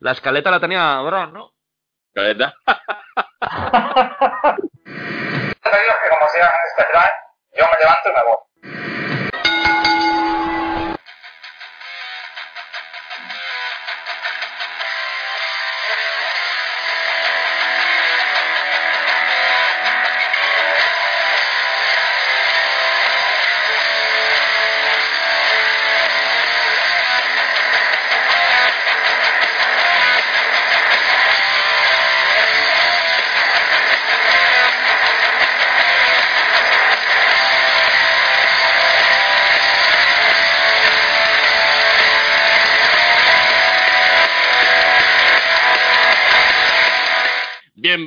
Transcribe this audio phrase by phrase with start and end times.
[0.00, 1.52] la escaleta la tenía Bron, ¿no?
[2.14, 2.54] ¿Caleta?
[5.62, 7.10] Te digo que como sigas en este plan,
[7.56, 8.36] yo me levanto y me voy.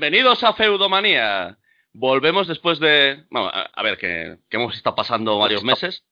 [0.01, 1.59] Bienvenidos a Feudomanía.
[1.93, 3.23] Volvemos después de...
[3.29, 6.05] Bueno, a, a ver, que, que hemos estado pasando varios meses.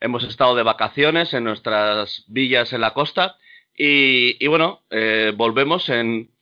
[0.00, 3.36] Hemos estado de vacaciones en nuestras villas en la costa.
[3.76, 6.32] Y, y bueno, eh, volvemos en...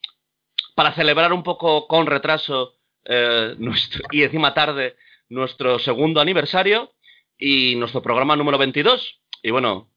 [0.74, 4.96] Para celebrar un poco con retraso eh, nuestro, y encima tarde
[5.29, 6.95] nuestro segundo aniversario
[7.37, 9.20] y nuestro programa número 22.
[9.42, 9.90] Y bueno,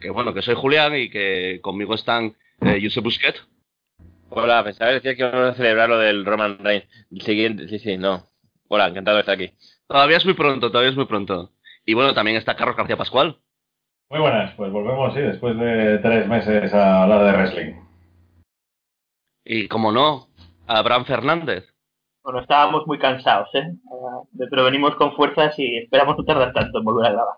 [0.00, 3.36] que bueno, que soy Julián y que conmigo están eh, Josep Busquet.
[4.30, 6.86] Hola, pensaba decir que vamos a celebrar lo del Roman Reigns.
[7.10, 8.24] El siguiente, sí, sí, no.
[8.68, 9.52] Hola, encantado de estar aquí.
[9.86, 11.52] Todavía es muy pronto, todavía es muy pronto.
[11.84, 13.38] Y bueno, también está Carlos García Pascual.
[14.10, 17.74] Muy buenas, pues volvemos, sí, después de tres meses a hablar de wrestling.
[19.44, 20.28] Y como no,
[20.66, 21.64] Abraham Fernández.
[22.22, 23.72] Bueno, estábamos muy cansados, ¿eh?
[23.90, 27.34] Ah, Pero venimos con fuerzas y esperamos no tardar tanto en volver a grabar.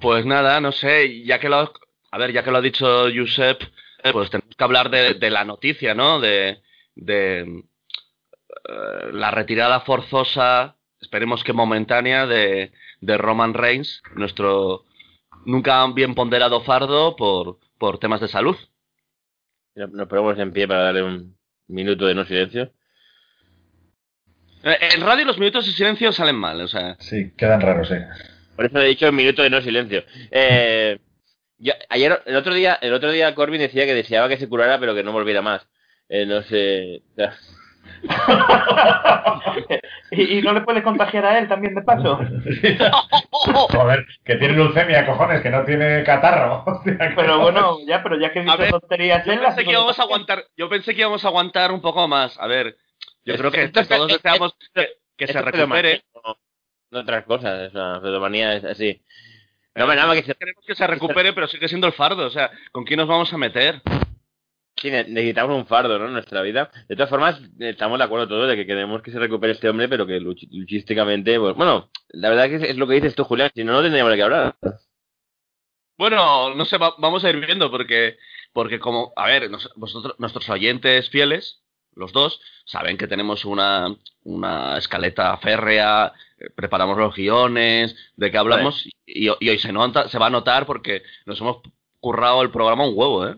[0.00, 1.72] Pues nada, no sé, ya que lo, ha-
[2.10, 3.66] a ver, ya que lo ha dicho Josep, eh,
[4.12, 6.18] pues tenemos que hablar de, de la noticia, ¿no?
[6.20, 6.60] De,
[6.94, 14.84] de eh, la retirada forzosa, esperemos que momentánea, de, de Roman Reigns, nuestro
[15.44, 18.56] nunca bien ponderado fardo por, por temas de salud.
[19.74, 21.36] Nos ponemos en pie para darle un
[21.68, 22.72] minuto de no silencio.
[24.64, 27.94] Eh, En radio los minutos de silencio salen mal, o sea, Sí, quedan raros, sí.
[28.54, 30.04] Por eso he dicho un minuto de no silencio.
[30.30, 30.98] Eh,
[31.62, 34.78] yo- ayer, el otro día, el otro día Corbin decía que deseaba que se curara,
[34.78, 35.66] pero que no volviera más.
[36.08, 37.02] Eh, no sé.
[40.10, 42.16] ¿Y, y no le puede contagiar a él también de paso?
[43.30, 46.64] Joder, que tiene leucemia, cojones, que no tiene catarro.
[46.84, 49.98] Que- Pero bueno, ya, pero ya que he dicho ver, tonterías yo pensé que íbamos
[49.98, 52.38] a aguantar, yo pensé que íbamos a aguantar un poco más.
[52.38, 52.76] A ver,
[53.24, 56.02] yo creo que, Esto todos es- deseamos que, que se esto recupere.
[56.02, 56.36] pedomanía, No,
[56.90, 57.72] no otras cosas.
[57.72, 59.00] Sea, pedomanía es así.
[59.74, 62.26] No, nada más que se- Queremos que se recupere, pero sigue siendo el fardo.
[62.26, 63.80] O sea, ¿con quién nos vamos a meter?
[64.76, 66.06] sí, ne- necesitamos un fardo ¿no?
[66.06, 66.70] en nuestra vida.
[66.88, 69.88] De todas formas, estamos de acuerdo todos de que queremos que se recupere este hombre,
[69.88, 71.38] pero que luch- luchísticamente.
[71.38, 73.50] Pues, bueno, la verdad que es, es lo que dices tú, Julián.
[73.54, 74.56] Si no, no tendríamos qué hablar.
[75.96, 78.18] Bueno, no sé, va- vamos a ir viendo porque,
[78.52, 81.62] porque como, a ver, nos- vosotros, nuestros oyentes fieles,
[81.94, 83.94] los dos, saben que tenemos una,
[84.24, 86.12] una escaleta férrea,
[86.54, 90.66] preparamos los guiones, de qué hablamos, y, y hoy se, nota, se va a notar
[90.66, 91.60] porque nos hemos
[92.00, 93.36] currado el programa un huevo, ¿eh?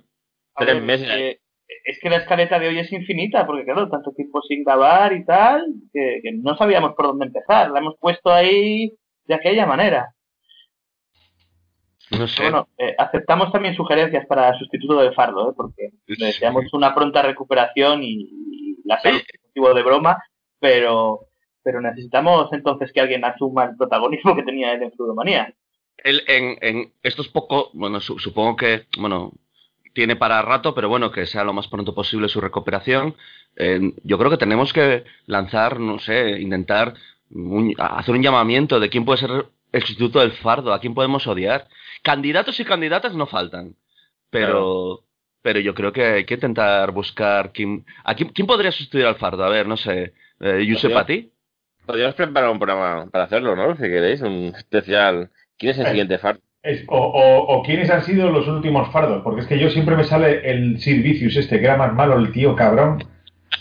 [0.56, 1.08] A Tres ver, meses.
[1.10, 1.40] eh,
[1.84, 5.24] es que la escaleta de hoy es infinita, porque claro, tanto tiempo sin grabar y
[5.24, 7.70] tal, que, que no sabíamos por dónde empezar.
[7.70, 8.92] La hemos puesto ahí
[9.26, 10.14] de aquella manera.
[12.10, 12.42] No sé.
[12.42, 15.54] Bueno, eh, aceptamos también sugerencias para sustituto de Fardo, ¿eh?
[15.56, 20.22] porque le deseamos una pronta recuperación y, y la salud es motivo de broma,
[20.60, 21.20] pero
[21.64, 25.52] pero necesitamos entonces que alguien asuma el protagonismo que tenía él en Fluidomanía.
[25.98, 29.32] Él en, en esto es poco, bueno, su- supongo que, bueno,
[29.94, 33.14] tiene para rato, pero bueno, que sea lo más pronto posible su recuperación.
[33.56, 36.94] Eh, yo creo que tenemos que lanzar, no sé, intentar
[37.30, 41.26] un- hacer un llamamiento de quién puede ser el sustituto del fardo, a quién podemos
[41.26, 41.68] odiar.
[42.02, 43.74] Candidatos y candidatas no faltan,
[44.30, 45.04] pero,
[45.42, 49.16] pero yo creo que hay que intentar buscar quién, a quién, quién podría sustituir al
[49.16, 49.44] fardo.
[49.44, 51.30] A ver, no sé, eh, Yusef Podría- a ti.
[51.86, 53.74] Podríamos preparar un programa para hacerlo, ¿no?
[53.76, 55.30] Si queréis, un especial.
[55.58, 55.88] ¿Quién es el Eh.
[55.90, 56.40] siguiente fardo?
[56.62, 59.96] Es- o, o- o quiénes han sido los últimos fardos, porque es que yo siempre
[59.96, 63.04] me sale el Sir Vicious este, que era más malo el tío cabrón.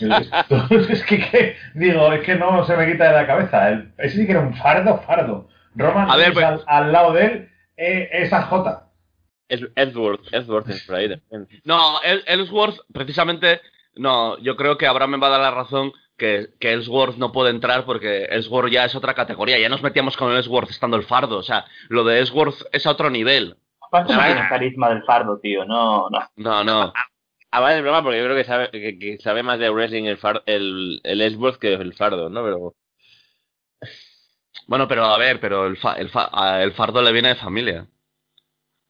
[0.90, 3.68] es que, que- digo, es que no se me quita de la cabeza.
[3.68, 5.48] El- ese sí que era un fardo, fardo.
[5.76, 8.88] Roman A ver, Reigns pues- al, al lado de él, eh, esa J.
[9.50, 11.08] Ed- Edward, Edward es por ahí.
[11.30, 11.60] también.
[11.64, 13.60] No, El- Ellsworth, precisamente,
[13.96, 17.32] no, yo creo que Abraham me va a dar la razón que, que Ellsworth no
[17.32, 19.58] puede entrar porque Ellsworth ya es otra categoría.
[19.58, 21.38] Ya nos metíamos con Ellsworth estando el fardo.
[21.38, 23.56] O sea, lo de Ellsworth es a otro nivel.
[23.80, 24.26] Aparte no Ah.
[24.26, 26.18] tiene carisma del Fardo, tío, no, no.
[26.36, 26.92] No, no.
[27.52, 30.04] Ah, vale, es broma, porque yo creo que sabe, que, que sabe más de wrestling
[30.04, 32.42] el, far, el, el Ellsworth que el fardo, ¿no?
[32.42, 32.74] Pero
[34.66, 37.86] Bueno, pero a ver, pero el, fa- el, fa- el fardo le viene de familia.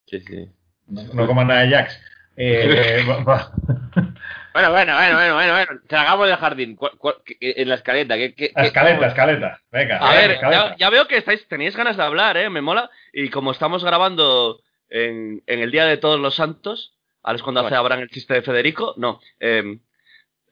[0.06, 0.48] sí, sí.
[0.86, 1.98] No, no como nada de Jax.
[2.36, 3.50] Eh, va- va-
[4.54, 5.80] Bueno, bueno, bueno, bueno, bueno, bueno.
[5.88, 6.76] Tragamos del jardín.
[6.76, 8.14] ¿Cuál- cuál- qué- en la escaleta.
[8.16, 9.60] ¿qué, qué, La qué- escaleta, escaleta.
[9.72, 9.96] Venga.
[9.98, 10.68] A ver, escaleta.
[10.70, 12.48] ya, ya veo que estáis, tenéis ganas de hablar, ¿eh?
[12.50, 12.88] Me mola.
[13.12, 14.60] Y como estamos grabando
[14.90, 16.94] en, en el Día de Todos los Santos,
[17.24, 17.80] ahora es cuando hace Bueno.
[17.80, 19.18] Abraham el chiste de Federico, no.
[19.40, 19.78] eh,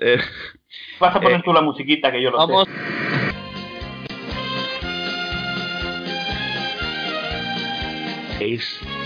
[0.01, 0.19] eh,
[0.99, 2.67] Vas a poner Eh, tú la musiquita que yo lo vamos.
[2.67, 2.73] sé.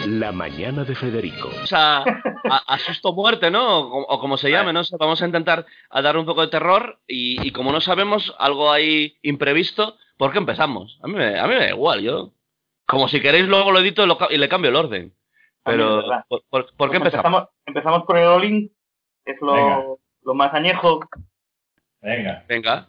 [0.06, 1.50] La mañana de Federico.
[1.72, 2.04] a,
[2.48, 3.78] a, a susto muerte, ¿no?
[3.80, 4.96] O, o como se llame, no sé.
[4.98, 8.70] Vamos a intentar a dar un poco de terror y, y como no sabemos algo
[8.70, 10.98] ahí imprevisto, ¿por qué empezamos?
[11.02, 12.30] A mí me, a mí me da igual, yo.
[12.86, 15.12] Como si queréis luego lo edito y, lo ca- y le cambio el orden.
[15.64, 16.02] Pero.
[16.28, 17.24] ¿por, por- por qué Pues empezamos?
[17.26, 17.48] empezamos?
[17.66, 18.24] Empezamos por el
[19.24, 19.42] que es
[20.22, 21.00] lo más añejo.
[22.06, 22.44] Venga.
[22.46, 22.86] Venga.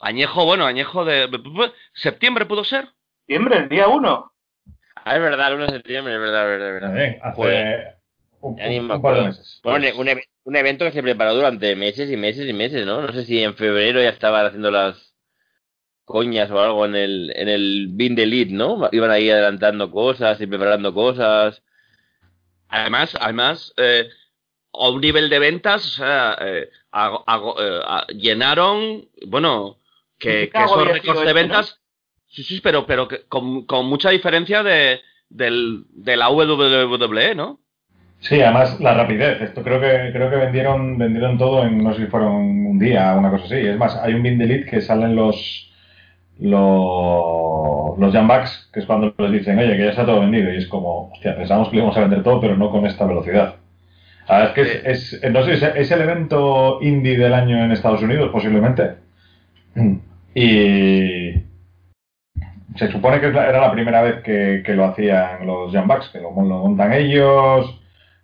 [0.00, 1.28] Añejo, bueno, añejo de...
[1.92, 2.88] ¿Septiembre pudo ser?
[3.20, 4.32] Septiembre, el día 1.
[4.96, 6.94] Ah, es verdad, el 1 de septiembre, es verdad, es verdad, es verdad.
[6.94, 7.99] Bien, hace.
[8.40, 9.24] Un, Ya ni un- me un par de acuerdo.
[9.26, 9.60] meses.
[9.62, 10.08] Bueno, un,
[10.44, 13.02] un evento que se preparó durante meses y meses y meses, ¿no?
[13.02, 15.14] No sé si en febrero ya estaban haciendo las
[16.04, 18.88] coñas o algo en el, en el bin de lead, ¿no?
[18.92, 21.62] Iban ahí adelantando cosas y preparando cosas.
[22.68, 24.08] Además, además, eh,
[24.72, 29.78] a un nivel de ventas, o sea, eh, hago- hago- eh, a- llenaron, bueno,
[30.18, 31.80] que, que esos récords de este, ventas,
[32.26, 37.60] sí, sí, pero, pero que con, con mucha diferencia de, del, de la WWE, ¿no?
[38.20, 39.40] Sí, además la rapidez.
[39.40, 42.32] Esto creo que creo que vendieron vendieron todo en no sé si fueron
[42.66, 43.54] un día una cosa así.
[43.56, 45.70] Es más, hay un bin delete que salen los
[46.38, 50.58] los los jambacks, que es cuando les dicen, oye, que ya está todo vendido y
[50.58, 53.56] es como, hostia, pensamos que lo íbamos a vender todo, pero no con esta velocidad.
[54.28, 58.30] Es que es, es- no sé, es, el evento indie del año en Estados Unidos
[58.32, 58.96] posiblemente.
[60.34, 61.42] Y
[62.76, 66.30] se supone que era la primera vez que, que lo hacían los jambacks, que lo,
[66.30, 67.80] lo montan ellos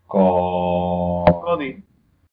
[0.07, 1.83] con Cody.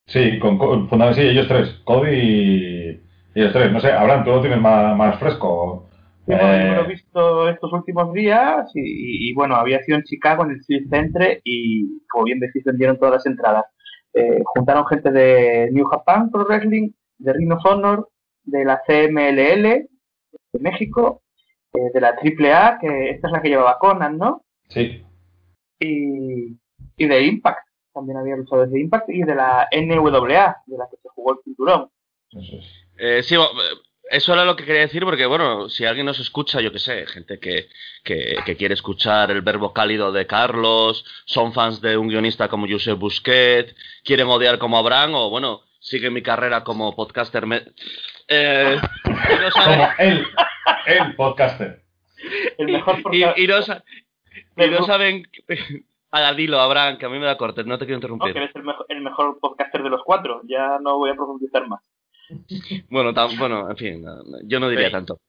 [0.05, 2.89] Sí, con, con- fundamentalmente sí, ellos tres, Cody y,
[3.35, 3.71] y ellos tres.
[3.71, 5.89] No sé, Abraham, tú lo tienes más, más fresco.
[6.27, 9.97] No- Eh, yo lo he visto estos últimos días y, y- y, bueno, había sido
[9.97, 13.65] en Chicago en el Steel Centre y como bien decís vendieron todas las entradas.
[14.13, 18.09] Eh, juntaron gente de New Japan Pro Wrestling, de Ring of Honor,
[18.43, 19.63] de la CMLL
[20.53, 21.23] de México,
[21.73, 24.43] eh, de la AAA, que esta es la que llevaba Conan, ¿no?
[24.69, 25.03] sí,
[25.79, 26.57] Y,
[26.97, 30.97] y de Impact, también había luchadores de Impact, y de la NWA, de la que
[31.01, 31.89] se jugó el cinturón.
[32.97, 33.39] Eh, sí, eh,
[34.09, 37.05] eso era lo que quería decir porque, bueno, si alguien nos escucha, yo qué sé,
[37.07, 37.67] gente que,
[38.03, 42.67] que, que quiere escuchar el verbo cálido de Carlos, son fans de un guionista como
[42.69, 47.45] Josep Busquet, quieren odiar como Abraham o, bueno, sigue mi carrera como podcaster.
[47.45, 47.63] me-
[48.27, 50.25] Eh, no Como él,
[50.87, 51.83] el podcaster.
[52.57, 55.27] El mejor y, podcast- y no, y no saben...
[56.15, 58.37] Haga, dilo, Abraham, que a mí me da corte, no te quiero no, que interrumpir.
[58.37, 60.41] eres el mejor, el mejor podcaster de los cuatro.
[60.45, 61.81] Ya no voy a profundizar más.
[62.89, 64.91] Bueno, tam- bueno, en fin, no, no, yo no diría Sí.
[64.93, 65.19] tanto.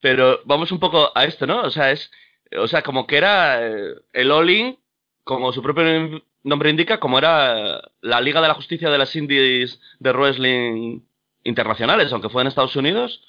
[0.00, 1.62] Pero vamos un poco a esto, ¿no?
[1.62, 2.10] O sea, es,
[2.58, 4.78] o sea, como que era eh, el All-In,
[5.24, 9.16] como su propio nom- nombre indica, como era la Liga de la Justicia de las
[9.16, 11.00] Indies de Wrestling
[11.44, 13.24] internacionales, aunque fue en Estados Unidos.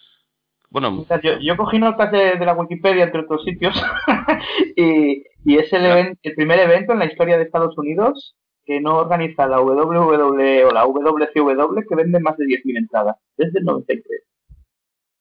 [0.70, 3.74] Bueno, Yo, yo cogí notas de, de la Wikipedia, entre otros sitios,
[4.76, 8.98] y, y es el, el primer evento en la historia de Estados Unidos que no
[8.98, 14.22] organiza la WWE o la WCW que vende más de 10.000 entradas, desde el 93.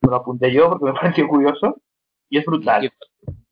[0.03, 1.76] Me lo apunté yo porque me pareció curioso
[2.29, 2.91] y es brutal.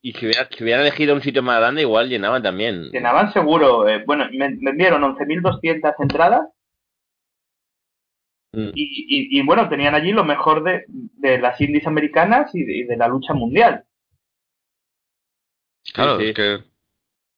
[0.01, 2.91] Y si, hubiera, si hubieran elegido un sitio más grande, igual llenaban también.
[2.91, 6.41] Llenaban seguro, eh, bueno, me- vendieron 11.200 entradas
[8.55, 8.71] Mm.
[8.75, 8.83] y,
[9.35, 12.83] y- y, bueno, tenían allí lo mejor de, de las indies americanas y de- y
[12.83, 13.83] de la lucha mundial.
[15.93, 16.27] claro, sí.
[16.27, 16.63] es que...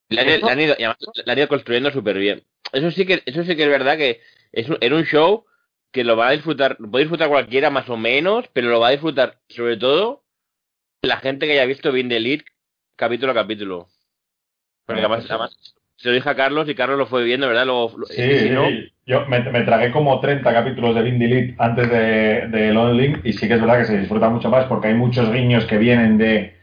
[0.10, 2.44] La han, la han ido, y además la han ido construyendo súper bien.
[2.72, 4.22] Eso sí que eso sí que es verdad que
[4.54, 5.46] es un- era un show
[5.92, 8.88] que lo va a disfrutar, lo puede disfrutar cualquiera más o menos, pero lo va
[8.90, 10.24] a disfrutar sobre todo
[11.02, 12.46] la gente que haya visto Being the Elite
[12.96, 13.88] capítulo a capítulo.
[14.86, 17.66] Porque además, pues, además se lo dije a Carlos y Carlos lo fue viendo, ¿verdad?
[17.66, 18.92] Luego, Sí, no, sí.
[19.06, 23.20] yo me, me tragué como 30 capítulos de Vin Delete antes de, de Lone Link
[23.26, 25.78] y sí que es verdad que se disfruta mucho más porque hay muchos guiños que
[25.78, 26.56] vienen de,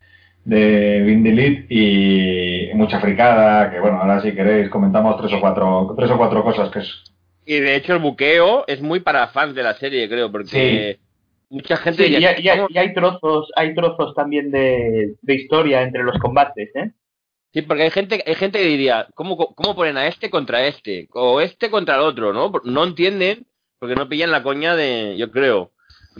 [0.44, 5.94] de Vin Delete y mucha fricada, que bueno, ahora si queréis comentamos tres o cuatro,
[5.96, 7.04] tres o cuatro cosas que es...
[7.44, 10.98] y de hecho el buqueo es muy para fans de la serie, creo, porque
[11.50, 12.38] mucha gente Sí, ya-
[12.68, 16.92] y hay trozos, hay trozos también de, de historia entre los combates, ¿eh?
[17.54, 21.08] Sí, porque hay gente, hay gente que diría, ¿cómo, ¿cómo ponen a este contra este?
[21.12, 22.52] O este contra el otro, ¿no?
[22.64, 23.46] No entienden,
[23.78, 25.70] porque no pillan la coña de, yo creo.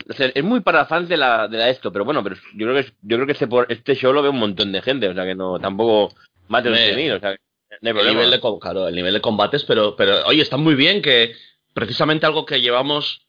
[0.09, 2.67] O sea, es muy para fans de la, de la esto, pero bueno, pero yo
[2.67, 5.13] creo que yo creo que este, este show lo ve un montón de gente, o
[5.13, 6.15] sea que no, tampoco
[6.47, 7.37] más de 100.000, o sea,
[7.81, 11.01] no el nivel de, claro, el nivel de combates, pero, pero oye, está muy bien
[11.01, 11.35] que
[11.73, 13.27] precisamente algo que llevamos,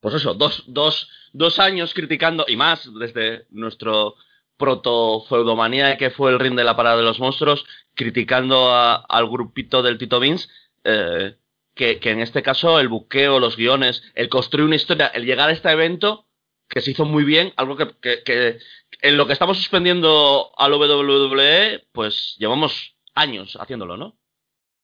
[0.00, 4.16] pues eso, dos, dos, dos años criticando y más desde nuestro
[4.58, 9.28] proto feudomanía que fue el ring de la parada de los monstruos, criticando a- al
[9.28, 10.48] grupito del Tito Vince,
[10.84, 11.36] eh,
[11.74, 15.48] que, que en este caso el buqueo, los guiones, el construir una historia, el llegar
[15.48, 16.26] a este evento,
[16.68, 18.58] que se hizo muy bien, algo que, que- que
[19.00, 24.18] en lo que estamos suspendiendo al WWE, pues llevamos años haciéndolo, ¿no?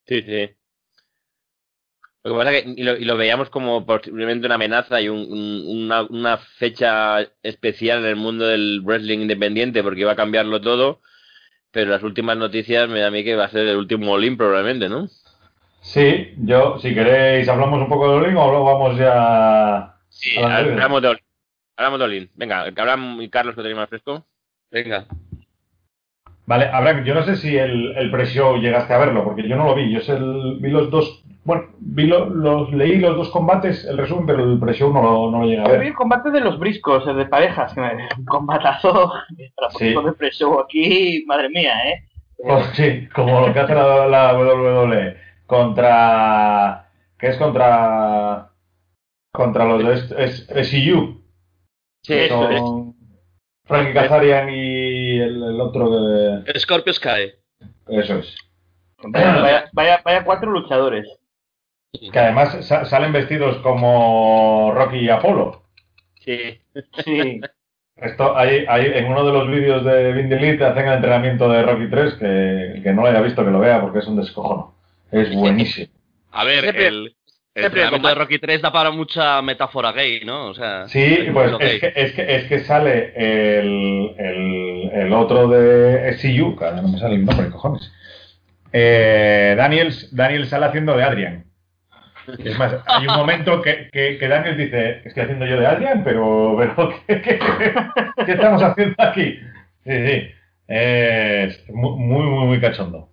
[0.06, 0.50] Sí, sí.
[2.24, 5.08] Lo que pasa es que y lo, y lo veíamos como posiblemente una amenaza y
[5.10, 10.16] un- un- una, una fecha especial en el mundo del wrestling independiente porque iba a
[10.16, 11.00] cambiarlo todo,
[11.70, 14.36] pero las últimas noticias me da a mí que va a ser el último Olin
[14.38, 15.06] probablemente, ¿no?
[15.82, 19.96] Sí, yo, si queréis, hablamos un poco de Olin o luego vamos ya.
[20.08, 21.22] Sí, hablamos de Olin.
[21.76, 22.30] Hablamos de Olin.
[22.36, 24.26] Venga, hablamos y Carlos que tiene más fresco.
[24.70, 25.04] Venga.
[26.46, 29.64] Vale, Abraham, yo no sé si el, el pre-show llegaste a verlo, porque yo no
[29.64, 29.90] lo vi.
[29.92, 31.22] Yo sé el- vi los dos.
[31.44, 35.30] Bueno, vi lo- los, leí los dos combates, el resumen, pero el pre-show no lo,
[35.30, 35.86] no lo llegué a Yo vi ver.
[35.88, 39.12] el combate de los briscos, el de parejas, que me- un combatazo
[39.56, 39.94] para Sí.
[39.94, 42.04] de pre-show aquí, madre mía, ¿eh?
[42.46, 46.88] Oh, sí, como lo que hace la, la WWE contra.
[47.18, 48.50] ¿Qué es contra.
[49.32, 51.20] Contra los de es, es SEU.
[52.02, 52.58] Sí, que eso es.
[52.60, 52.94] son
[53.66, 54.54] Frankie Kazarian y
[55.18, 56.58] el, el otro de.
[56.58, 57.32] Scorpio Sky.
[57.88, 58.34] Eso es.
[59.02, 61.06] Vaya, vaya, vaya, vaya cuatro luchadores.
[62.12, 65.62] Que además sa- salen vestidos como Rocky y Apolo.
[66.20, 66.58] Sí.
[67.04, 67.40] Sí.
[67.96, 71.62] Esto, hay, hay, en uno de los vídeos de Vin Elite hacen el entrenamiento de
[71.62, 72.26] Rocky 3, que
[72.72, 74.74] el que no lo haya visto que lo vea porque es un descojono.
[75.12, 75.92] Es buenísimo.
[76.32, 77.14] A ver, el,
[77.54, 78.14] el entrenamiento de.
[78.14, 80.46] Rocky 3 da para mucha metáfora gay, ¿no?
[80.46, 85.48] O sea, Sí, pues es que, es, que, es que sale el, el, el otro
[85.48, 87.92] de SCU, ahora no me sale el nombre, cojones.
[88.72, 91.44] Eh, Daniel, Daniel sale haciendo de Adrian.
[92.38, 96.02] Es más, hay un momento que, que, que Daniel dice, estoy haciendo yo de Adrian,
[96.02, 97.38] pero, pero ¿qué, qué,
[98.24, 99.38] qué estamos haciendo aquí?
[99.84, 100.30] Sí, sí.
[100.66, 103.10] Es muy, muy, muy cachondo.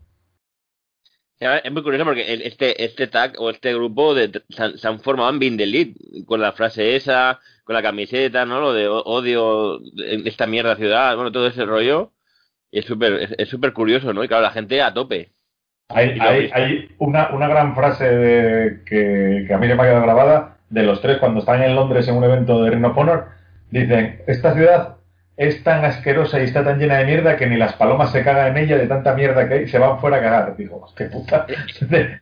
[1.41, 4.99] Es muy curioso porque este, este tag o este grupo de, se, han, se han
[4.99, 8.61] formado en Bind Elite con la frase esa, con la camiseta, ¿no?
[8.61, 9.79] Lo de odio
[10.25, 12.11] esta mierda ciudad, bueno, todo ese rollo.
[12.69, 14.23] Y es súper es, es súper curioso, ¿no?
[14.23, 15.31] Y claro, la gente a tope.
[15.89, 19.85] Hay, hay, hay una, una gran frase de- que, que a mí se me ha
[19.85, 22.97] quedado grabada de los tres cuando están en Londres en un evento de Ring of
[22.97, 23.25] Honor.
[23.71, 24.97] Dicen, esta ciudad
[25.37, 28.55] es tan asquerosa y está tan llena de mierda que ni las palomas se cagan
[28.55, 30.55] en ella de tanta mierda que hay, se van fuera a cagar.
[30.57, 31.45] Digo, qué puta.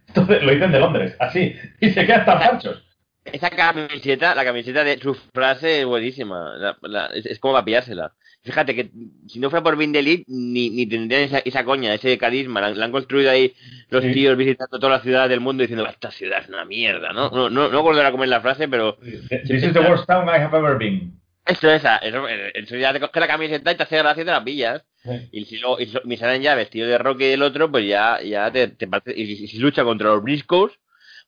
[0.08, 2.84] Entonces, lo dicen de Londres, así, y se quedan tan panchos.
[3.26, 6.56] Esa camiseta, la camiseta de su frase es buenísima.
[6.58, 8.14] La- la- es, es como para pillársela.
[8.42, 8.90] Fíjate que
[9.28, 12.62] si no fuera por Bind Elite, ni, ni tendrían esa, esa coña, ese carisma.
[12.62, 13.54] La, la han construido ahí
[13.90, 14.14] los Sí.
[14.14, 17.30] tíos visitando todas las ciudades del mundo diciendo, esta ciudad es una mierda, ¿no?
[17.30, 20.40] No, no, no ahora cómo es la frase, pero This is the worst town I
[20.42, 21.12] have ever been.
[21.50, 21.98] Eso, esa.
[21.98, 24.86] Eso, ya te coge la camiseta y te hace gracia y te la pillas.
[25.32, 27.88] Y si lo, y si y salen ya vestido de Rocky y el otro, pues
[27.88, 29.14] ya, ya te, te parece.
[29.20, 30.74] Y si, si lucha contra los Briscoes.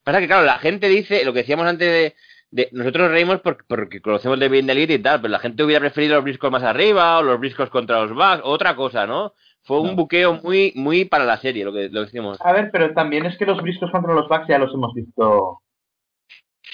[0.04, 2.14] Pasa que, claro, la gente dice, lo que decíamos antes de.
[2.50, 5.80] de- nosotros reímos porque, porque conocemos de bien Elite y tal, pero la gente hubiera
[5.80, 9.34] preferido los Briscoes más arriba, o los Briscoes contra los Bucks, otra cosa, ¿no?
[9.64, 12.38] Fue un buqueo muy, muy para la serie, lo que, lo que decimos.
[12.40, 15.62] A ver, pero también es que los briscos contra los Bucks ya los hemos visto.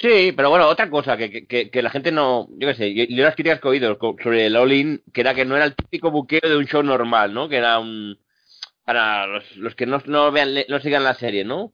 [0.00, 3.24] Sí, pero bueno, otra cosa que, que- la gente no, yo qué sé, yo, yo
[3.24, 6.10] las críticas que he oído sobre el All-In, que era que no era el típico
[6.10, 7.48] buqueo de un show normal, ¿no?
[7.48, 8.16] Que era un,
[8.84, 11.72] para los, los que no, no vean, no sigan la serie, ¿no?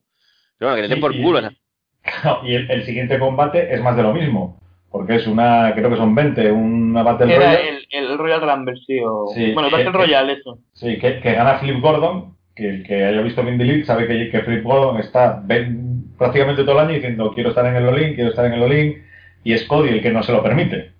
[0.59, 1.39] Pero bueno, que le den por y- culo.
[1.39, 4.59] o sea, Y el, el siguiente combate es más de lo mismo,
[4.91, 7.69] porque es una, creo que son 20, una Battle Era Royale.
[7.69, 9.27] el, el Royal Rumble, sí, o...
[9.35, 10.03] Sí, bueno, el eh, Battle eh.
[10.03, 10.59] Royale, eso.
[10.73, 14.43] Sí, que, que gana Flip Gordon, que el que haya visto Elite sabe que, que
[14.43, 18.31] Flip Gordon está ven- prácticamente todo el año diciendo quiero estar en el Olin, quiero
[18.31, 19.05] estar en el Olin,
[19.43, 20.93] y es Cody el que no se lo permite.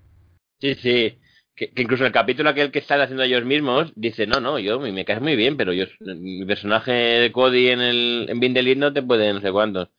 [0.59, 1.17] Sí, sí.
[1.55, 5.05] Que, incluso el capítulo aquel que están haciendo ellos mismos dice, no, no, yo me,
[5.05, 8.91] caes muy bien, pero yo mi personaje de Cody en el en Bind Elite no
[8.93, 9.89] te puede no sé cuántos.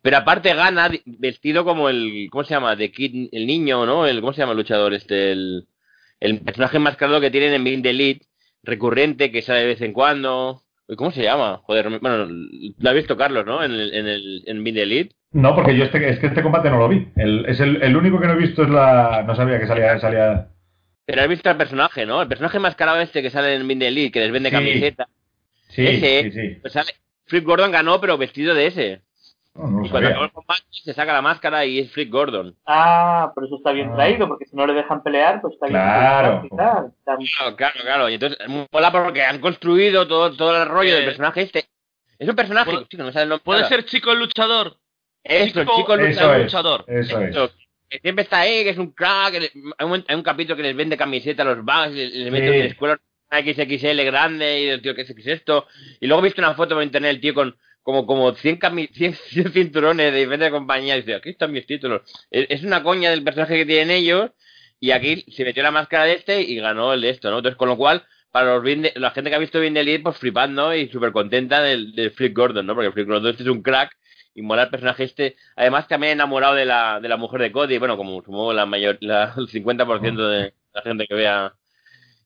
[0.00, 2.76] Pero aparte gana vestido como el ¿cómo se llama?
[2.76, 4.06] De Kid, el niño, ¿no?
[4.06, 5.66] El ¿cómo se llama el luchador este el
[6.20, 8.26] el personaje enmascarado que tienen en Bind Elite,
[8.62, 10.63] recurrente que sale de vez en cuando.
[10.96, 11.60] ¿Cómo se llama?
[11.64, 13.64] Joder, bueno, lo ha visto Carlos, ¿no?
[13.64, 15.14] En el en el en Bind Elite.
[15.32, 17.08] No, porque yo este, es que este combate no lo vi.
[17.16, 19.24] El, es el, el único que no he visto es la...
[19.26, 19.98] No sabía que salía...
[19.98, 20.48] salía...
[21.06, 22.22] Pero has visto al personaje, ¿no?
[22.22, 24.54] El personaje enmascarado este que sale en Bind Elite, que les vende Sí.
[24.54, 25.08] camiseta.
[25.70, 26.58] Sí, ese, sí, sí.
[26.60, 26.92] pues sale,
[27.26, 29.00] Flip Gordon ganó, pero vestido de ese.
[29.56, 32.56] No, no lo Y cuando el combate, se saca la máscara y es Flip Gordon.
[32.66, 33.94] Ah, pero eso está bien Ah.
[33.94, 35.80] traído, porque si no le dejan pelear, pues está bien.
[35.80, 36.42] Claro.
[36.42, 36.86] traído tal.
[36.98, 38.08] Está- Claro, claro, claro.
[38.10, 38.38] Y entonces,
[38.72, 41.64] mola porque han construido todo, todo el rollo Eh, del personaje este.
[42.18, 43.44] Es un personaje, ¿puede- chico, no el nombre.
[43.44, 44.76] ¿Puede ser chico el luchador?
[45.22, 46.84] Eso, el chico- chico Eso luchador.
[46.88, 47.06] es.
[47.08, 47.30] Eso es.
[47.30, 47.50] Eso,
[47.88, 49.34] que siempre está ahí, que es un crack.
[49.34, 52.48] hay, un, hay un capítulo que les vende camisetas a los bugs, les, les mete
[52.48, 52.52] Sí.
[52.54, 55.66] en la escuela una XXL grande y el tío, ¿qué es, es esto?
[56.00, 58.90] Y luego he visto una foto por internet del tío con como, como 100, cami-
[58.92, 62.02] 100, 100 cinturones de diferentes compañías y dice, aquí están mis títulos.
[62.32, 64.32] Es, es una coña del personaje que tienen ellos
[64.80, 67.36] y aquí se metió la máscara de este y ganó el de esto, ¿no?
[67.38, 70.16] Entonces, con lo cual, para los Vin- la gente que ha visto Vin Elite, pues
[70.18, 72.74] flipando y súper contenta del, del Flip Gordon, ¿no?
[72.74, 73.96] Porque Flip Gordon este es un crack
[74.34, 75.36] y mola el personaje este.
[75.54, 78.98] Además, también enamorado de la, de la mujer de Cody, bueno, como supongo la mayor,
[79.00, 81.54] la, el 50% de la gente que vea.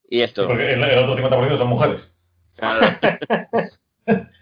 [0.08, 0.46] Y esto.
[0.46, 2.00] Porque el, el otro 50% son mujeres.
[2.56, 2.98] Claro.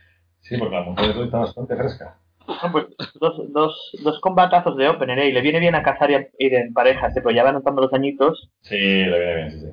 [0.49, 2.17] Sí, porque la mujer está bastante fresca.
[2.47, 2.87] No, pues
[3.19, 5.29] dos, dos, dos combatazos de Opener, ¿eh?
[5.29, 7.51] Y le viene bien a cazar y a- ir en pareja, se pero ya va
[7.53, 8.49] notando los añitos.
[8.61, 9.73] Sí, le viene bien, sí, sí.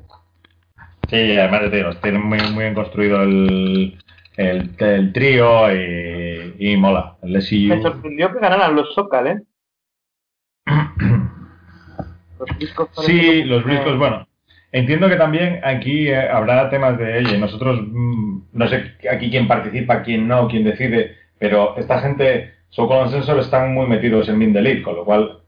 [1.09, 3.99] Sí, además te digo, tiene muy, muy bien construido el,
[4.37, 7.17] el, el trío y, y mola.
[7.21, 7.81] El Me SEU.
[7.83, 9.41] sorprendió que ganaran los Sokal, ¿eh?
[12.39, 14.27] Los discos Sí, los briscos, bueno.
[14.73, 19.47] Entiendo que también aquí eh, habrá temas de, oye, nosotros, mm, no sé aquí quién
[19.47, 24.57] participa, quién no, quién decide, pero esta gente, su Sensor están muy metidos en Mind
[24.57, 25.39] Elite, con lo cual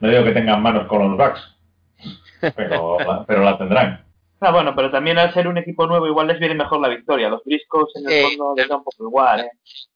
[0.00, 1.42] no digo que tengan manos con los backs,
[2.56, 4.04] pero, la- pero la tendrán.
[4.40, 7.28] Ah, bueno, pero también al ser un equipo nuevo igual les viene mejor la victoria.
[7.28, 8.36] Los briscos en el Sí.
[8.36, 9.50] fondo les da un poco igual, ¿eh?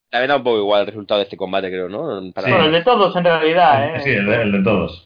[0.08, 2.32] También da un poco igual el resultado de este combate, creo, ¿no?
[2.32, 2.52] Para- Sí.
[2.52, 4.00] Bueno, el de todos en realidad, ¿eh?
[4.02, 5.05] Sí, el de, el de todos.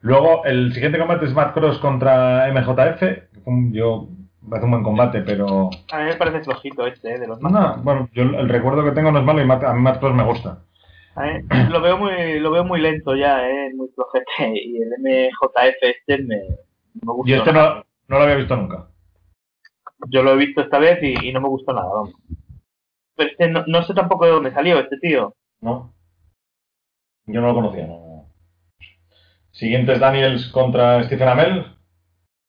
[0.00, 3.02] Luego, el siguiente combate es Matt Cross contra MJF.
[3.72, 4.08] Yo,
[4.42, 5.70] me hace un buen combate, pero.
[5.92, 7.18] A mí me parece flojito este, ¿eh?
[7.18, 7.52] De los más.
[7.52, 9.98] No, bueno, yo el recuerdo que tengo no es malo y Matt- a mí Matt
[10.00, 10.62] Cross me gusta.
[11.16, 11.32] A mí
[11.70, 13.70] Lo veo muy, lo veo muy lento ya, ¿eh?
[13.74, 14.52] Muy flojete.
[14.54, 16.36] Y el MJF este me,
[17.02, 17.74] me gustó Y este no,
[18.08, 18.86] no lo había visto nunca.
[20.10, 22.14] Yo lo he visto esta vez y, y no me gustó nada, vamos.
[23.16, 25.34] Pero este no, no sé tampoco de dónde salió este tío.
[25.60, 25.92] ¿No?
[27.26, 28.07] Yo no lo conocía, no.
[29.58, 31.64] Siguiente es Daniels contra Stephen Amell.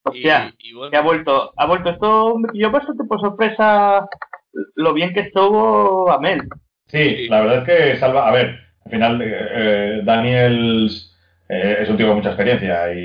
[0.04, 4.08] Hostia, Y- y bueno, que ha vuelto, ha vuelto esto, me pilló bastante por sorpresa
[4.76, 6.41] lo bien que estuvo Amel.
[6.88, 8.28] Sí, la verdad es que salva.
[8.28, 11.15] A ver, al final, eh, eh, Daniels
[11.48, 12.98] eh, es un tío con mucha experiencia y,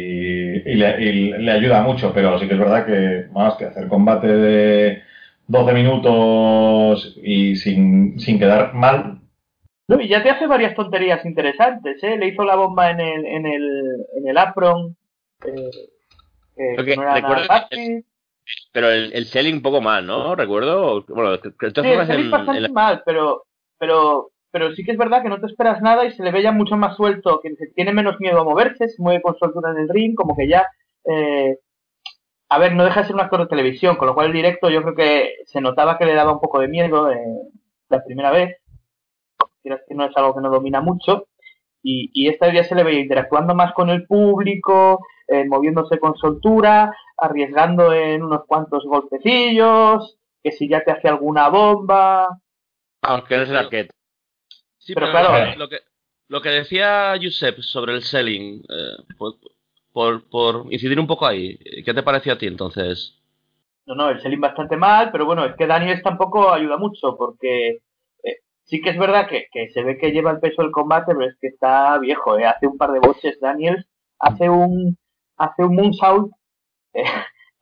[0.65, 3.89] y le, y le ayuda mucho, pero sí que es verdad que más que hacer
[3.89, 5.03] combate de
[5.47, 9.21] 12 minutos y sin, sin quedar mal.
[9.89, 12.17] No, y ya te hace varias tonterías interesantes, ¿eh?
[12.17, 14.97] Le hizo la bomba en el, en el, en el apron.
[15.45, 15.71] Eh,
[16.57, 18.05] eh, que no era nada recuerdo- fácil.
[18.73, 20.35] Pero el, el selling un poco mal, ¿no?
[20.35, 21.03] Recuerdo.
[21.09, 23.45] Bueno, Sí, el en- bastante en la- mal, pero,
[23.79, 26.43] pero, pero sí que es verdad que no te esperas nada y se le ve
[26.43, 29.71] ya mucho más suelto, que se tiene menos miedo a moverse, se mueve con soltura
[29.73, 30.67] en el ring, como que ya,
[31.07, 31.59] eh,
[32.51, 34.69] a ver, no deja de ser un actor de televisión, con lo cual el directo
[34.71, 37.19] yo creo que se notaba que le daba un poco de miedo eh,
[37.89, 38.57] la primera vez,
[39.65, 41.27] quieras que no es algo que no domina mucho,
[41.83, 45.99] y, y esta vez ya se le veía interactuando más con el público, eh, moviéndose
[45.99, 52.29] con soltura, arriesgando en unos cuantos golpecillos, que si ya te hace alguna bomba,
[53.03, 53.89] Vamos, que no es el arcade.
[54.79, 55.79] sí, pero pero, claro- lo, que,
[56.29, 59.35] lo que decía Josep sobre el selling, eh, por,
[59.93, 63.15] por, por incidir un poco ahí, ¿qué te pareció a ti entonces?
[63.87, 67.69] No, no, el selling bastante mal, pero bueno, es que Daniels tampoco ayuda mucho, porque
[67.69, 67.81] eh,
[68.65, 71.27] sí que es verdad que, que se ve que lleva el peso del combate, pero
[71.31, 72.47] es que está viejo, ¿eh?
[72.47, 73.87] Hace un par de boches Daniels,
[74.19, 74.97] hace un,
[75.37, 76.33] hace un moonsault
[76.95, 77.05] eh,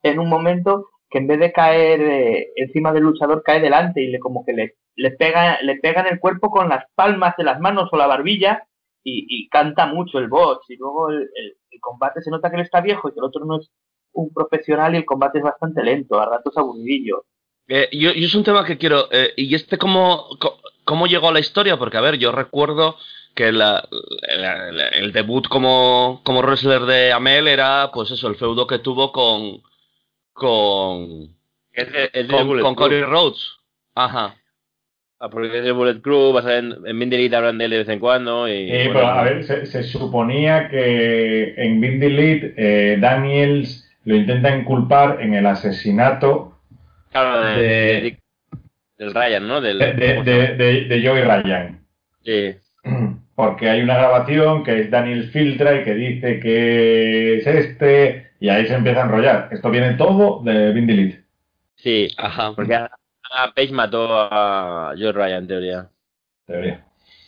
[0.03, 4.07] en un momento que en vez de caer eh, encima del luchador, cae delante y
[4.07, 7.43] le como que le, le pega, le pega en el cuerpo con las palmas de
[7.43, 8.63] las manos o la barbilla
[9.03, 10.65] y, y canta mucho el box.
[10.69, 13.43] Y luego el, el- combate se nota que él está viejo y que el otro
[13.45, 13.69] no es
[14.13, 17.25] un profesional y el combate es bastante lento, a ratos aburridillo.
[17.67, 19.11] Eh, yo, yo es un tema que quiero.
[19.11, 21.77] eh, ¿Y este cómo, co- cómo llegó a la historia?
[21.77, 22.97] Porque, a ver, yo recuerdo
[23.35, 23.87] que la-
[24.37, 28.79] la- la- el debut como, como wrestler de Amel era, pues eso, el feudo que
[28.79, 29.61] tuvo con.
[30.33, 31.29] con.
[31.71, 32.75] Es de, es de con, con.
[32.75, 33.53] Cody Rhodes.
[33.95, 34.35] Ajá.
[35.19, 37.77] Ah, porque es de Bullet Club, vas a ver en, Mindelita hablan de él de
[37.77, 38.47] vez en cuando.
[38.47, 43.89] Y, Eh, bueno, pero a ver, se, se suponía que en Big Elite eh, Daniels
[44.03, 46.57] lo intenta inculpar en el asesinato
[47.11, 48.19] claro, de, de- de Dick-
[49.03, 49.61] del Ryan, ¿no?
[49.61, 51.79] Del, de, de, de, de- de Joey Ryan.
[52.23, 52.55] Sí.
[53.35, 58.67] Porque hay una grabación que Daniels filtra y que dice que es este, y ahí
[58.67, 59.49] se empieza a enrollar.
[59.51, 61.23] Esto viene todo de Elite.
[61.75, 62.53] Sí, Ajá.
[62.55, 62.91] porque ha-
[63.55, 65.87] Page mató a Joe Ryan, en teoría.
[66.45, 66.85] Teoría.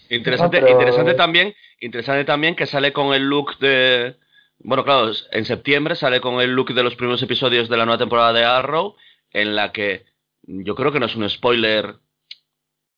[0.10, 4.14] Interesante, pero- interesante también, interesante también que sale con el look de.
[4.60, 7.98] Bueno, claro, en septiembre sale con el look de los primeros episodios de la nueva
[7.98, 8.96] temporada de Arrow,
[9.32, 10.06] en la que
[10.48, 11.96] yo creo que no es un spoiler.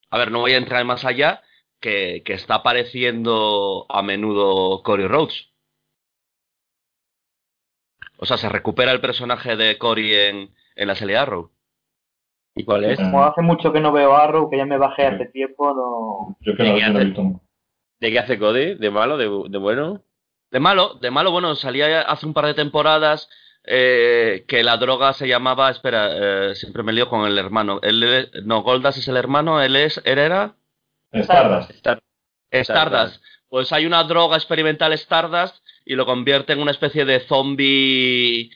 [0.09, 1.41] A ver, no voy a entrar más allá,
[1.79, 5.49] que, que está apareciendo a menudo Cory Rhodes.
[8.17, 11.51] O sea, se recupera el personaje de Cory en, en la serie Arrow.
[12.55, 12.97] ¿Y cuál es?
[12.97, 16.37] Como hace mucho que no veo Arrow, que ya me bajé hace tiempo, no...
[16.41, 17.41] Yo que no.
[17.99, 18.75] ¿De qué hace Cody?
[18.75, 19.17] ¿De malo?
[19.17, 20.01] ¿De, de bueno?
[20.49, 23.29] De malo, de malo, bueno, salía hace un par de temporadas
[23.67, 26.09] eh, que la droga se llamaba, espera,
[26.51, 27.79] eh, siempre me lío con el hermano.
[27.83, 30.55] Él, no, Goldas es el hermano, él es, él era
[31.11, 31.71] Stardust.
[31.71, 32.01] Star-
[32.51, 33.21] Stardust.
[33.49, 38.51] Pues hay una droga experimental Stardust y lo convierte en una especie de zombie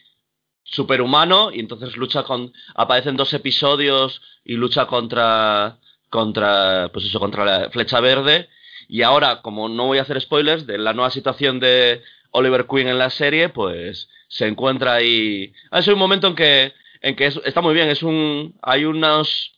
[0.63, 5.77] superhumano y entonces lucha con aparecen dos episodios y lucha contra
[6.09, 8.47] contra pues eso contra la flecha verde
[8.87, 12.87] y ahora como no voy a hacer spoilers de la nueva situación de Oliver Queen
[12.87, 17.25] en la serie pues se encuentra ahí Ah, es un momento en que en que
[17.27, 19.53] es- está muy bien es un hay unos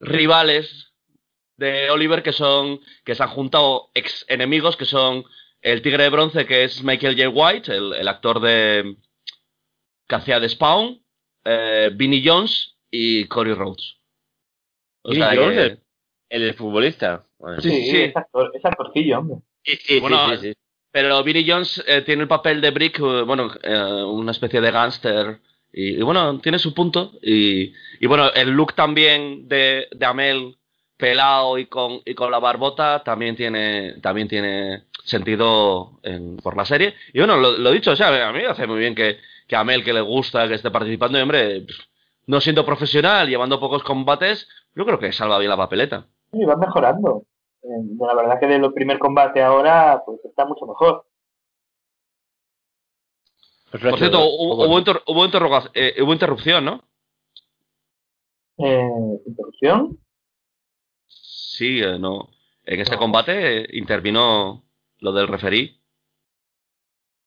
[0.00, 0.92] rivales
[1.56, 5.24] de Oliver que son que se han juntado ex enemigos que son
[5.60, 7.28] el tigre de bronce que es Michael J.
[7.30, 8.96] White el, el actor de
[10.08, 11.02] que hacía de Spawn
[11.44, 13.96] eh, Vinnie Jones y Cory Rhodes
[15.02, 15.78] o sea Jones, que-
[16.30, 17.24] el- futbolista.
[17.38, 17.60] Bueno.
[17.62, 17.96] Sí, sí, sí.
[18.02, 19.36] Es, actor, es actorcillo, hombre.
[19.64, 20.58] Sí, sí, Bueno, sí, sí, sí.
[20.90, 24.70] Pero Vinnie Jones eh, tiene el papel de Brick eh, bueno eh, una especie de
[24.70, 25.40] gángster
[25.72, 30.56] y, bueno tiene su punto y, y bueno el look también de, de Amel
[30.96, 36.64] pelado y con, y con la barbota también tiene también tiene sentido en- por la
[36.64, 39.18] serie y bueno lo, lo dicho o sea a mí me hace muy bien que,
[39.46, 41.66] que a Amel que le gusta que esté participando y hombre
[42.26, 46.56] no siendo profesional llevando pocos combates yo creo que salva bien la papeleta Y va
[46.56, 47.22] mejorando.
[47.62, 47.68] Eh,
[47.98, 51.04] la verdad que de lo primer combate ahora, pues está mucho mejor.
[53.70, 56.82] Pues por cierto hubo, hubo, interru- hubo interroga- eh, hubo interrupción ¿no?
[58.58, 58.90] Eh,
[59.26, 59.98] interrupción.
[61.06, 62.28] Sí, eh, no.
[62.64, 63.00] En este No.
[63.00, 64.64] combate eh, intervino
[65.00, 65.80] lo del referí.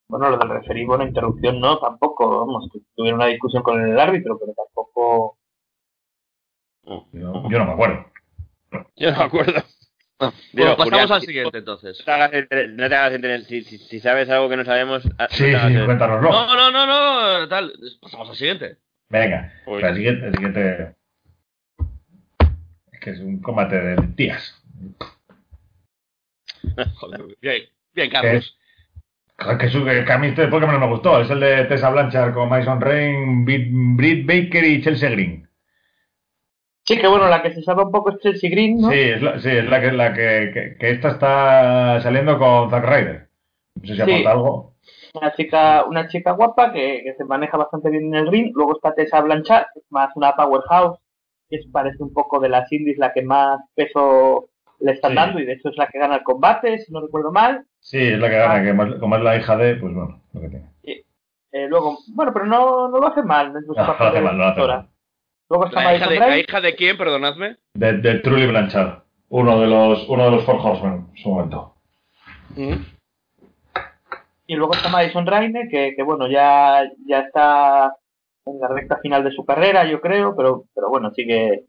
[0.07, 2.39] Bueno, lo del referí, bueno, interrupción no, tampoco.
[2.45, 5.37] Vamos, tuvieron una discusión con el árbitro, pero tampoco.
[6.83, 8.05] Yo, yo no me acuerdo.
[8.95, 9.61] Yo no me acuerdo.
[10.21, 11.99] Bueno, Digo, pasamos Julián, al siguiente entonces.
[11.99, 14.63] No te hagas entre- no te hagas entre- si, si- si sabes algo que no
[14.65, 15.03] sabemos.
[15.17, 16.29] ah, no Sí, hagas sí, cuéntanoslo.
[16.31, 16.85] No, no, no,
[17.39, 17.73] no, tal.
[18.01, 18.77] Pasamos al siguiente.
[19.09, 19.81] Venga, Uy.
[19.83, 20.95] el siguiente, el siguiente.
[22.93, 24.61] Es que es un combate de tías.
[26.95, 28.57] Joder, bien, bien, Carlos.
[29.39, 31.19] Joder, Que, su- que a mí este Pokémon no me gustó.
[31.21, 35.47] Es el de Tessa Blanchard con Mason Rain, Brit Britt Baker y Chelsea Green.
[36.95, 38.89] Sí, que bueno, la que se salva un poco es Chelsea Green, ¿no?
[38.89, 42.69] Sí, es la, sí, es la que, la que, que, que esta está saliendo con
[42.69, 43.27] Zack Ryder.
[43.75, 44.01] No sé si Sí.
[44.01, 44.73] aporta algo.
[45.13, 48.51] Una chica, una chica guapa que, que se maneja bastante bien en el ring.
[48.55, 50.97] Luego está Tessa Blanchard, que es más una powerhouse,
[51.49, 54.47] que es, parece un poco de las indies la que más peso
[54.79, 55.15] le están Sí.
[55.17, 57.65] dando y de hecho es la que gana el combate, si no recuerdo mal.
[57.79, 60.41] Sí, es la que gana, que más- como es la hija de, pues bueno, lo
[60.41, 60.65] que tiene.
[61.53, 64.43] Eh, luego, bueno, pero no, no lo hace mal No, no papel hace mal, no
[64.45, 64.87] hace mal.
[65.51, 66.97] Luego está ¿La hija, de, ¿La hija de quién?
[66.97, 67.57] Perdonadme.
[67.73, 71.75] De, de Truly Blanchard, uno de los, uno de los Four Horsemen en su momento.
[74.47, 77.93] Y luego está Madison Raine, que, que bueno, ya, ya está
[78.45, 81.65] en la recta final de su carrera, yo creo, pero, pero bueno, sigue,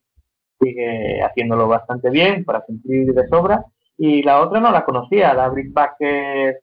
[0.61, 3.65] sigue haciéndolo bastante bien para cumplir de sobra.
[3.99, 6.61] Y la otra no la conocía, la Brick Baker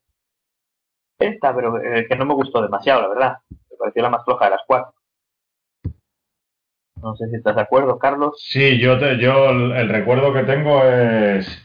[1.18, 3.36] esta, pero eh, que no me gustó demasiado, la verdad.
[3.50, 4.94] Me pareció la más floja de las cuatro.
[7.02, 8.36] No sé si estás de acuerdo, Carlos.
[8.48, 11.62] Sí, yo, te, yo el, el recuerdo que tengo es,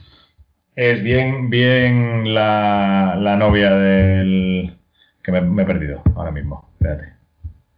[0.75, 4.77] es bien, bien la, la novia del...
[5.23, 6.69] que me, me he perdido ahora mismo.
[6.73, 7.13] Espérate.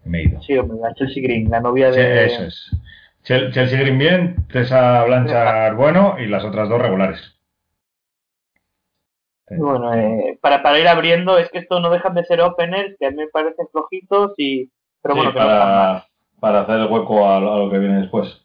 [0.06, 0.41] Me he ido.
[0.41, 2.26] Sí, la Chelsea Green, la novia Sí, de...
[2.26, 2.72] eso es.
[3.24, 7.36] Chel- Chelsea Green bien, Tessa Blanchard bueno y las otras dos regulares.
[9.50, 13.06] Bueno, eh, para, para ir abriendo, es que esto no dejan de ser openers, que
[13.08, 14.70] a mí me parecen flojitos, y
[15.02, 16.04] pero Sí, bueno, que no están mal.
[16.39, 18.43] Para, hacer el hueco a, a lo que viene después.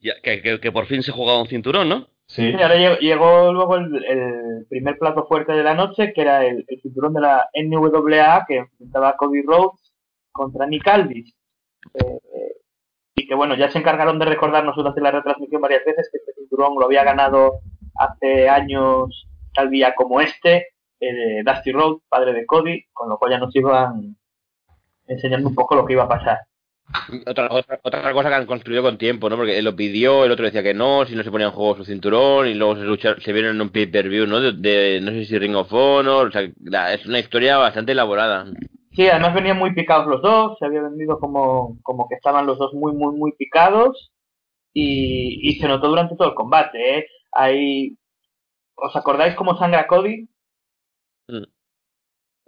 [0.00, 2.06] Ya, que, que- que por fin se jugaba un cinturón, ¿no?
[2.28, 6.22] Sí, Sí, ahora llegó, llegó luego el, el primer plato fuerte de la noche, que
[6.22, 9.92] era el, el cinturón de la NWA, que enfrentaba a Cody Rhodes
[10.32, 11.34] contra Nick Aldis.
[11.94, 12.52] Eh, eh,
[13.14, 16.32] y que bueno, ya se encargaron de recordarnos durante la retransmisión varias veces que este
[16.34, 17.60] cinturón lo había ganado
[17.94, 20.66] hace años tal día como este,
[21.00, 24.16] eh, Dusty Rhodes, padre de Cody, con lo cual ya nos iban
[25.08, 26.38] enseñando un poco lo que iba a pasar.
[27.26, 29.36] Otra, otra, otra cosa que han construido con tiempo, ¿no?
[29.36, 31.76] Porque él lo pidió, el otro decía que no, si no se ponía en juego
[31.76, 34.40] su cinturón, y luego se, lucha- se vieron en un pay-per-view, ¿no?
[34.40, 37.92] De, de- no sé si Ring of Honor, o sea, la- es una historia bastante
[37.92, 38.46] elaborada.
[38.92, 42.56] Sí, además venían muy picados los dos, se había vendido como, como que estaban los
[42.58, 44.12] dos muy, muy, muy picados
[44.72, 47.06] y, y se notó durante todo el combate, ¿eh?
[47.32, 47.96] Ahí,
[48.76, 50.28] ¿os acordáis cómo sangra Cody?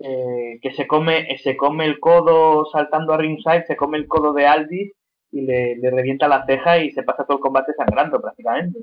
[0.00, 4.32] Eh, que se come, se come el codo saltando a ringside, se come el codo
[4.32, 4.92] de Aldis
[5.32, 8.78] y le, le revienta la ceja y se pasa todo el combate sangrando prácticamente.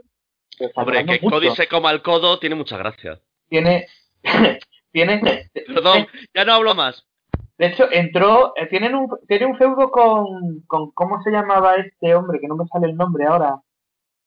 [0.58, 1.36] Pero Hombre, sangrando que mucho.
[1.38, 3.20] Cody se coma el codo tiene mucha gracia.
[3.50, 3.88] Tiene,
[4.92, 5.22] tiene,
[5.68, 7.06] Perdón, ya no hablo más.
[7.58, 12.14] De hecho, entró, eh, tienen un, tiene un feudo con, con, ¿cómo se llamaba este
[12.14, 12.40] hombre?
[12.42, 13.56] Que no me sale el nombre ahora.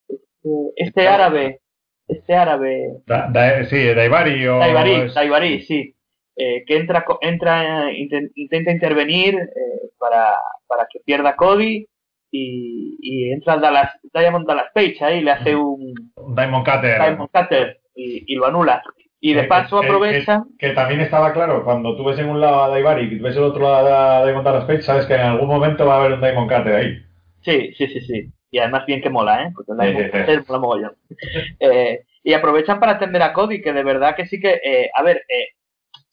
[0.09, 1.61] Este, este árabe,
[2.07, 4.59] este árabe, Da- da- sí, Daivari o...
[4.59, 5.95] Daivari, es- Daivari, sí.
[6.41, 10.35] Eh, que entra, entra, inten- intenta intervenir eh, para,
[10.69, 11.85] para que pierda Cody
[12.31, 15.93] y, y entra Dallas, Diamond Dallas Page ahí, le hace un
[16.37, 17.01] Diamond Cutter.
[17.01, 18.83] Diamond Cutter y, y lo anula.
[19.21, 22.41] Y de Eh, paso eh, aprovechan, Que también estaba claro, cuando tú ves en un
[22.41, 25.23] lado a Daivari y ves el otro lado a Diamond Dallas Page, sabes que en
[25.23, 27.03] algún momento va a haber un Diamond Cutter ahí.
[27.41, 28.29] Sí, sí, sí, sí.
[28.53, 29.51] Y además bien que mola, ¿eh?
[29.55, 30.19] Porque sí, sí.
[30.19, 30.93] mujer mola mogollón.
[31.61, 35.03] Eh, y aprovechan para atender a Cody, que de verdad que sí que, eh, a
[35.03, 35.49] ver, eh,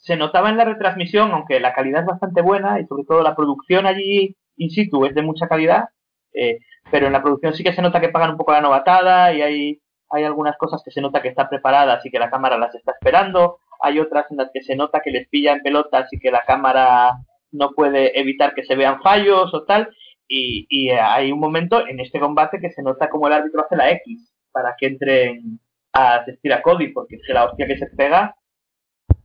[0.05, 3.35] se notaba en la retransmisión, aunque la calidad es bastante buena y sobre todo la
[3.35, 5.85] producción allí in situ es de mucha calidad,
[6.31, 6.59] eh,
[6.91, 9.41] pero en la producción sí que se nota que pagan un poco la novatada y
[9.41, 12.75] hay, hay algunas cosas que se nota que están preparadas y que la cámara las
[12.75, 16.19] está esperando, hay otras en las que se nota que les pilla en pelotas y
[16.19, 17.13] que la cámara
[17.51, 19.89] no puede evitar que se vean fallos o tal,
[20.27, 23.75] y, y hay un momento en este combate que se nota como el árbitro hace
[23.75, 25.59] la X para que entren
[25.93, 28.35] a asistir a Cody, porque es la hostia que se pega,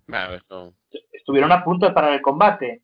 [0.09, 0.75] Eso
[1.13, 2.83] estuvieron a punto de parar el combate.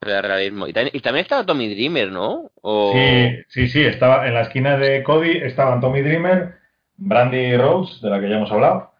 [0.00, 0.66] realismo.
[0.68, 2.50] Y también, y también estaba Tommy Dreamer, ¿no?
[2.62, 2.92] O...
[2.92, 6.54] Sí, sí, sí, estaba en la esquina de Cody estaban Tommy Dreamer,
[6.96, 8.92] Brandy Rose, de la que ya hemos hablado,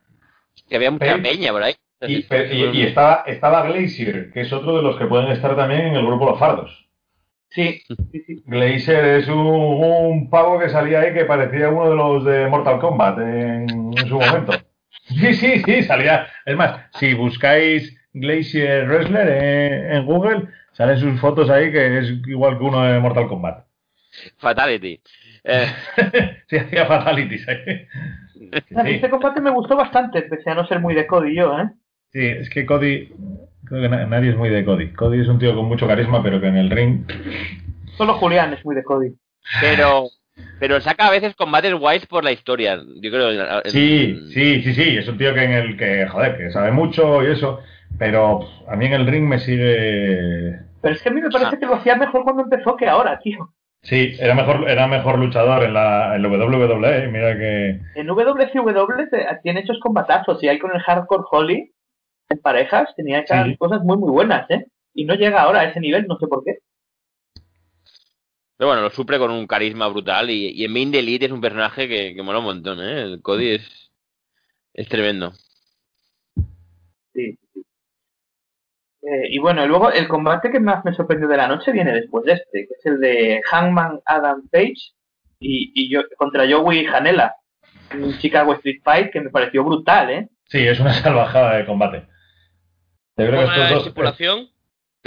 [0.69, 1.75] Que había mucha peña por ahí.
[2.03, 5.83] y, y- y estaba, estaba Glacier, que es otro de los que pueden estar también
[5.83, 6.87] en el grupo Los Fardos.
[7.51, 7.81] Sí,
[8.13, 8.43] sí, sí.
[8.45, 12.79] Glacier es un, un pavo que salía ahí que parecía uno de los de Mortal
[12.81, 14.53] Kombat en, en su momento.
[15.05, 16.27] Sí, sí, sí, salía.
[16.45, 22.11] Es más, si buscáis Glacier Wrestler en, en Google, salen sus fotos ahí que es
[22.27, 23.65] igual que uno de Mortal Kombat.
[24.39, 25.01] Fatality.
[25.45, 25.67] Eh,
[26.49, 27.87] sí, hacía fatalities mí
[28.35, 28.51] Sí,
[28.95, 31.71] Este combate me gustó bastante, pese a no ser muy de Cody yo, ¿eh?
[32.13, 33.13] sí, es que Cody.
[33.65, 34.93] Creo que na- nadie es muy de Cody.
[34.93, 37.05] Cody es un tío con mucho carisma, pero que en el ring.
[37.97, 39.13] Solo Julián es muy de Cody.
[39.61, 40.09] pero,
[40.59, 42.81] pero saca a veces combates guays por la historia.
[43.01, 43.61] Yo creo.
[43.67, 44.97] Sí, sí, sí, sí.
[44.99, 47.61] Es un tío que en el que, joder, que sabe mucho y eso.
[47.99, 50.59] Pero a mí en el ring me sigue.
[50.83, 53.19] Pero es que a mí me parece que lo hacía mejor cuando empezó que ahora,
[53.19, 53.51] tío.
[53.83, 57.09] Sí, era mejor, era mejor luchador en la, en la WWE.
[57.09, 57.81] Mira que.
[57.95, 61.73] En WCW te- tiene hechos combatazos y hay con el Hardcore Holly
[62.31, 63.57] en parejas tenía hechas Sí.
[63.57, 64.67] cosas muy muy buenas, ¿eh?
[64.95, 66.59] Y no llega ahora a ese nivel, no sé por qué.
[68.59, 70.31] Pero bueno, lo suple con un carisma brutal.
[70.31, 73.03] Y, y en Main the Elite es un personaje que, que mola un montón, ¿eh?
[73.03, 73.91] El Cody es,
[74.75, 75.33] es tremendo.
[77.15, 77.63] Sí, sí, sí.
[79.03, 82.25] Eh, y bueno, luego el combate que más me sorprendió de la noche viene después
[82.25, 84.93] de este, que es el de Hangman Adam Page
[85.39, 87.37] y, y yo contra Joey Janela,
[87.95, 90.29] un Chicago Street Fight que me pareció brutal, ¿eh?
[90.47, 92.07] Sí, es una salvajada de combate.
[93.17, 93.87] Yo creo que estos dos.
[93.87, 94.51] estipulación.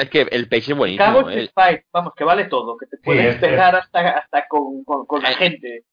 [0.02, 1.20] Es que el Page es buenísimo.
[1.30, 1.52] Street ¿eh?
[1.54, 5.22] Fight, vamos, que vale todo, que te puedes es- pegar hasta, hasta con, con, con
[5.22, 5.84] la gente.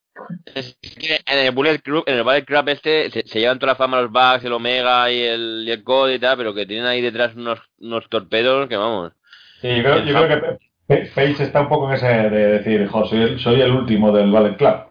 [0.55, 3.73] Es que en el Bullet Club, en el Bullet Club este, se, se llevan toda
[3.73, 6.67] la fama los Bugs, el Omega y el, y el Cody y tal, pero que
[6.67, 9.13] tienen ahí detrás unos, unos torpedos que vamos.
[9.61, 13.05] Sí, yo creo, yo creo que Page está un poco en ese de decir, jo,
[13.07, 14.87] soy el, soy el último del Ballet Club.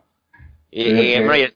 [0.71, 0.81] Y,
[1.13, 1.53] el,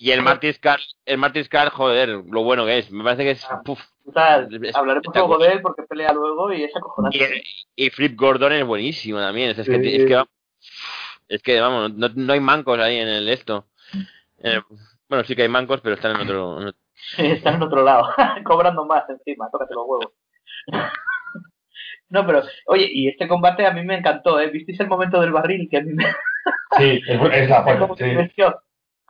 [0.00, 2.90] y el Marty's Card, el Marty's Card, joder, lo bueno que es.
[2.90, 3.44] Me parece que es.
[3.48, 3.60] Ah.
[3.64, 3.80] puf.
[4.04, 5.46] Total, Es- hablaremos está luego cool.
[5.46, 7.42] de él porque pelea luego y es acojonante.
[7.76, 9.50] Y, y Flip Gordon es buenísimo también.
[9.50, 9.96] Es, que, Sí.
[9.96, 10.28] es que, va-
[11.28, 13.66] es que, vamos, no, no hay mancos ahí en el esto.
[14.42, 14.60] Eh,
[15.08, 16.60] bueno, sí que hay mancos, pero están en otro.
[16.60, 16.80] en otro-
[17.18, 18.08] Están en otro lado,
[18.44, 20.12] cobrando más encima, tócate los huevos.
[22.10, 24.48] No, pero, oye, y este combate a mí me encantó, ¿eh?
[24.50, 25.66] ¿Visteis el momento del barril?
[25.68, 26.04] Que a mí me,
[26.76, 28.42] Sí, es, es la me sí.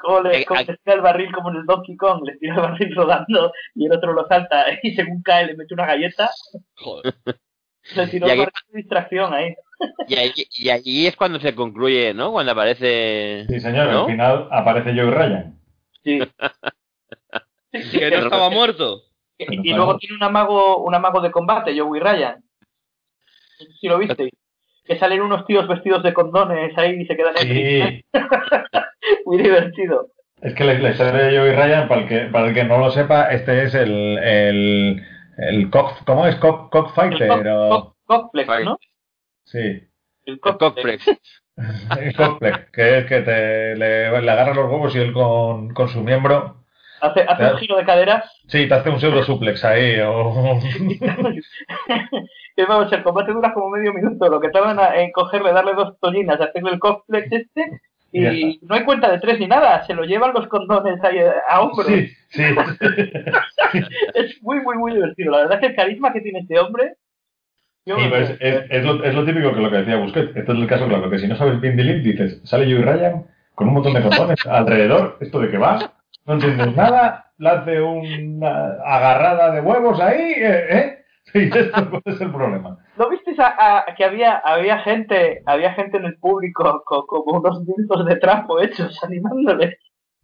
[0.04, 2.60] Cómo le, cómo le tira el barril como en el Donkey Kong, le tira el
[2.60, 6.30] barril rodando y el otro lo salta y según cae le mete una galleta.
[6.76, 7.14] Joder.
[7.96, 9.54] Le tiró Y aquí- barril de distracción ahí.
[10.08, 10.32] Y ahí,
[10.84, 12.30] y es cuando se concluye, ¿no?
[12.32, 13.44] Cuando aparece.
[13.48, 14.00] Sí, señor, ¿No?
[14.04, 15.58] al final aparece Joey Ryan.
[16.04, 16.20] Sí.
[17.98, 19.02] Que no estaba muerto.
[19.38, 22.36] y, y luego tiene un amago, un amago de combate, Joey Ryan.
[23.58, 24.30] No sé Si lo visteis.
[24.84, 28.04] que salen unos tíos vestidos de condones ahí y se quedan Sí,
[29.26, 30.08] Muy divertido.
[30.42, 32.78] es que la, la historia de Joey Ryan, para el que, para el que no
[32.78, 35.02] lo sepa, este es el, el,
[35.38, 36.36] el cock, ¿cómo es?
[36.36, 37.68] Cock, cockfighter, El o...
[37.70, 38.78] cock- cockplex, ¿no?
[39.44, 39.82] Sí,
[40.26, 40.40] El.
[40.40, 41.06] Cockplex.
[41.98, 45.88] el cockplex, que es que te, le, le agarra los huevos y él con, con
[45.88, 46.60] su miembro,
[47.00, 48.24] Hace, hace un giro de caderas.
[48.48, 50.58] sí, te hace un pseudo suplex ahí, o...
[52.68, 54.28] vamos, el combate dura como medio minuto.
[54.28, 57.80] Lo que tardan a- en cogerle, darle dos tollinas, hacerle el complex este.
[58.16, 59.82] Y Y no hay cuenta de tres ni nada.
[59.86, 61.86] Se lo llevan los condones ahí a hombros.
[61.88, 62.42] Sí, sí.
[64.14, 65.32] Es muy, muy, muy divertido.
[65.32, 66.94] La verdad es que el carisma que tiene este hombre.
[67.86, 68.36] yo- Sí, pero es,
[68.70, 70.36] es- lo, es lo típico que lo que decía Busquets.
[70.36, 73.26] Este es el caso claro, que si no sabes bien de dices, sale Joey Ryan
[73.54, 75.92] con un montón de condones alrededor, ¿esto de qué va?
[76.26, 80.66] No entiendes nada, le hace una agarrada de huevos ahí, ¿eh?
[80.70, 80.98] ¿eh?
[81.34, 82.78] Y esto cuál es el problema.
[82.96, 87.38] ¿No visteis a, a- que había, había gente había gente en el público co- como
[87.38, 89.78] unos dildos de trapo hechos animándole?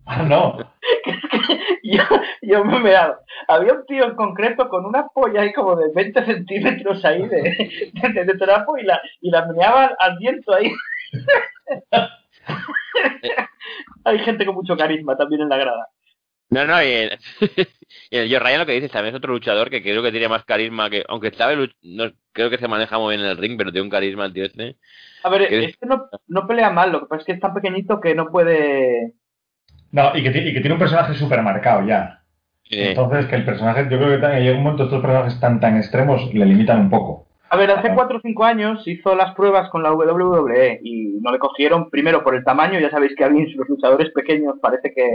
[0.06, 0.56] Ah, no.
[1.82, 2.02] yo,
[2.42, 3.16] yo me he meado.
[3.48, 7.92] Había un tío en concreto con una polla ahí como de 20 centímetros ahí de,
[8.14, 10.70] de, de trapo y la, y la meneaba al, al viento ahí.
[14.04, 15.88] Hay gente con mucho carisma también en la grada.
[16.50, 17.18] No, no, y el,
[18.10, 20.28] y el Joe Ryan lo que dices también es otro luchador que creo que tiene
[20.28, 23.56] más carisma que, aunque sabe, no, creo que se maneja muy bien en el ring,
[23.56, 24.76] pero tiene un carisma el tío este.
[25.22, 25.64] A ver, ¿Qué?
[25.66, 28.30] este no, no pelea mal, lo que pasa es que es tan pequeñito que no
[28.30, 29.14] puede...
[29.92, 32.22] No, y que, y que tiene un personaje súper marcado ya.
[32.70, 35.76] Entonces, que el personaje, yo creo que tan- llega un momento estos personajes tan tan
[35.76, 37.26] extremos le limitan un poco.
[37.48, 41.32] A ver, hace 4 o 5 años hizo las pruebas con la WWE y no
[41.32, 44.92] le cogieron primero por el tamaño, ya sabéis que a mí los luchadores pequeños parece
[44.94, 45.08] que,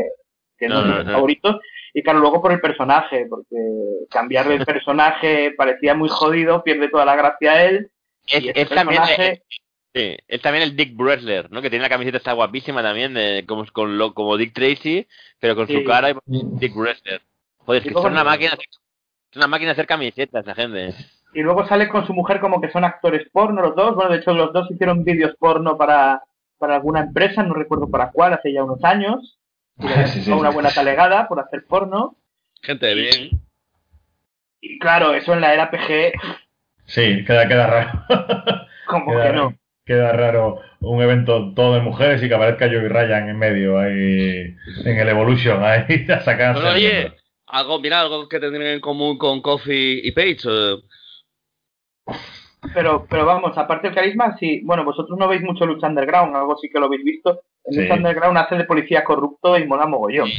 [0.58, 1.14] que no, No, son no, mis no.
[1.14, 1.56] favoritos,
[1.94, 3.56] y claro, luego por el personaje, porque
[4.10, 7.90] cambiarle el personaje parecía muy jodido, pierde toda la gracia él,
[8.28, 9.02] es, y este es también,
[9.94, 11.62] sí, es también el Dick Wrestler, ¿no?
[11.62, 15.08] Que tiene la camiseta está guapísima también, de, como, con lo, como Dick Tracy,
[15.40, 15.74] pero con Sí.
[15.78, 17.22] su cara y Dick Wrestler.
[17.60, 18.52] Joder, es que son una máquina,
[19.32, 20.94] es una máquina de hacer camisetas, la gente.
[21.34, 24.18] y luego sale con su mujer como que son actores porno los dos, bueno, de
[24.20, 26.22] hecho los dos hicieron vídeos porno para,
[26.58, 29.38] para alguna empresa, no recuerdo para cuál, hace ya unos años,
[29.80, 32.16] y le Sí, sí, dio una buena talegada por hacer porno,
[32.62, 33.42] Gente de bien.
[34.62, 36.14] y claro, eso en la era PG,
[36.88, 38.04] Sí, queda, queda raro.
[38.88, 39.54] como queda, que no.
[39.86, 44.56] queda raro un evento todo de mujeres y que aparezca Joey Ryan en medio ahí
[44.86, 46.62] en el Evolution ahí a sacarse.
[46.62, 47.14] Pero oye,
[47.48, 50.38] algo, mira, algo que tendrían en común con Coffee y Page.
[50.48, 50.76] eh,
[52.76, 56.58] Pero, pero vamos, aparte del carisma, sí, bueno, vosotros no veis mucho lucha underground, algo
[56.58, 57.42] sí que lo habéis visto.
[57.64, 57.82] En Sí.
[57.82, 60.30] lucha underground hace de policía corrupto y mola mogollón.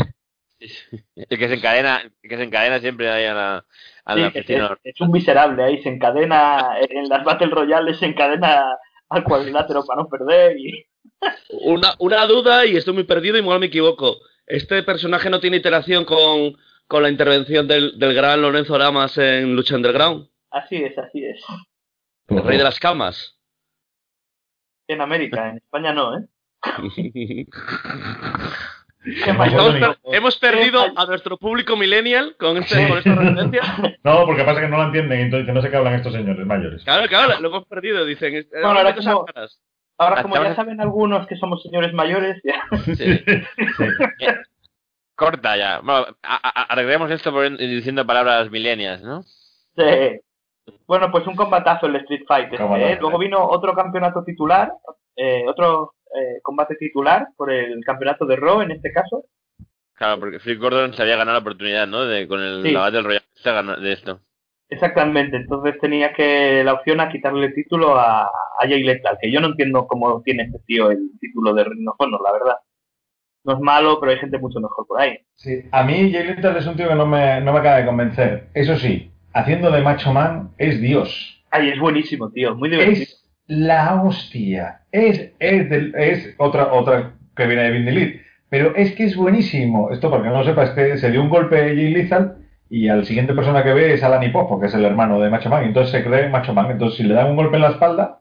[0.59, 3.65] El que se encadena, el que se encadena siempre ahí a la,
[4.05, 4.47] a Sí, la es,
[4.85, 8.65] es un miserable ahí, se encadena en las Battle Royales, se encadena
[9.09, 10.85] al cuadrilátero para no perder y
[11.63, 14.17] Una, una duda y estoy muy perdido y igual me equivoco.
[14.47, 19.55] ¿Este personaje no tiene interacción con, con la intervención del, del gran Lorenzo Lamas en
[19.57, 20.29] Lucha Underground?
[20.51, 21.41] así es, así es.
[22.29, 23.39] El rey de las camas.
[24.89, 26.27] En América, en España no, ¿eh?
[29.05, 32.89] Estamos per- hemos perdido a nuestro público millennial con, este, Sí.
[32.89, 33.63] con esta referencia.
[34.03, 36.83] No, porque pasa que no lo entienden, entonces no sé qué hablan estos señores mayores.
[36.83, 38.35] Claro, claro, lo hemos perdido, dicen.
[38.35, 39.61] eh, Bueno, ahora como- raras.
[39.99, 42.63] Ahora, como ya saben algunos que somos señores mayores, ya.
[42.85, 42.95] Sí.
[42.97, 43.25] Sí.
[45.15, 45.81] Corta ya.
[45.81, 49.23] Bueno, arreglemos esto por, diciendo palabras milenias, ¿no?
[49.23, 50.21] Sí.
[50.87, 52.59] Bueno, pues un combatazo el Street Fighter.
[52.61, 52.99] Combatazo, ¿eh?
[53.01, 54.73] Luego vino otro campeonato titular,
[55.17, 59.25] eh, otro eh, combate titular por el campeonato de Raw en este caso.
[59.95, 62.05] Claro, porque Flip Gordon se había ganado la oportunidad, ¿no?
[62.05, 62.73] De, con el Sí.
[62.73, 64.21] la Battle Royale se ganó de esto.
[64.69, 69.31] Exactamente, entonces tenía que la opción a quitarle el título a, a Jay Lethal, que
[69.31, 72.57] yo no entiendo cómo tiene este tío el título de Ring of Honor, la verdad.
[73.45, 75.19] No es malo, pero hay gente mucho mejor por ahí.
[75.37, 77.87] Sí, a mí Jay Lethal es un tío que no me, no me acaba de
[77.87, 78.49] convencer.
[78.55, 81.43] Eso sí, haciendo de Macho Man es Dios.
[81.51, 83.03] Ay, es buenísimo, tío, muy divertido.
[83.03, 84.81] Es la hostia.
[84.93, 88.21] Es, es, del- es otra, otra que viene de Vindy Lee.
[88.49, 89.91] Pero es que es buenísimo.
[89.91, 92.37] Esto, porque no lo sepa, es que se dio un golpe Jay Lethal
[92.71, 95.49] y al siguiente persona que ve es Alan Hippo, que es el hermano de Macho
[95.51, 95.65] Man.
[95.65, 96.71] Y entonces se cree Macho Man.
[96.71, 98.21] Entonces, si le dan un golpe en la espalda,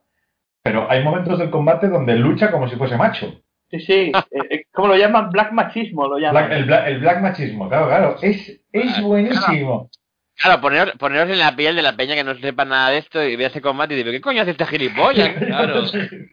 [0.64, 3.42] pero hay momentos del combate donde lucha como si fuese macho.
[3.70, 3.94] Sí, sí,
[4.32, 5.30] eh, eh, ¿cómo lo llaman?
[5.32, 6.46] Black machismo lo llaman.
[6.48, 8.16] Black- el, black, el black machismo, claro, claro.
[8.22, 9.90] Es, es buenísimo.
[10.38, 13.24] Claro, poneros, poneros en la piel de la peña que no sepa nada de esto
[13.24, 15.30] y vea ese combate y dice, ¿qué coño hace este gilipollas?
[15.48, 15.84] Claro.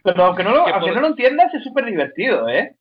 [0.03, 2.75] Pero aunque no lo, Que aunque por- no lo entiendas, es súper divertido, ¿eh?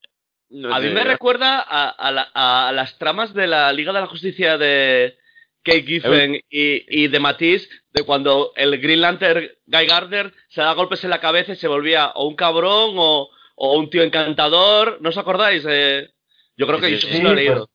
[0.51, 4.01] No A mí me recuerda a, a la- a las tramas de la Liga de
[4.01, 5.17] la Justicia de
[5.63, 10.73] Kate Giffen y, y de Matisse, de cuando el Green Lantern Guy Gardner se da
[10.75, 14.99] golpes en la cabeza y se volvía o un cabrón o, o un tío encantador.
[15.01, 15.65] ¿No os acordáis?
[15.69, 16.11] Eh,
[16.57, 17.71] yo creo que Sí, eso sí, sí lo he leído.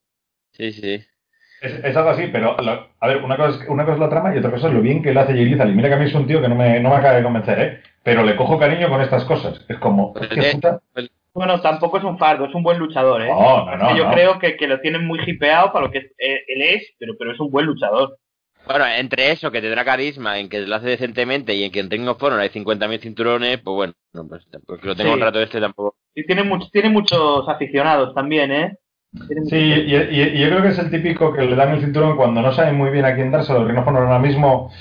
[0.52, 1.04] Sí, sí.
[1.62, 4.10] Es, es algo así, pero lo- a ver, una cosa, es, una cosa es la
[4.10, 5.52] trama y otra cosa es lo bien que le hace Jay.
[5.52, 7.24] Y mira que a mí es un tío que no me, no me acaba de
[7.24, 7.82] convencer, ¿eh?
[8.04, 9.66] Pero le cojo cariño con estas cosas.
[9.68, 10.80] Es como, eh, puta.
[11.34, 13.28] Bueno, tampoco es un fardo, es un buen luchador, ¿eh?
[13.28, 14.12] No, no, no, yo no.
[14.12, 17.14] creo que, que lo tienen muy hipeado para lo que es- eh, él es, pero,
[17.18, 18.18] pero es un buen luchador.
[18.66, 21.90] Bueno, entre eso, que tendrá carisma, en que lo hace decentemente y en que en
[21.90, 25.16] Ring of Honor hay 50.000 cinturones, pues bueno, no, pues, porque lo tengo Sí.
[25.16, 25.96] un rato este tampoco.
[26.16, 28.78] Y tiene, much- tiene muchos aficionados también, ¿eh?
[29.50, 32.18] Sí, y, y- y yo creo que es el típico que le dan el cinturón
[32.18, 33.62] cuando no saben muy bien a quién dárselo.
[33.62, 34.72] El Rhino ahora mismo,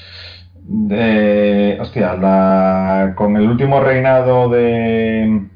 [0.62, 5.46] de, hostia, la- con el último reinado de,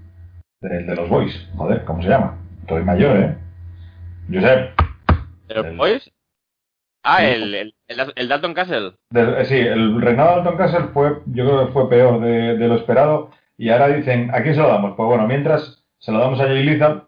[0.60, 1.48] de, de los Boys.
[1.56, 2.38] Joder, ¿cómo se llama?
[2.62, 3.36] Estoy mayor, ¿eh?
[4.32, 4.80] Josep.
[5.48, 6.10] ¿De los El- Boys?
[7.02, 8.92] Ah, el, el, el, el Dalton Castle.
[9.10, 12.56] De- eh, sí, el reinado de Alton Castle fue, yo creo que fue peor de,
[12.56, 13.30] de lo esperado.
[13.58, 14.94] Y ahora dicen, ¿a quién se lo damos?
[14.96, 17.04] Pues bueno, mientras se lo damos a Jay Lethal,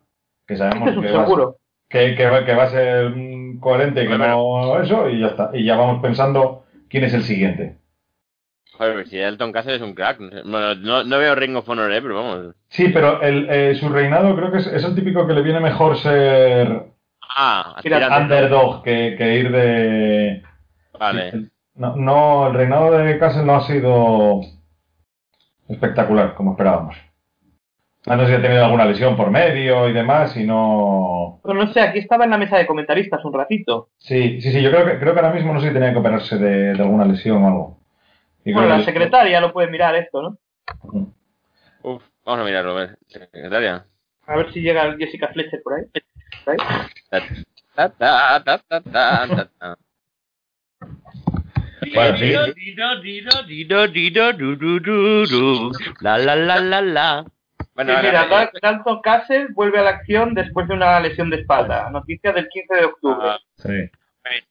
[0.47, 1.55] que sabemos Este es que va,
[1.89, 5.29] que, que va, que va a ser mm, coherente y que no eso, y ya
[5.29, 5.51] está.
[5.53, 7.79] Y ya vamos pensando quién es el siguiente.
[8.73, 10.19] Joder, si Dalton Castle es un crack.
[10.19, 10.43] no.
[10.45, 12.55] Bueno, no, no veo Ring of Honor, eh, pero vamos.
[12.69, 15.61] Sí, pero el, eh, su reinado creo que es, es el típico que le viene
[15.61, 16.93] mejor ser
[17.35, 17.77] Ah,
[18.21, 20.43] underdog que, que ir de...
[20.99, 21.51] Vale.
[21.75, 24.41] No, no, el reinado de Castle no ha sido
[25.69, 26.97] espectacular, como esperábamos.
[28.07, 31.41] Ah, no sé si ha tenido alguna lesión por medio y demás, y no...
[31.45, 33.91] Pero no sé, aquí estaba en la mesa de comentaristas un ratito.
[33.99, 35.99] Sí, sí, sí, yo creo que, creo que ahora mismo no sé si tenía que
[35.99, 37.79] operarse de, de alguna lesión o algo.
[38.45, 40.39] Y Bueno, la que- secretaria lo puede mirar esto, ¿no?
[41.83, 42.99] Uf, vamos a mirarlo, a ver.
[43.07, 43.87] Secretaria.
[44.27, 45.85] A ver si llega Jessica Fletcher por ahí.
[46.45, 47.45] ¿Por ahí?
[51.95, 52.33] Bueno, sí.
[56.01, 57.25] La la la la la.
[57.75, 61.37] Bueno, Sí, mira, Dal- Dalton Castle vuelve a la acción después de una lesión de
[61.37, 61.91] espalda.
[61.91, 63.29] Noticia del 15 de octubre.
[63.29, 63.91] ah, Sí.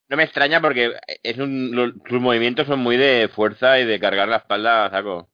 [0.09, 0.93] no me extraña porque
[1.23, 5.29] es un, sus movimientos son muy de fuerza y de cargar la espalda a saco.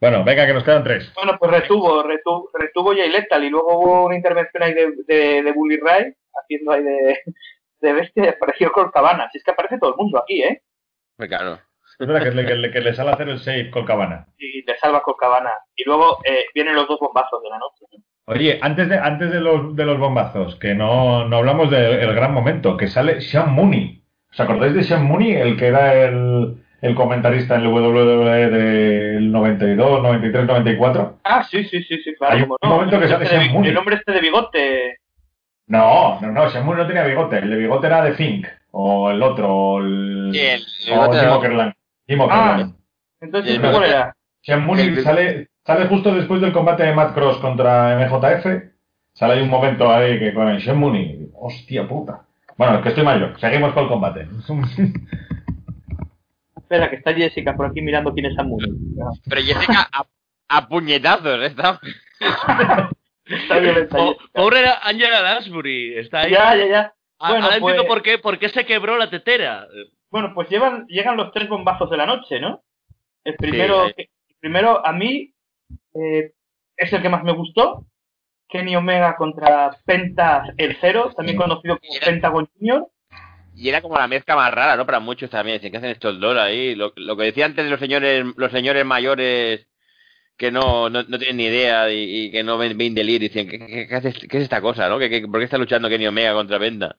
[0.00, 1.12] Bueno, venga, que nos quedan tres.
[1.14, 5.42] Bueno, pues retuvo, retuvo, retuvo Jay Lethal y luego hubo una intervención ahí de, de,
[5.42, 7.20] de Bully Ray haciendo ahí de,
[7.80, 9.28] de bestia y apareció Colt Cabana.
[9.32, 10.62] Si es que aparece todo el mundo aquí, ¿eh?
[11.18, 11.58] Muy claro.
[11.98, 14.26] Es verdad que le, que le- que le sale a hacer el save con cabana.
[14.38, 15.50] Y te salva Colt Cabana.
[15.74, 17.84] Y luego eh, vienen los dos bombazos de la noche.
[17.92, 18.04] ¿no?
[18.26, 22.32] Oye, antes de, antes de, los, de los bombazos, que no, no hablamos del gran
[22.32, 24.02] momento, que sale Sean Mooney.
[24.30, 29.32] ¿Os acordáis de Sean Mooney, el que era el, el comentarista en el WWE del
[29.32, 31.18] 92, 93, 94?
[31.24, 32.34] Ah, sí, sí, sí, sí, claro.
[32.36, 32.68] Hay un no.
[32.68, 33.70] momento que El sale de Sean Mooney.
[33.70, 34.98] El hombre este de bigote.
[35.66, 37.38] No, no, no, Sean Mooney no tenía bigote.
[37.38, 41.18] El de bigote era de Fink, o el otro, o el, Sí, el o bigote
[41.48, 41.72] Jim.
[42.08, 42.68] Jim Ah.
[43.20, 44.16] Entonces, El ¿cuál era?
[44.42, 48.46] Sean Mooney sale, sale justo después del combate de Matt Cross contra MJF.
[49.12, 51.28] Sale ahí un momento ahí que con el Sean Mooney.
[51.34, 52.22] Hostia puta.
[52.56, 53.38] Bueno, es que estoy mayor.
[53.40, 54.26] Seguimos con el combate.
[56.56, 58.70] Espera, que está Jessica por aquí mirando quién es Sam Mooney.
[59.28, 60.04] Pero Jessica a,
[60.48, 61.46] a puñetazos, ¿eh?
[61.46, 61.80] Está-
[63.24, 64.30] Está violenta Po- Jessica.
[64.32, 65.98] Pobre Angela Lansbury.
[65.98, 66.32] Está ahí.
[66.32, 66.94] Ya, ya, ya.
[67.20, 69.66] Bueno, Ahora entiendo pues- por qué, por qué se quebró la tetera.
[70.10, 72.62] Bueno, pues llevan, llegan los tres bombazos de la noche, ¿no?
[73.24, 75.34] El primero, Sí, el primero a mí
[75.94, 76.32] eh,
[76.76, 77.84] es el que más me gustó.
[78.48, 82.88] Kenny Omega contra Penta el Cero, también conocido como Pentagon Junior.
[83.54, 84.86] Y era como la mezcla más rara, ¿no?
[84.86, 85.58] Para muchos también.
[85.58, 86.74] Dicen, ¿qué hacen estos dos ahí?
[86.74, 89.66] Lo, lo que decía antes de los señores, los señores mayores
[90.38, 93.20] que no, no, no tienen ni idea y, y que no ven, ven delir.
[93.20, 94.98] Dicen, ¿qué, qué, qué qué es esta cosa, no?
[94.98, 96.96] ¿Qué, qué- por qué está luchando Kenny Omega contra Penta?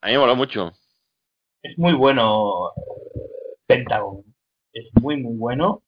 [0.00, 0.72] A mí me moló mucho.
[1.62, 2.72] Es muy bueno
[3.66, 4.24] Pentagon.
[4.72, 5.82] Es muy, muy bueno.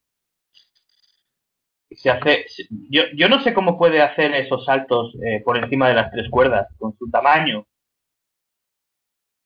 [1.90, 2.44] Se hace,
[2.90, 6.28] yo, yo no sé cómo puede hacer esos saltos eh, por encima de las tres
[6.30, 7.66] cuerdas con su tamaño.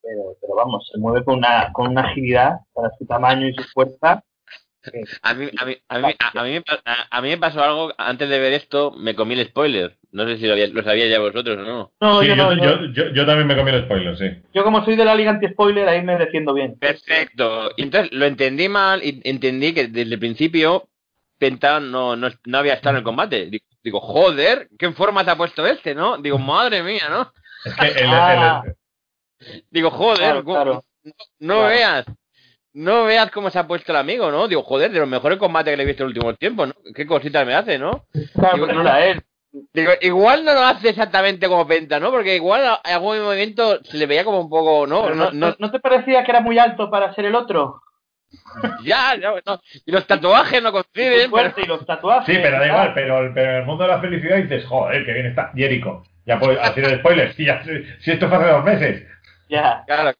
[0.02, 3.62] Pero, pero vamos, se mueve con una, con una agilidad para su tamaño y su
[3.72, 4.24] fuerza.
[5.22, 6.56] A mí, a mí, a mí, a, a mí,
[7.10, 9.96] a- mí me pasó algo, antes de ver esto, me comí el spoiler.
[10.10, 11.92] No sé si lo, había- lo sabíais ya vosotros o no.
[12.00, 14.26] No, Sí, yo, yo, no, yo, yo- yo- yo también me comí el spoiler, sí.
[14.52, 16.76] yo como soy de la liga anti-spoiler, ahí me defiendo bien.
[16.78, 17.70] Perfecto.
[17.76, 20.88] Y entonces lo entendí mal y entendí que desde el principio
[21.38, 23.50] Penta no, no, no había estado en el combate.
[23.82, 26.16] Digo, joder, ¿qué forma te ha puesto este, no?
[26.18, 27.32] Digo, madre mía, ¿no?
[27.64, 28.62] Es que el, Ah.
[28.64, 28.74] el-
[29.70, 30.84] Digo, joder, Claro, ¿cómo- claro.
[31.40, 31.68] no Claro.
[31.68, 32.04] veas.
[32.74, 34.48] No veas cómo se ha puesto el amigo, ¿no?
[34.48, 36.72] Digo, joder, de los mejores combates que le he visto en el último tiempo, ¿no?
[36.94, 38.06] Qué cositas me hace, ¿no?
[38.34, 39.22] Claro, Digo, no era él.
[39.74, 42.10] Digo, igual no lo hace exactamente como Penta, ¿no?
[42.10, 45.10] Porque igual a- en algún momento se le veía como un poco, ¿no?
[45.10, 47.82] No, no, no, ¿no te parecía que era muy alto para ser el otro?
[48.82, 49.60] ya, no, no.
[49.84, 51.30] Y los tatuajes no coinciden.
[51.30, 52.34] pero- y los tatuajes.
[52.34, 55.12] Sí, pero da igual, pero, pero en el mundo de la felicidad dices, joder, que
[55.12, 56.02] bien está Jericho.
[56.24, 57.62] Ya puedo hacer el spoiler, si, ya,
[58.00, 59.06] si esto fue hace dos meses.
[59.50, 59.82] Ya.
[59.86, 60.12] Claro,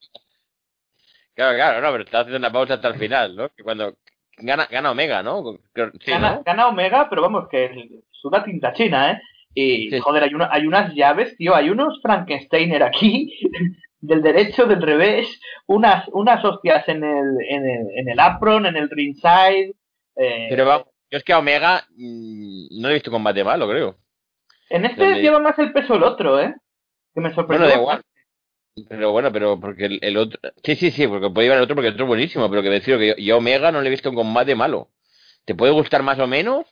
[1.35, 3.49] claro, claro, no, pero está haciendo una pausa hasta el final, ¿no?
[3.49, 3.95] Que cuando
[4.37, 5.57] gana, gana Omega, ¿no?
[6.03, 6.43] Sí, gana, ¿no?
[6.43, 9.21] gana Omega, pero vamos, que es una tinta china, ¿eh?
[9.55, 9.99] Y, Sí.
[9.99, 13.37] joder, hay, una, hay unas llaves, tío, hay unos Frankensteiner aquí,
[14.01, 18.75] del derecho, del revés, unas, unas hostias en el, en el, en el apron, en
[18.75, 19.75] el ringside.
[20.15, 23.95] eh, Pero vamos, yo es que a Omega mm, no he visto combate malo, creo.
[24.71, 26.55] en este donde- lleva más el peso el otro, ¿eh?
[27.13, 27.67] Que me sorprendió.
[27.67, 28.01] Bueno, da igual.
[28.89, 30.39] Pero bueno, pero porque el, el otro...
[30.63, 32.69] Sí, sí, sí, porque puede llevar el otro porque el otro es buenísimo, pero que
[32.69, 34.89] decir que yo, yo a Omega no le he visto un combate malo.
[35.45, 36.65] Te puede gustar más o menos,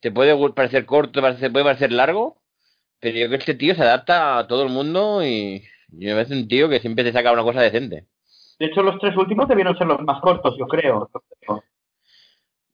[0.00, 2.42] te puede parecer corto, te puede parecer largo,
[3.00, 5.62] pero yo creo que este tío se adapta a todo el mundo y
[5.96, 8.06] y me parece un tío que siempre te saca una cosa decente.
[8.58, 11.08] De hecho, los tres últimos debieron ser los más cortos, yo creo.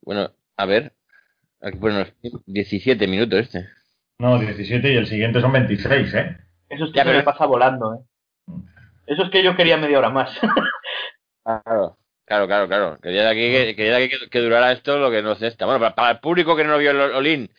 [0.03, 0.95] Bueno, a ver.
[1.61, 2.13] Los
[2.47, 3.69] 17 minutos este.
[4.19, 6.37] No, 17 y el siguiente son 26, ¿eh?
[6.71, 7.99] Eso es que Ya, se pero- me pasa volando, ¿eh?
[9.11, 10.31] Eso es que yo quería media hora más.
[11.43, 11.97] Claro.
[12.27, 12.99] Claro, claro, claro.
[13.03, 15.43] Quería de aquí que, quería de aquí que, que durara esto lo que no es
[15.43, 15.65] esta.
[15.65, 17.51] Bueno, para, para el público que no lo vio el Olin,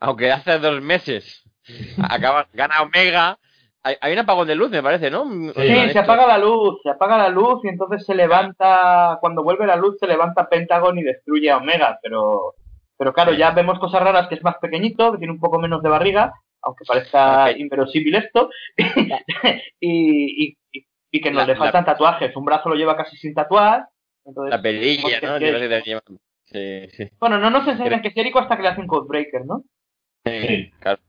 [0.00, 1.42] aunque hace dos meses
[2.08, 3.38] acaba, gana Omega,
[3.82, 5.24] hay, hay un apagón de luz, me parece, ¿no?
[5.54, 9.66] Sí, se apaga la luz, se apaga la luz y entonces se levanta, cuando vuelve
[9.66, 12.54] la luz se levanta Pentagon y destruye a Omega, pero,
[12.96, 15.82] pero claro, ya vemos cosas raras que es más pequeñito, que tiene un poco menos
[15.82, 17.56] de barriga, aunque parezca Ok.
[17.56, 18.50] inverosímil esto,
[19.80, 23.16] y, y, y- y que nos La- le faltan tatuajes, un brazo lo lleva casi
[23.16, 23.86] sin tatuar,
[24.24, 25.38] entonces, La perilla, ¿no?
[25.38, 26.18] Que-
[26.52, 27.10] Sí, sí.
[27.20, 29.62] bueno, no nos enseñan que es Jericho hasta que le hacen Codebreaker, ¿no?
[30.24, 30.70] Sí.
[30.80, 31.00] Claro.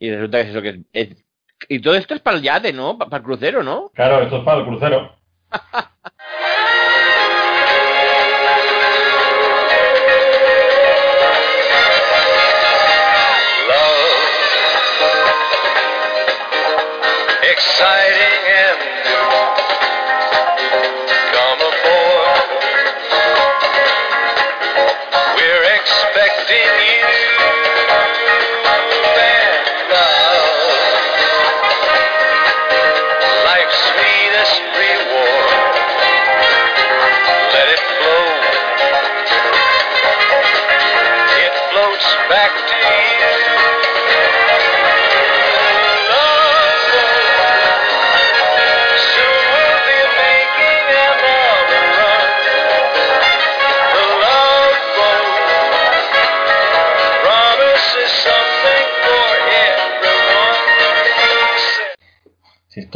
[0.00, 1.24] Y resulta que es eso que es, es-
[1.68, 2.98] Y todo esto es para el yate, ¿no?
[2.98, 3.90] Pa- Para, el crucero, ¿no?
[3.94, 5.14] Claro, esto es para el crucero.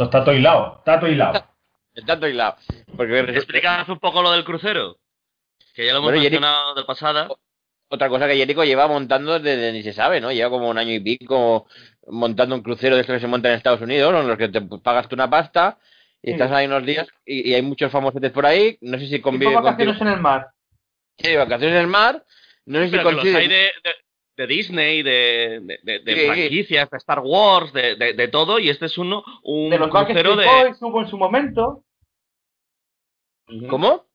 [0.07, 1.45] está todo hilado, está todo hilado.
[1.93, 2.55] Está todo hilado.
[2.95, 4.97] Porque ¿Me explicas un poco lo del crucero?
[5.73, 7.27] Que ya lo hemos Bueno, mencionado del pasada.
[7.89, 10.31] Otra cosa que Jericho lleva montando desde ni se sabe, ¿no?
[10.31, 11.67] Lleva como un año y pico
[12.07, 14.61] montando un crucero de estos que se montan en Estados Unidos, en los que te
[14.61, 15.77] pagas tú una pasta
[16.21, 16.33] y Sí.
[16.33, 18.77] estás ahí unos días y, y hay muchos famosos por ahí.
[18.81, 19.71] No sé si conviven contigo.
[19.71, 20.47] vacaciones en el mar.
[21.17, 22.23] Sí, vacaciones en el mar.
[22.65, 23.71] No sé si Pero que los hay de, de-
[24.37, 26.25] de Disney, de, de, de- de Sí.
[26.27, 29.89] franquicias, de Star Wars, de, de- de todo, y este es uno, un De los
[29.89, 30.63] crucero Backstreet de...
[30.69, 31.83] Boys hubo en su momento,
[33.69, 34.05] ¿Cómo?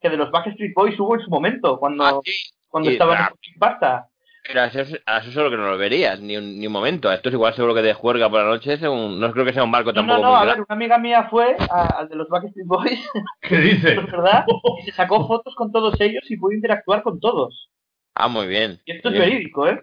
[0.00, 2.32] que de los Backstreet Boys hubo en su momento, cuando, Ah, sí.
[2.68, 3.32] cuando estaban ah.
[3.42, 4.06] en pasta.
[4.46, 7.10] Pero a eso, a eso solo que no lo verías, ni un, ni un momento.
[7.10, 8.72] A esto es igual seguro que de juerga por la noche.
[8.72, 10.60] Es un- no creo que sea un barco No, tampoco no, no, muy a grande.
[10.62, 13.10] ver, una amiga mía fue al de los Backstreet Boys,
[13.42, 13.92] ¿Qué dice?
[14.00, 14.44] ¿es verdad?
[14.80, 17.68] Y se sacó fotos con todos ellos y pudo interactuar con todos.
[18.14, 18.80] Ah, muy bien.
[18.84, 19.24] Y esto es Bien.
[19.30, 19.80] verídico, ¿eh?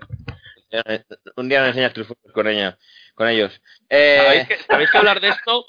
[1.37, 2.77] Un día me enseñas tus fotos con ella,
[3.15, 3.59] con ellos.
[3.89, 5.65] Eh, ¿Sabéis, que, sabéis que hablar de esto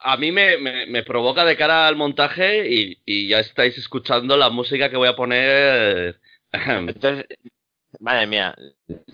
[0.00, 4.36] a mí me, me- me provoca de cara al montaje y, y ya estáis escuchando
[4.36, 6.20] la música que voy a poner.
[6.52, 7.26] Entonces,
[7.98, 8.54] madre mía.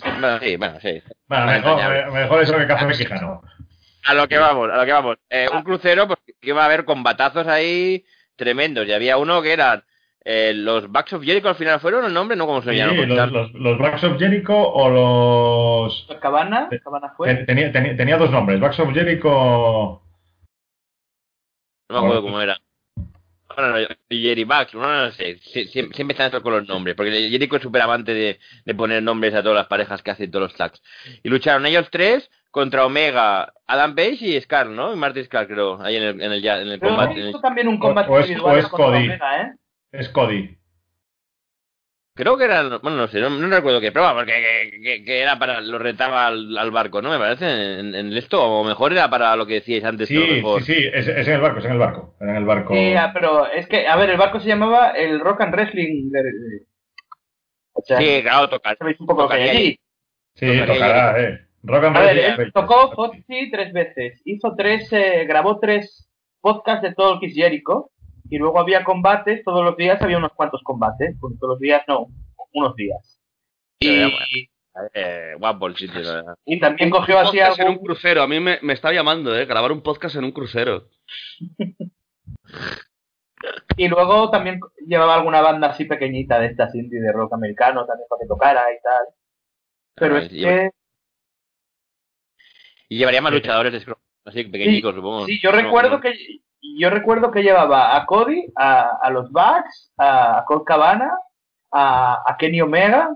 [0.02, 1.02] Bueno, sí, bueno, sí.
[1.26, 3.40] Bueno, mejor, me- mejor eso que café mexicano.
[4.06, 5.16] A lo que vamos, a lo que vamos.
[5.30, 8.04] Eh, un crucero, pues que iba a haber combatazos ahí
[8.36, 8.86] tremendos.
[8.86, 9.82] Y había uno que eran
[10.24, 13.30] eh, los Bucks of Jericho al final fueron el nombre, no como se Sí, los,
[13.30, 16.08] los, los Bucks of Jericho o los...
[16.20, 17.34] Cabana, Cabana fue.
[17.44, 20.00] Tenía, tenía, tenía dos nombres, Bucks of Jericho...
[21.90, 22.56] No me acuerdo cómo era.
[23.56, 25.36] Bueno, no, Jerry Bucks, no, no sé.
[25.38, 26.96] Sie- sie- Siempre están estos con los nombres.
[26.96, 30.30] Porque Jericho es súper amante de, de poner nombres a todas las parejas que hacen
[30.30, 30.82] todos los tags.
[31.22, 34.92] Y lucharon ellos tres contra Omega, Adam Page y Scar, ¿no?
[34.92, 37.20] Y Marty Scar, creo, ahí en el, en el, ya- en el Pero combate.
[37.20, 39.04] el- visto también un combate o es- individual o es contra Cody.
[39.06, 39.52] Omega, ¿eh?
[39.94, 40.56] Es Cody.
[42.16, 44.32] Creo que era, bueno, no sé, no, no recuerdo qué prueba, porque
[44.70, 47.10] que, que- que era para, lo retaba al, al barco, ¿no?
[47.10, 50.06] Me parece, en, en esto, o mejor era para lo que decíais antes.
[50.08, 52.14] Sí, sí, sí, es, es en el barco, es en el barco.
[52.20, 52.72] Era en el barco.
[52.74, 56.10] Sí, ah, pero es que, a ver, el barco se llamaba el Rock and Wrestling.
[56.10, 56.66] de- de-
[57.72, 58.76] O sea, Sí, claro, toca.
[58.76, 59.78] sabéis un poco lo que hay allí.
[60.36, 61.40] Sí, tocará, eh.
[61.64, 66.08] Rock and A ver, Roll, él tocó Foxy tres veces, hizo tres, eh, grabó tres
[66.40, 67.90] podcasts de todo el Kiss Jericho,
[68.30, 72.06] y luego había combates, todos los días había unos cuantos combates, todos los días no,
[72.52, 73.20] unos días.
[73.80, 74.48] Sí, Y.
[74.92, 75.34] Eh,
[76.14, 76.34] verdad.
[76.44, 78.22] y también cogió así podcast en algo, un crucero.
[78.22, 79.44] A mí me, me está llamando, ¿eh?
[79.46, 80.88] Grabar un podcast en un crucero.
[83.76, 88.08] y luego también llevaba alguna banda así pequeñita de estas indie de rock americano también
[88.08, 89.06] para que tocara y tal.
[89.94, 90.70] Pero Ah, es y- que,
[92.88, 93.38] Y llevaría más Sí.
[93.38, 95.26] luchadores de scrum, así pequeñicos, supongo.
[95.26, 96.12] sí, yo recuerdo que
[96.78, 101.10] yo recuerdo que llevaba a Cody, a, a los Bucks, a Colt Cabana,
[101.72, 103.10] a, a Kenny Omega,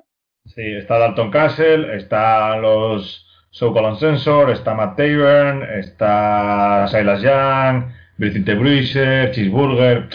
[0.44, 7.84] Sí, está Dalton Castle, están los So Colon Sensor, está Matt Taven, está Silas Young,
[8.16, 10.08] Brigitte Bruiser, Cheeseburger.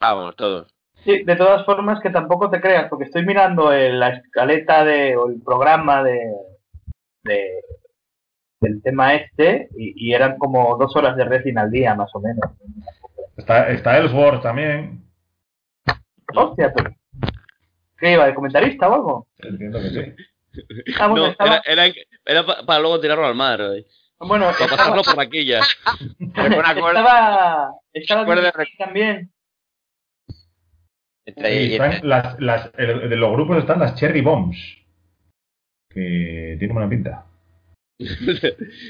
[0.00, 0.74] Vamos, todos.
[1.04, 5.16] Sí, de todas formas que tampoco te creas, porque estoy mirando el- la escaleta de,
[5.16, 6.18] o el programa de,
[7.22, 7.60] de-
[8.60, 12.20] del tema este y, y eran como dos horas de wrestling al día, más o
[12.20, 12.44] menos.
[13.36, 15.04] Está, está Ellsworth también.
[16.34, 16.90] Hostia, pero...
[17.98, 19.26] ¿Qué iba, de comentarista o algo?
[19.38, 20.62] Entiendo que sí.
[20.98, 21.94] Bueno, No, estaba- era, era,
[22.24, 23.60] era pa- para luego tirarlo al mar.
[23.60, 23.84] ¿eh?
[24.20, 25.60] bueno, Para estaba, pasarlo por la quilla.
[26.18, 29.32] Recuerda- estaba, estaba DDP también.
[31.24, 34.56] Está ahí- Y están las, las, el- de los grupos están las Cherry Bombs.
[35.90, 37.24] Que tiene buena pinta.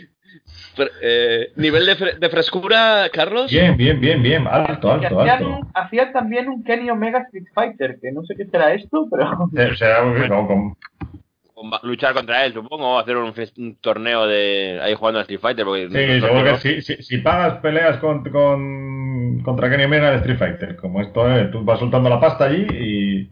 [1.02, 3.50] Eh, nivel de, fre- de frescura, Carlos.
[3.50, 4.46] Bien, bien, bien, bien.
[4.46, 5.60] Alto, alto, hacían, alto.
[5.74, 9.48] hacían también un Kenny Omega Street Fighter, que no sé qué será esto, pero...
[9.56, 10.04] Eh, Será
[11.54, 13.34] Comba- luchar contra él, supongo, o hacer un,
[13.80, 15.64] torneo de ahí jugando a Street Fighter.
[15.64, 20.16] Porque Sí, seguro que si, si, si pagas peleas con, con, contra Kenny Omega de
[20.18, 23.30] Street Fighter, como esto es, tú vas soltando la pasta allí y...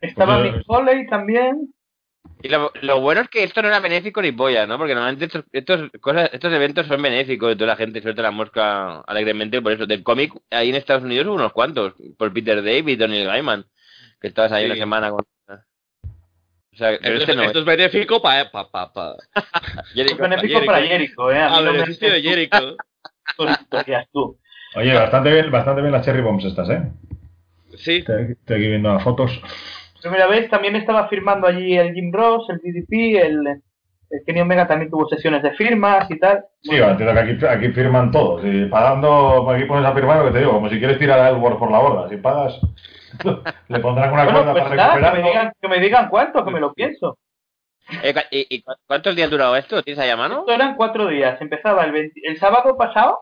[0.00, 1.74] Estaba Pues, eh, Mick Foley también.
[2.42, 4.78] Y lo, lo bueno es que esto no era benéfico ni polla, ¿no?
[4.78, 8.30] Porque normalmente estos, estos, cosas, estos eventos son benéficos y toda la gente suelta la
[8.30, 9.86] mosca alegremente por eso.
[9.86, 13.66] Del cómic, ahí en Estados Unidos hubo unos cuantos, por Peter David o Neil Gaiman,
[14.20, 14.70] que estabas ahí Sí.
[14.70, 15.24] una semana con...
[16.72, 17.42] O sea, pero Esto, este no.
[17.42, 18.50] esto es benéfico para...
[18.50, 19.16] Pa, pa, pa.
[19.94, 21.42] Jericho, Es benéfico para Jericho, ¿eh?
[21.42, 22.76] A beneficio de Jericho.
[24.76, 26.82] Oye, bastante bien, bastante bien las Cherry Bombs estas, ¿eh?
[27.76, 27.96] Sí.
[27.96, 29.40] Estoy, estoy aquí viendo las fotos.
[30.00, 33.46] Primera vez también estaba firmando allí el Jim Ross, el DDP, el,
[34.10, 36.44] el Kenny Omega también tuvo sesiones de firmas y tal.
[36.62, 38.42] Sí, entiendo que aquí, aquí firman todos.
[38.44, 41.28] Y pagando, aquí pones a firmar lo que te digo, como si quieres tirar a
[41.30, 42.08] Elworth por la borda.
[42.08, 42.58] Si pagas,
[43.68, 45.28] le pondrán una Bueno, cuerda pues para nada, que me, recuperarlo.
[45.28, 47.18] digan, que me digan cuánto, que me lo pienso.
[48.02, 49.82] Eh, ¿y, y cu- cuántos días durado esto?
[49.82, 50.40] ¿Tienes ahí a mano?
[50.40, 51.40] Esto eran cuatro días.
[51.40, 53.18] Empezaba el, 20 el sábado pasado.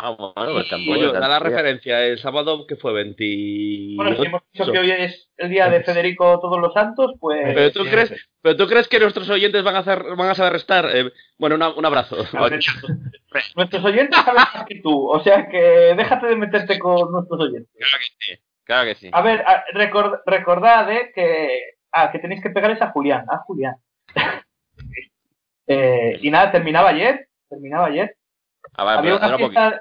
[0.00, 1.12] Ah, bueno, pues tampoco.
[1.12, 2.04] Da la referencia.
[2.06, 2.92] El sábado, que fue?
[2.92, 3.94] 20...
[3.96, 7.40] Bueno, si hemos dicho que hoy es el día de Federico Todos los Santos, pues...
[7.54, 8.14] Pero tú Sí, crees, sí.
[8.40, 10.88] pero tú crees que nuestros oyentes van a hacer, van a saber restar.
[10.94, 12.16] Eh, bueno, una- un abrazo.
[13.56, 15.58] Nuestros oyentes saben más que tú, o sea que
[15.96, 17.70] déjate de meterte con nuestros oyentes.
[17.76, 18.40] Claro que sí.
[18.64, 19.10] Claro que sí.
[19.12, 19.44] A ver,
[19.74, 21.60] record- recordad eh, que,
[21.92, 23.74] ah, que tenéis que pegarles a Julián, a Julián.
[25.70, 28.16] Eh, y nada, terminaba ayer, terminaba ayer.
[28.78, 29.80] Ah, vale, había pero fiesta-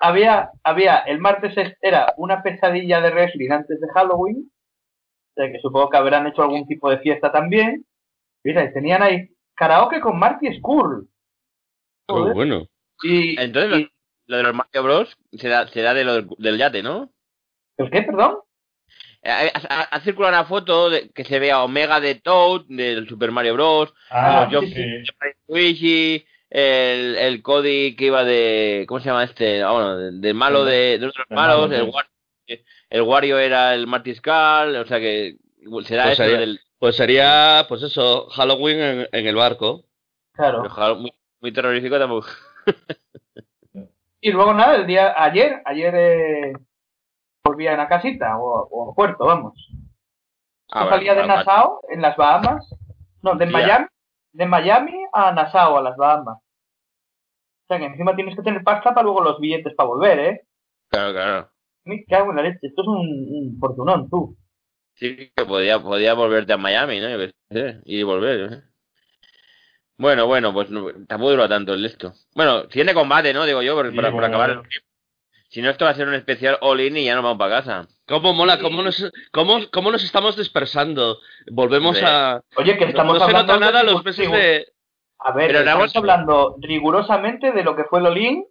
[0.00, 5.50] Había, había, el martes es- era una pesadilla de wrestling antes de Halloween, o sea
[5.50, 7.84] que supongo que habrán hecho algún tipo de fiesta también.
[8.44, 11.08] Mira, y tenían ahí karaoke con Marty Skull.
[12.08, 12.66] Oh, bueno.
[13.02, 13.90] Y, Entonces, lo, y-
[14.26, 15.16] lo de los Mario Bros.
[15.32, 17.10] será, será de lo del, del yate, ¿no?
[17.78, 18.38] ¿El qué, perdón?
[19.22, 23.30] Eh, Ha, circulado una foto de, que se ve a Omega de Toad, del Super
[23.32, 23.92] Mario Bros.
[24.10, 25.12] Ah, los sí, Yoshi, sí.
[25.48, 28.84] Luigi, el, el Cody que iba de.
[28.88, 29.62] ¿Cómo se llama este?
[29.62, 31.68] Ah, bueno, de- del malo de, de otros El malos.
[31.70, 31.90] malo, El, sí.
[31.92, 35.36] War- el Wario era el Marty Skull, o sea que
[35.84, 36.60] será Pues eso sería- del.
[36.78, 39.84] Pues sería, pues eso, Halloween en, en el barco.
[40.32, 40.64] Claro.
[40.96, 42.26] Muy, muy terrorífico tampoco.
[44.22, 46.52] Y luego nada, el día ayer, ayer eh,
[47.42, 49.54] volvía a la casita o, o al puerto, vamos.
[50.70, 52.68] Ah, Yo salía de Nassau, en las Bahamas.
[53.22, 53.46] No, de.
[53.46, 53.86] Miami,
[54.32, 56.38] de Miami a Nassau, a las Bahamas.
[56.38, 60.40] O sea que encima tienes que tener pasta para luego los billetes para volver, ¿eh?
[60.88, 61.50] Claro, claro.
[61.84, 64.36] Me cago en la leche, esto es un, un fortunón, tú.
[64.94, 67.08] Sí, que podía, podía volverte a Miami, ¿no?
[67.84, 68.52] Y volver.
[68.52, 68.62] ¿eh?
[69.96, 72.12] Bueno, bueno, pues no, tampoco duró tanto el esto.
[72.34, 73.44] Bueno, siguiente combate, ¿no?
[73.44, 74.56] Digo yo, por, Sí, para, por acabar.
[74.56, 74.68] bueno.
[75.50, 77.88] Si no, esto va a ser un especial all-in y ya nos vamos para casa.
[78.06, 78.60] ¿Cómo mola?
[78.60, 81.18] ¿Cómo nos, cómo, cómo nos estamos dispersando?
[81.50, 82.04] Volvemos Sí.
[82.06, 82.40] a...
[82.56, 84.68] Oye, que estamos no se hablando nota nada los meses de...
[85.18, 88.44] A ver, Pero estamos hablando rigurosamente de lo que fue el Olin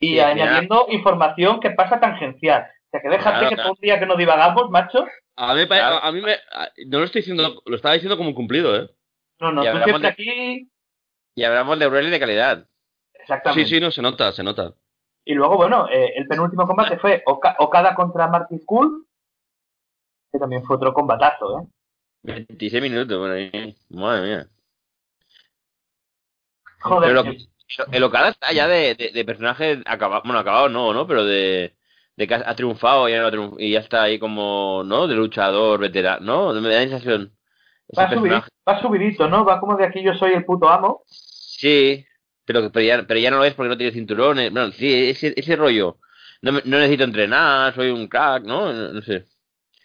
[0.00, 2.62] y Sí, añadiendo información que pasa tangencial.
[2.62, 3.62] O sea, que déjate Claro, que claro.
[3.68, 5.06] todo un día que no divagamos, macho.
[5.36, 6.02] A mí, Claro.
[6.02, 6.32] a mí me...
[6.32, 7.62] a- No lo estoy diciendo...
[7.64, 8.90] Lo estaba diciendo como un cumplido, ¿eh?
[9.38, 10.70] No, no, Y tú hablamos siempre de- aquí.
[11.36, 12.66] Y hablamos de Broly de calidad.
[13.14, 13.68] Exactamente.
[13.68, 14.74] Sí, sí, no, se nota, se nota.
[15.24, 19.06] Y luego, bueno, eh, el penúltimo combate fue Oka- Okada contra Marty Skull,
[20.32, 21.66] que también fue otro combatazo, ¿eh?
[22.22, 23.74] 26 minutos, bueno, ahí.
[23.90, 24.46] madre mía.
[26.80, 30.92] Joder, Pero lo- el Okada está ya de, de, de personaje acabado, bueno, acabado no,
[30.92, 31.06] ¿no?
[31.06, 31.74] Pero de,
[32.16, 35.06] de que ha triunfado y ya, no ha triunf- y ya está ahí como, ¿no?
[35.06, 36.60] De luchador, veterano, ¿no?
[36.60, 37.32] Me da la sensación.
[37.98, 38.50] Va, personaje.
[38.68, 39.44] va subidito, ¿no?
[39.44, 41.02] Va como de aquí yo soy el puto amo.
[41.06, 42.04] Sí,
[42.52, 44.50] pero, pero, ya, pero ya no lo es porque no tiene cinturones.
[44.52, 45.98] Bueno, sí, ese, ese rollo.
[46.42, 48.72] No, necesito entrenar, soy un crack, ¿no?
[48.72, 49.26] No, no sé.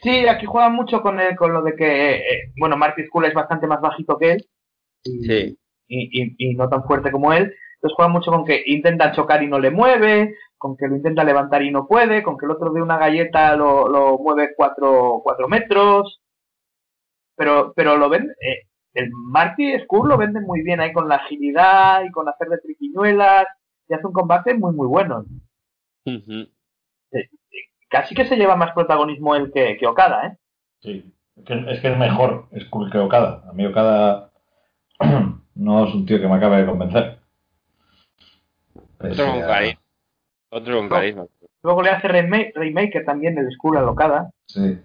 [0.01, 3.33] Sí, aquí juegan mucho con, el, con lo de que, eh, bueno, Marty Skull es
[3.33, 4.45] bastante más bajito que él.
[5.03, 5.57] Y, Sí.
[5.87, 7.53] y, y- y no tan fuerte como él.
[7.75, 11.23] Entonces juega mucho con que intenta chocar y no le mueve, con que lo intenta
[11.23, 15.21] levantar y no puede, con que el otro de una galleta lo, lo mueve cuatro,
[15.23, 16.21] cuatro metros.
[17.35, 21.15] Pero, pero lo ven, eh, el Marty Skull lo vende muy bien ahí con la
[21.15, 23.45] agilidad y con hacer de triquiñuelas
[23.87, 25.25] y hace un combate muy muy bueno.
[27.89, 30.37] Casi que se lleva más protagonismo él que, que Okada, ¿eh?
[30.81, 33.43] Sí, es que es, que es mejor Skull que Okada.
[33.49, 34.31] A mí Okada
[35.55, 37.19] no es un tío que me acabe de convencer.
[38.97, 39.81] Pese Otro con a- carisma.
[40.49, 41.25] Otro con carisma.
[41.63, 44.29] Luego le hace Rainma- Rainmaker también el Skull a Okada.
[44.47, 44.79] Sí.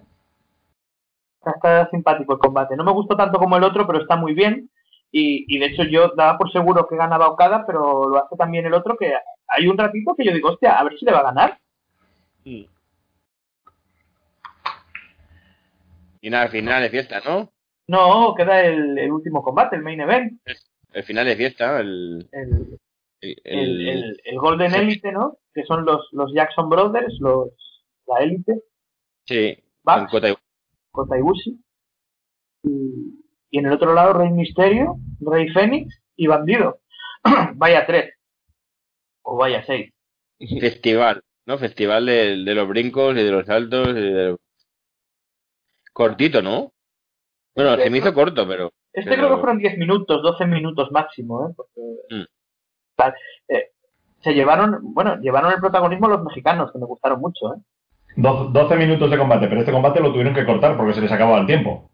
[1.44, 2.76] Está, simpático el combate.
[2.76, 4.70] No me gustó tanto como el otro, pero está muy bien.
[5.12, 8.66] Y, y de hecho yo daba por seguro que ganaba Okada, pero lo hace también
[8.66, 9.12] el otro, que
[9.48, 11.58] hay un ratito que yo digo, hostia, a ver si le va a ganar.
[16.20, 17.50] Y nada, final de fiesta, ¿no?
[17.88, 20.40] No, queda el, el último combate, el main event,
[20.92, 22.28] El final de fiesta, el...
[22.30, 22.78] el,
[24.24, 24.74] el, Golden.
[24.74, 25.38] Elite, ¿no?
[25.52, 27.48] Que son los, los Jackson Brothers, los
[28.06, 28.62] la Elite,
[29.24, 30.12] sí, Bucks,
[30.90, 31.58] Kota Ibushi.
[32.64, 33.20] Y,
[33.50, 36.80] y en el otro lado, Rey Misterio, Rey Fénix y Bandido.
[37.54, 38.14] vaya tres.
[39.22, 39.92] O vaya seis.
[40.60, 41.58] Festival, ¿no?
[41.58, 44.40] Festival de, de los brincos y de los saltos y de los-
[45.92, 46.72] Cortito, ¿no?
[47.54, 48.72] Bueno, se me hizo corto, pero...
[48.92, 51.52] Este Pero- creo que fueron 10 minutos, 12 minutos máximo, ¿eh?
[51.56, 51.80] Porque,
[52.10, 52.24] Mm.
[52.96, 53.14] tal,
[53.48, 53.70] eh,
[54.20, 57.60] se llevaron, bueno, llevaron el protagonismo los mexicanos, que me gustaron mucho, ¿eh?
[58.16, 61.12] Do- 12 minutos de combate, pero este combate lo tuvieron que cortar porque se les
[61.12, 61.90] acababa el tiempo.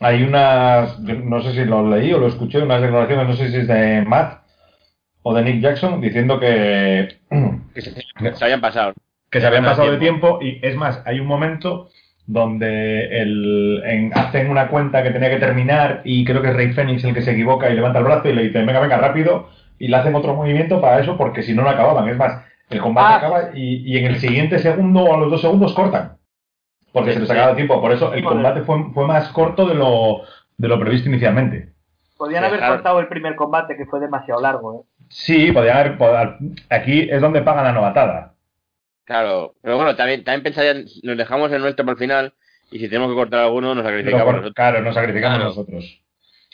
[0.00, 3.56] Hay unas, no sé si lo leí o lo escuché, unas declaraciones, no sé si
[3.58, 4.40] es de Matt
[5.22, 7.18] o de Nick Jackson, diciendo que,
[7.74, 8.94] que se, que se habían pasado.
[9.30, 10.38] que se habían pasado de tiempo.
[10.38, 11.88] tiempo y es más, hay un momento
[12.26, 16.72] donde el, en- hacen una cuenta que tenía que terminar y creo que es Rey
[16.72, 19.48] Fénix el que se equivoca y levanta el brazo y le dice, venga, venga, rápido,
[19.78, 22.08] y le hacen otro movimiento para eso porque si no, no acababan.
[22.08, 23.16] Es más, el combate Ah.
[23.16, 26.16] acaba y, y en el siguiente segundo o a los dos segundos cortan.
[26.92, 27.34] Porque Sí, se les sí.
[27.34, 27.80] acaba el tiempo.
[27.80, 30.22] Por eso el combate fue, fue más corto de lo,
[30.56, 31.72] de lo previsto inicialmente.
[32.16, 34.84] Podían haber Dejar- cortado el primer combate, que fue demasiado largo, ¿eh?
[35.10, 35.98] Sí, podían haber,
[36.70, 38.32] aquí es donde pagan la novatada.
[39.04, 42.32] Claro, pero bueno, también, también pensarían, nos dejamos el nuestro para el final
[42.72, 44.54] y si tenemos que cortar alguno nos sacrificamos por- nosotros.
[44.54, 45.50] claro, nos sacrificamos Claro.
[45.50, 46.02] nosotros.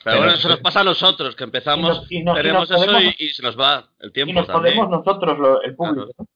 [0.05, 2.71] Pero bueno, eso nos pasa a nosotros, que empezamos, Y nos- y nos- y tenemos
[2.71, 4.77] eso podemos- y, y se nos va el Y tiempo nos también.
[4.77, 6.11] podemos nosotros, lo- el público.
[6.19, 6.27] ¿no?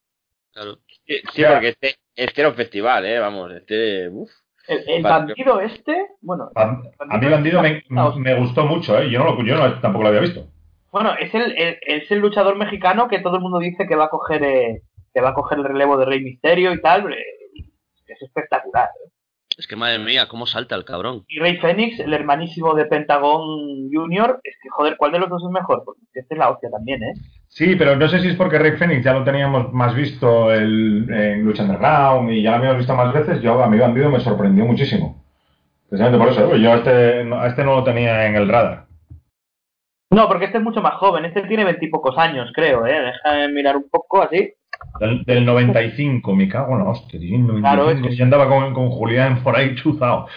[0.52, 0.78] Claro.
[1.06, 1.52] Sí, Ya.
[1.52, 3.18] porque este, este era un festival, ¿eh?
[3.18, 4.08] Vamos, este...
[4.08, 4.30] Uf.
[4.68, 8.16] El, el bandido este, bueno, A, a mí Bandido me, Vamos.
[8.16, 9.08] me gustó mucho, ¿eh?
[9.10, 10.44] Yo, no lo, yo no- tampoco lo había visto.
[10.90, 14.06] bueno, es el, el- es el luchador mexicano que todo el mundo dice que va
[14.06, 14.82] a coger eh,
[15.14, 17.12] que va a coger el relevo de Rey Misterio y tal.
[17.12, 17.16] eh,
[18.08, 18.88] Es espectacular.
[19.59, 21.24] Es que madre mía, cómo salta el cabrón.
[21.28, 25.42] Y Rey Fénix, el hermanísimo de Pentagón Junior, es que joder, ¿cuál de los dos
[25.44, 25.82] es mejor?
[25.84, 27.12] Porque este es la hostia también, ¿eh?
[27.48, 31.07] Sí, pero no sé si es porque Rey Fénix ya lo teníamos más visto el-
[31.11, 33.40] en Lucha Underground y ya lo habíamos visto más veces.
[33.40, 35.24] Yo a mi Bandido me sorprendió muchísimo.
[35.88, 36.61] Precisamente por eso, ¿eh?
[36.61, 38.86] yo a este, no- a este no lo tenía en el radar.
[40.11, 43.00] No, porque este es mucho más joven, este tiene veintipocos años, creo, ¿eh?
[43.12, 44.52] Déjame mirar un poco así.
[45.00, 47.18] Del, del 95, me cago en la hostia.
[47.18, 50.28] tío, el 95, Claro, es que- Yo andaba con, con Julián por ahí chuzado.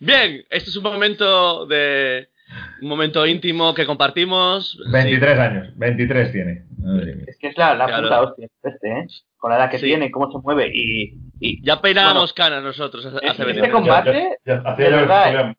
[0.00, 2.28] Bien, este es un momento de
[2.82, 4.78] un momento íntimo que compartimos.
[4.90, 6.64] 23 años, 23 tiene.
[7.26, 8.02] Es que es la, la Claro.
[8.02, 9.06] puta hostia, este, ¿eh?
[9.36, 9.86] Con la edad que Sí.
[9.86, 11.14] tiene, cómo se mueve y...
[11.40, 14.04] y Ya peinábamos canas nosotros hace Este 20 compa- minutos.
[14.04, 15.54] combate, Ya- ya- hacía de verdad.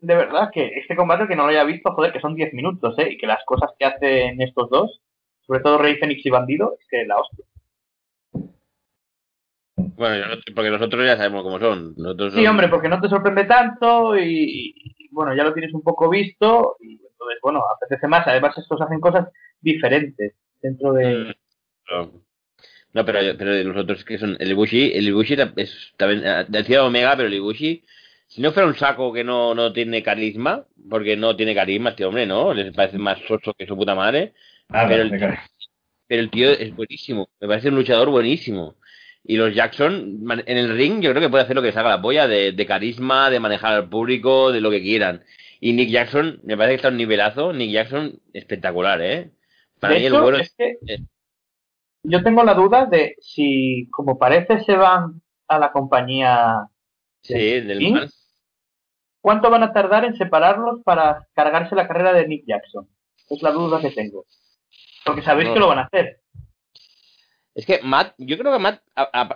[0.00, 2.98] De verdad que este combate que no lo haya visto, joder, que son 10 minutos,
[2.98, 3.10] ¿eh?
[3.12, 5.00] Y que las cosas que hacen estos dos
[5.46, 7.44] sobre todo Rey Fénix y Bandido, es que la hostia.
[9.76, 11.94] Bueno, porque nosotros ya sabemos cómo son.
[11.96, 15.72] Nosotros Sí, son- hombre, porque no te sorprende tanto y, y, bueno, ya lo tienes
[15.74, 18.26] un poco visto y entonces, bueno, apetece más.
[18.26, 19.28] Además, estos hacen cosas
[19.60, 21.34] diferentes dentro de...
[21.90, 22.12] No,
[22.92, 26.84] No, pero, pero los otros que son el Ibushi, el Ibushi es también eh, decía
[26.84, 27.84] Omega, pero el Ibushi,
[28.30, 32.04] si no fuera un saco que no, no tiene carisma, porque no tiene carisma este
[32.06, 32.54] hombre, ¿no?
[32.54, 34.34] Les parece más soso que su puta madre,
[34.68, 35.10] Nada, Pero el-
[36.08, 38.76] pero tío es buenísimo, me parece un luchador buenísimo.
[39.24, 41.90] Y los Jackson, en el ring, yo creo que puede hacer lo que les haga
[41.90, 45.24] la polla, de, de carisma, de manejar al público, de lo que quieran.
[45.60, 49.30] Y Nick Jackson, me parece que está a un nivelazo, Nick Jackson, espectacular, ¿eh?
[49.78, 50.98] Para de mí hecho, el bueno es que eh.
[52.02, 56.66] yo tengo la duda de si, como parece, se van a la compañía,
[57.22, 58.08] sí, del.
[59.20, 62.88] ¿Cuánto van a tardar en separarlos para cargarse la carrera de Nick Jackson?
[63.28, 64.24] Es la duda que tengo.
[65.04, 65.54] Porque sabéis No.
[65.54, 66.20] que lo van a hacer.
[67.54, 68.80] Es que Matt, yo creo que Matt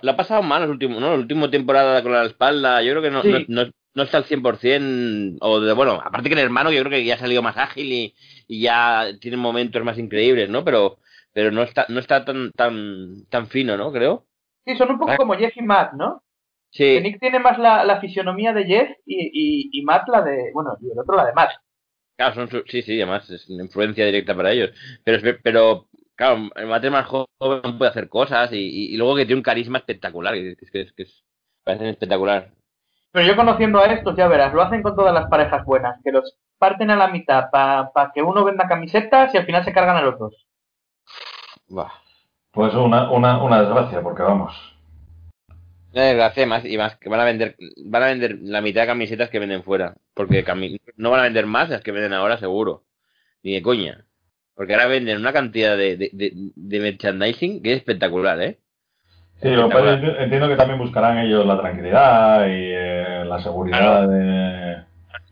[0.02, 1.08] lo ha pasado mal los últimos, ¿no?
[1.10, 3.30] La última temporada con la espalda, yo creo que no, Sí.
[3.48, 6.90] no, no, no está al 100%, o de, bueno, aparte que el hermano yo creo
[6.90, 8.14] que ya ha salido más ágil y,
[8.48, 10.64] y ya tiene momentos más increíbles, ¿no?
[10.64, 10.98] Pero,
[11.32, 13.92] pero no está, no está tan, tan, tan fino, ¿no?
[13.92, 14.26] Creo.
[14.64, 15.16] Sí, son un poco Ah.
[15.16, 16.22] como Jeff y Matt, ¿no?
[16.76, 20.22] Que Sí, Nick tiene más la, la fisionomía de Jeff y, y, y Matt la
[20.22, 21.50] de, bueno, y el otro la de Matt.
[22.16, 24.70] claro, son, su- sí, sí, además es una influencia directa para ellos.
[25.04, 28.96] Pero, es- pero claro, el Matt es más joven, puede hacer cosas y, y, y
[28.96, 31.24] luego que tiene un carisma espectacular, que es que es, que es,
[31.64, 32.50] parece espectacular.
[33.12, 36.12] Pero yo conociendo a estos, ya verás, lo hacen con todas las parejas buenas, que
[36.12, 39.96] los parten a la mitad para que uno venda camisetas y al final se cargan
[39.96, 40.46] a los dos.
[42.52, 44.73] Pues una, una, una desgracia, porque vamos.
[45.94, 48.88] Una desgracia más y más que van a vender van a vender la mitad de
[48.88, 50.44] camisetas que venden fuera porque
[50.96, 52.82] no van a vender más las que venden ahora seguro.
[53.44, 54.04] Ni de coña.
[54.56, 58.58] Porque ahora venden una cantidad de, de, de, de merchandising que es espectacular eh
[59.40, 63.24] Sí, lo que pasa es que entiendo que también buscarán ellos la tranquilidad y eh,
[63.26, 64.84] la seguridad de...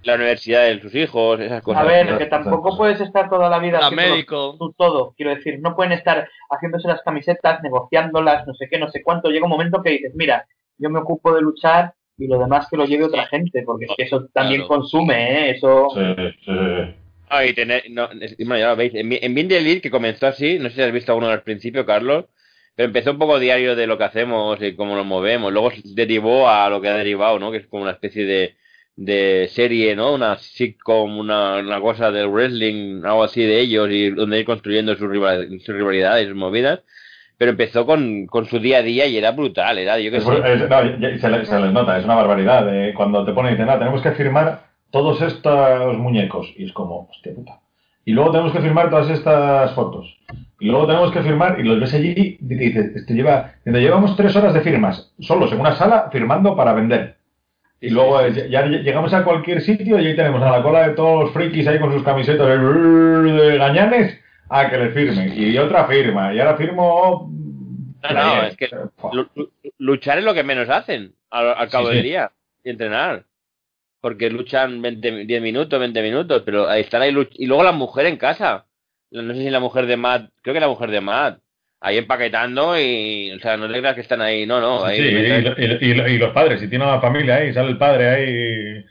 [0.04, 3.58] la universidad de sus hijos esas cosas A ver, que tampoco puedes estar toda la
[3.58, 4.56] vida La haciéndolo médico.
[4.58, 5.14] tú todo.
[5.16, 9.28] Quiero decir, no pueden estar haciéndose las camisetas, negociándolas, no sé qué, no sé cuánto.
[9.30, 10.46] Llega un momento que dices, mira,
[10.78, 13.92] yo me ocupo de luchar y lo demás que lo lleve otra gente, porque es
[13.96, 14.80] que eso también Claro.
[14.80, 15.50] consume, ¿eh?
[15.56, 15.88] Eso...
[15.94, 16.94] Sí, sí, sí.
[17.28, 19.90] Ah, y tener, no, es- bueno, ya lo veis, en, en Bien de Elite, que
[19.90, 22.26] comenzó así, no sé si has visto alguno del principio, Carlos,
[22.74, 26.48] pero empezó un poco diario de lo que hacemos y cómo nos movemos, luego derivó
[26.48, 27.50] a lo que ha derivado, ¿no?
[27.50, 28.56] Que es como una especie de,
[28.96, 30.12] de serie, ¿no?
[30.14, 34.94] Una sitcom, una, una cosa del wrestling, algo así de ellos, y donde ir construyendo
[34.96, 36.80] sus, rival- sus rivalidades, sus movidas,
[37.38, 40.24] pero empezó con, con su día a día y era brutal, era, yo qué Es-
[40.24, 40.30] sé.
[40.52, 42.68] es- no, ya- se, le- se les nota, es una barbaridad.
[42.72, 46.52] eh, cuando te ponen y dicen, no, tenemos que firmar todos estos muñecos.
[46.56, 47.58] Y es como, hostia puta.
[48.04, 50.18] Y luego tenemos que firmar todas estas fotos.
[50.60, 53.80] Y luego tenemos que firmar, y los ves allí y te dices, esto lleva, dice,
[53.80, 57.16] llevamos tres horas de firmas, solos en una sala firmando para vender.
[57.82, 60.88] Y luego eh, ya, ya llegamos a cualquier sitio y ahí tenemos a la cola
[60.88, 64.18] de todos los frikis ahí con sus camisetas de, de gañanes
[64.48, 65.32] a que le firmen.
[65.36, 66.32] Y otra firma.
[66.32, 67.28] Y ahora firmo.
[68.02, 68.68] No, no, es que
[69.78, 72.08] luchar es lo que menos hacen al, al cabo Sí, del sí.
[72.08, 72.32] día
[72.64, 73.24] y entrenar
[74.00, 78.06] porque luchan 20, 10 minutos 20 minutos pero ahí están ahí y luego la mujer
[78.06, 78.66] en casa
[79.12, 81.38] no sé si la mujer de Matt creo que la mujer de Matt
[81.84, 85.02] ahí empaquetando y o sea no te creas que están ahí no no ahí Sí,
[85.04, 88.84] y, y- y- y los padres, si tiene una familia ahí, sale el padre ahí.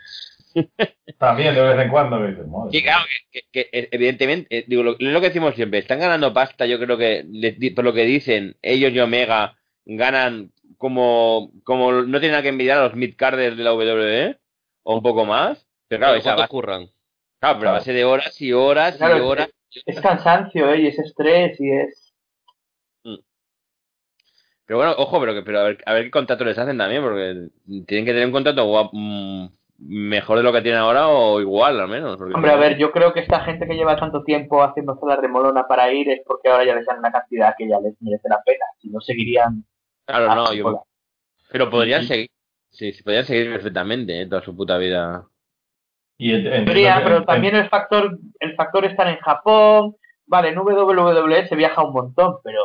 [1.17, 2.19] También de vez en cuando.
[2.19, 2.35] madre
[2.71, 5.99] Sí, claro, que, que- que, evidentemente, eh, digo, lo, es lo que decimos siempre, están
[5.99, 10.51] ganando pasta, yo creo que, les di- por lo que dicen, ellos y Omega ganan
[10.77, 14.37] como, como no tienen nada que envidiar a los midcarders de la WWE,
[14.83, 16.89] o un poco más, pero claro, esa ¿Cuánto base, curran?
[17.39, 19.49] claro, pero a base de horas y horas Claro, y horas.
[19.85, 20.81] Es cansancio, ¿eh?
[20.81, 22.00] Y es estrés y es...
[24.71, 27.03] Pero bueno, ojo, pero, que, pero a, ver, a ver qué contrato les hacen también,
[27.03, 27.49] porque
[27.85, 29.47] tienen que tener un contrato mm,
[29.79, 32.15] mejor de lo que tienen ahora o igual, al menos.
[32.15, 35.17] porque Hombre, a ver, yo creo que esta gente que lleva tanto tiempo haciendo la
[35.17, 38.29] remolona para ir es porque ahora ya les dan una cantidad que ya les merece
[38.29, 38.63] la pena.
[38.79, 39.65] Si no, seguirían...
[40.05, 40.79] Claro, no, yo, bola.
[41.51, 42.07] pero podrían Sí.
[42.07, 42.27] seguir.
[42.69, 44.25] Sí, sí, podrían seguir perfectamente, ¿eh?
[44.25, 45.25] toda su puta vida.
[46.17, 49.97] Y en- en- Podría, en- pero en- también el factor, el factor estar en Japón,
[50.27, 52.61] vale, en WWE se viaja un montón, pero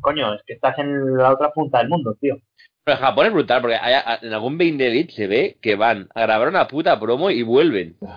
[0.00, 2.36] coño, es que estás en la otra punta del mundo, tío.
[2.84, 5.76] Pero en Japón es brutal, porque hay- en algún Bein de Elite se ve que
[5.76, 7.96] van a grabar una puta promo y vuelven.
[8.00, 8.16] O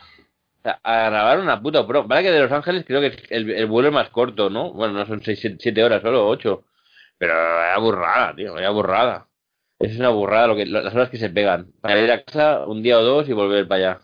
[0.64, 2.08] sea, a grabar una puta promo.
[2.08, 4.72] Vale que de Los Ángeles creo que es el, el vuelo es más corto, ¿no?
[4.72, 6.64] Bueno, no son 6, 7 horas, solo 8.
[7.18, 7.34] Pero
[7.76, 9.28] es burrada, tío, es burrada.
[9.80, 11.72] Es una burrada lo que, las horas que se pegan.
[11.82, 14.00] Para ir a casa un día o dos y volver para allá.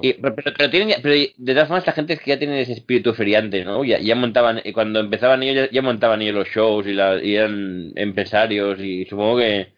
[0.00, 2.72] Y, pero, pero tienen, pero de todas formas, esta gente es que ya tienen ese
[2.72, 3.84] espíritu feriante, ¿no?
[3.84, 7.22] Ya, ya montaban, y cuando empezaban ellos, ya, ya montaban ellos los shows y, la,
[7.22, 9.74] y eran empresarios y supongo que,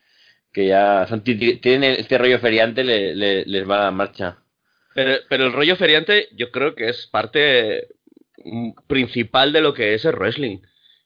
[0.53, 3.91] que ya son, ti- ti- tienen este rollo feriante, le, le- les va a la
[3.93, 4.39] marcha.
[4.95, 7.89] Pero, pero el rollo feriante yo creo que es parte
[8.45, 10.61] mm, principal de lo que es el wrestling.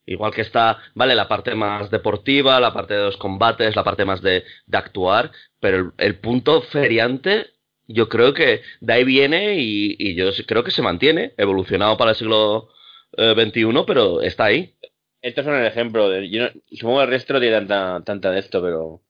[0.06, 4.04] Igual que está, vale, la parte más deportiva, la parte de los combates, la parte
[4.04, 7.48] más de, de actuar, pero el, el punto feriante
[7.88, 12.10] yo creo que de ahí viene y, y yo creo que se mantiene, evolucionado para
[12.12, 12.68] el siglo
[13.16, 14.74] eh, XXI, pero está ahí.
[15.22, 16.08] Estos son el ejemplo.
[16.08, 19.00] De, yo no- supongo que el resto no tiene tanta, tanta de esto, pero...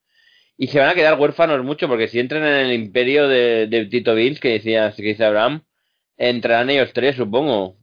[0.59, 3.85] Y se van a quedar huérfanos mucho, porque si entran en el imperio de, de
[3.85, 5.61] Tito Bills, que decía, que dice Abraham,
[6.17, 7.75] entrarán ellos tres, supongo.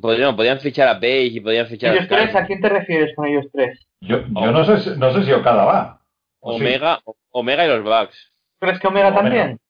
[0.00, 2.34] Podrían, podrían fichar a Page y podrían fichar ¿Ellos a tres?
[2.34, 3.78] ¿A quién te refieres con ellos tres?
[4.00, 6.00] Yo, yo no, sé, si- no sé si Okada va.
[6.40, 6.60] ¿O sí?
[6.64, 7.00] Omega,
[7.30, 8.32] Omega y los Bucks.
[8.58, 9.22] ¿Crees que Omega Omega.
[9.22, 9.60] también?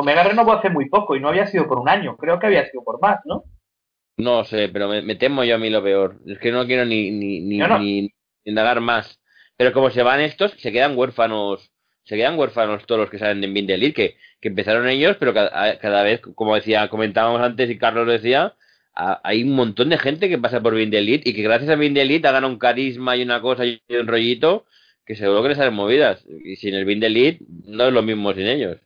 [0.00, 2.16] Omega renovó hace muy poco y no había sido por un año.
[2.16, 3.44] Creo que había sido por más, ¿no?
[4.16, 6.16] No sé, pero me, me temo yo a mí lo peor.
[6.26, 7.78] Es que no quiero ni, ni, ni, no.
[7.78, 8.10] ni
[8.44, 9.20] indagar más.
[9.56, 11.70] Pero como se van estos, se quedan huérfanos.
[12.04, 15.16] Se quedan huérfanos todos los que salen de Bin de Elite, que, que empezaron ellos,
[15.18, 18.54] pero cada, cada vez, como decía, comentábamos antes y Carlos lo decía,
[18.94, 21.70] a- hay un montón de gente que pasa por Bin de Elite y que gracias
[21.70, 24.66] a Bin de Elite hagan un carisma y una cosa y un rollito
[25.06, 26.24] que seguro que les salen movidas.
[26.44, 28.78] Y sin el Bin de Elite no es lo mismo sin ellos.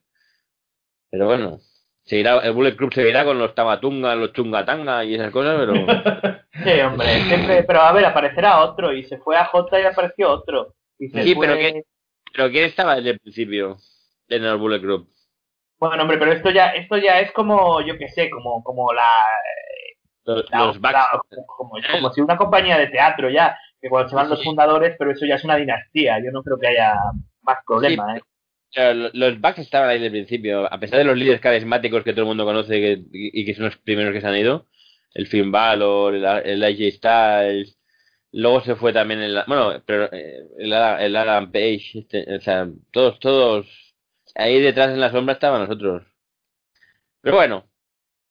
[1.10, 1.58] Pero bueno,
[2.04, 5.74] seguirá, el Bullet Club seguirá con los Tamatunga, los Chungatanga y esas cosas, pero...
[6.64, 7.62] Sí, hombre, siempre.
[7.62, 10.74] Pero a ver, aparecerá otro y se fue a J y apareció otro.
[10.98, 11.82] Y se Sí, fue- pero que-
[12.32, 13.76] Pero ¿quién estaba desde el principio
[14.28, 15.08] en el Bullet Club?
[15.78, 19.24] Bueno, hombre, pero esto ya, esto ya es como, yo qué sé, como, como la,
[20.24, 20.92] Los, la- los Bucks.
[20.92, 25.12] la- como, si una compañía de teatro ya, que cuando se van los fundadores, pero
[25.12, 26.18] eso ya es una dinastía.
[26.18, 26.92] Yo no creo que haya
[27.42, 28.20] más problema, ¿eh?
[28.74, 32.22] Los Bucks estaban ahí desde el principio, a pesar de los líderes carismáticos que todo
[32.22, 34.66] el mundo conoce que- y, que son los primeros que se han ido.
[35.14, 37.78] El Finn Balor, el, el AJ Styles.
[38.32, 42.68] Luego se fue también el, bueno, pero eh, el, el Adam Page, este, o sea,
[42.92, 43.66] todos, todos
[44.34, 46.04] ahí detrás en la sombra estaban nosotros.
[47.20, 47.68] Pero bueno,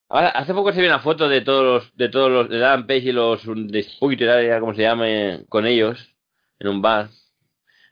[0.09, 2.99] hace poco se vio una foto de todos los, de todos los, de Adam Page
[3.09, 6.15] y los Disputed, como se llame, con ellos,
[6.59, 7.09] en un bar.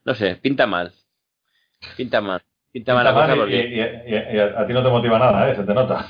[0.06, 0.94] No sé, pinta mal.
[1.98, 2.42] Pinta mal.
[2.72, 3.70] Pinta mal la Pinta cosa mal y- porque...
[4.08, 5.56] y, y- y a a ti no te motiva nada, ¿eh?
[5.56, 6.08] Se te nota.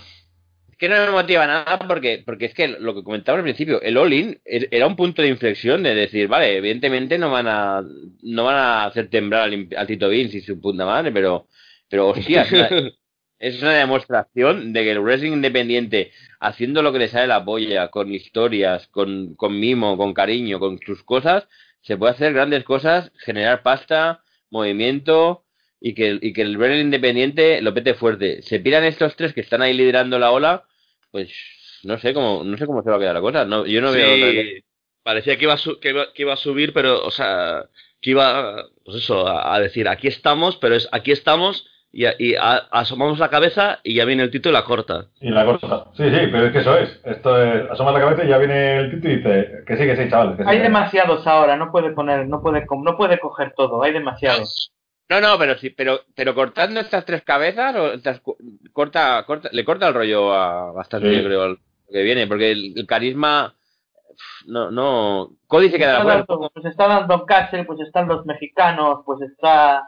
[0.69, 3.81] Es que no me motiva nada porque, porque es que lo que comentaba al principio,
[3.81, 7.81] el all-in er- era un punto de inflexión de decir, vale, evidentemente no van a
[8.23, 11.47] no van a hacer temblar al, al Tito Vince y su puta madre, pero,
[11.89, 12.69] pero hostia, es una,
[13.39, 16.11] es una demostración de que el wrestling independiente,
[16.41, 20.77] haciendo lo que le sale la polla, con historias, con, con mimo, con cariño, con
[20.79, 21.47] sus cosas,
[21.83, 25.44] se puede hacer grandes cosas, generar pasta, movimiento
[25.87, 28.41] y que, y que el wrestling independiente lo pete fuerte.
[28.41, 30.63] Se piran estos tres que están ahí liderando la ola,
[31.11, 31.31] pues
[31.83, 33.45] no sé cómo, no sé cómo se va a quedar la cosa.
[33.45, 34.41] No, yo no Sí, veo otra-
[35.03, 37.65] parecía que iba, a su- que, iba, que iba a subir, pero, o sea,
[38.01, 42.15] que iba, pues eso, a, a decir, aquí estamos, pero es aquí estamos y, a-
[42.17, 45.05] y a- asomamos la cabeza y ya viene el título y la corta.
[45.21, 45.85] Y la cosa.
[45.95, 46.99] Sí, sí, pero es que eso es.
[47.05, 47.69] Esto es.
[47.69, 50.35] Asomas la cabeza y ya viene el título y dice que sí, que sí, chaval.
[50.35, 53.83] Que sí, Hay que- demasiados ahora, no puede poner, no puede, no puede coger todo,
[53.83, 54.71] hay demasiados.
[55.09, 58.21] No, no, pero sí, pero, pero cortando estas tres cabezas, o estas
[58.73, 61.17] corta, corta, le corta el rollo a bastante, Sí.
[61.17, 61.51] yo creo, al-
[61.87, 63.53] lo que viene, porque el, el carisma,
[64.47, 66.25] no, no, Cody se queda Está fuera.
[66.27, 69.83] dando- pues está dando Castle, pues están los mexicanos, pues está...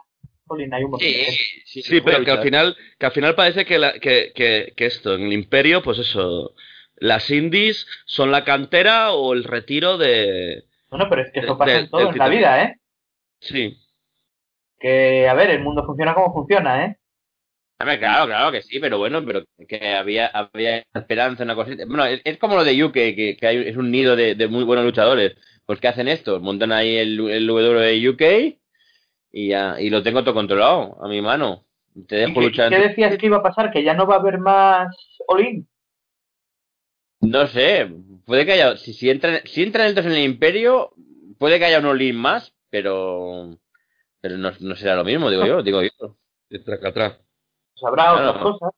[0.46, 3.36] Jolín, hay un montón de Sí, sí, Sí, pero que al final, que al final
[3.36, 6.54] parece que, la- que, que, que esto, en el imperio, pues eso,
[6.96, 10.64] las indies son la cantera o el retiro de...
[10.90, 12.76] Bueno, pero es que eso De- pasa de- en todo en la vida, ¿eh?
[13.42, 13.78] Sí.
[14.80, 16.98] Que, a ver, el mundo funciona como funciona, ¿eh?
[17.80, 21.86] Hombre, claro, claro que sí, pero bueno, pero que había, había esperanza, una cosita.
[21.86, 24.48] Bueno, es, es como lo de UK, que, que hay, es un nido de, de
[24.48, 25.36] muy buenos luchadores.
[25.66, 26.40] Pues ¿qué hacen esto?
[26.40, 28.22] Montan ahí el, el W de UK
[29.32, 31.66] y ya, y lo tengo todo controlado, a mi mano.
[32.08, 32.70] Te ¿Y dejo qué, luchar.
[32.70, 33.72] qué decías que iba a pasar?
[33.72, 34.96] ¿Que ya no va a haber más
[35.28, 35.68] Olin?
[37.22, 37.90] No sé,
[38.26, 40.94] puede que haya, si, si entran, si entran estos en el Imperio,
[41.40, 43.58] puede que haya un Olin más, pero
[44.28, 46.16] pero no, no será lo mismo, digo yo, digo yo.
[46.50, 47.18] Y tracatrá.
[47.74, 48.72] Pues habrá otras cosas.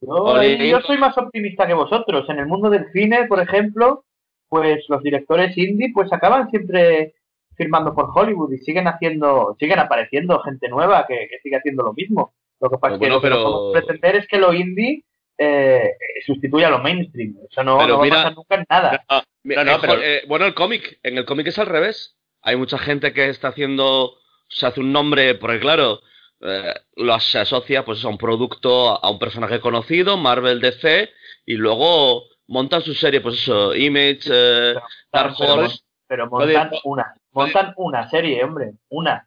[0.00, 0.60] Yo, Olin.
[0.62, 2.28] yo soy más optimista que vosotros.
[2.28, 4.04] En el mundo del cine, por ejemplo,
[4.48, 7.14] pues los directores indie pues acaban siempre
[7.56, 11.92] firmando por Hollywood y siguen haciendo, siguen apareciendo gente nueva que, que sigue haciendo lo
[11.92, 12.34] mismo.
[12.60, 15.04] Lo que pasa es que Bueno, lo que pretender es que lo indie
[15.38, 15.92] eh,
[16.26, 17.36] sustituya a lo mainstream.
[17.50, 19.04] Eso no, Pero no va mira- a pasar nunca en nada.
[19.44, 22.16] No, no, Eh, pero- eh, bueno, el cómic, en el cómic es al revés.
[22.42, 24.14] Hay mucha gente que está haciendo,
[24.52, 26.00] se hace un nombre, porque claro,
[26.40, 31.10] eh, lo se asocia pues a un producto, a un personaje conocido, Marvel DC,
[31.46, 34.74] y luego montan su serie, pues eso, Image, eh,
[35.12, 39.26] Dark pero, Horse, pero montan una, montan una serie, hombre, una.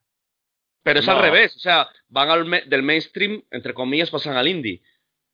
[0.84, 1.14] pero es No.
[1.14, 4.82] al revés, o sea, van al me- del mainstream, entre comillas, pasan al indie.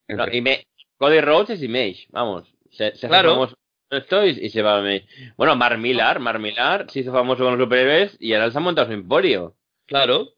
[0.08, 0.64] Entre-
[0.96, 2.48] Cody Rhodes es Image, vamos.
[2.70, 3.30] Se, se Claro.
[3.32, 3.56] famoso
[3.90, 5.06] con esto y, y se va a Image.
[5.36, 8.60] Bueno, Mark Millar, Mark Millar se hizo famoso con los superhéroes y ahora se ha
[8.60, 9.56] montado su emporio.
[9.86, 10.28] Claro.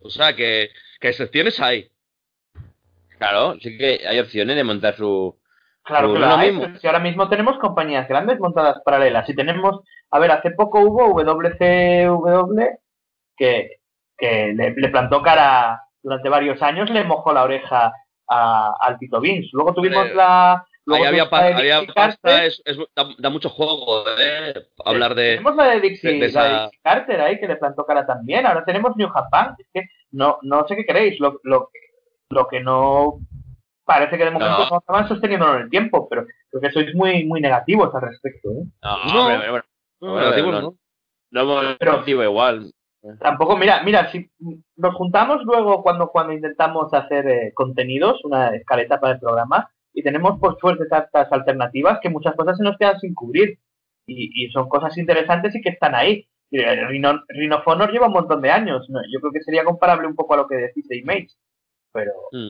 [0.00, 1.90] O sea, que, que excepciones hay.
[3.18, 5.38] Claro, sí que hay opciones de montar su...
[5.82, 6.62] Claro que lo lo hay, mismo.
[6.66, 9.28] pero si ahora mismo tenemos compañías grandes montadas paralelas.
[9.30, 9.80] Y tenemos,
[10.10, 12.60] a ver, hace poco hubo WCW
[13.36, 13.78] que,
[14.18, 17.92] que le, le plantó cara durante varios años, le mojó la oreja
[18.28, 19.48] a- al Tito Vince.
[19.52, 20.65] Luego tuvimos Eh, la...
[20.86, 22.44] Luego Ahí había, pa- de había Dixie pasta, Carter.
[22.46, 24.54] es, es- da, da mucho juego, ¿eh?
[24.84, 25.30] Hablar de...
[25.32, 27.84] Tenemos la de Dixie, de- de la de esa- Dixie Carter ahí que le plantó
[27.84, 28.46] cara también.
[28.46, 29.56] Ahora tenemos New Japan.
[29.58, 29.82] Es que
[30.12, 31.18] no, no sé qué queréis.
[31.18, 31.70] Lo, lo,
[32.30, 33.18] lo que no
[33.84, 34.70] parece que de momento No.
[34.70, 38.50] no estaban sosteniéndolo en el tiempo, pero creo que sois muy, muy negativos al respecto.
[38.50, 38.64] ¿eh?
[38.82, 39.22] No, No.
[39.26, 39.64] hombre, bueno,
[41.32, 41.76] No, no.
[41.78, 42.72] Pero- igual.
[43.20, 44.28] Tampoco, mira, mira, si
[44.76, 50.02] nos juntamos luego cuando, cuando intentamos hacer eh, contenidos, una escaleta para el programa, y
[50.02, 53.58] tenemos pues de tantas alternativas que muchas cosas se nos quedan sin cubrir.
[54.06, 56.28] Y, y son cosas interesantes y que están ahí.
[56.52, 58.88] Eh, Rhino, Rhinophone nos lleva un montón de años.
[58.90, 59.00] ¿no?
[59.12, 61.28] Yo creo que sería comparable un poco a lo que decís de Image.
[61.92, 62.46] Pero Mm.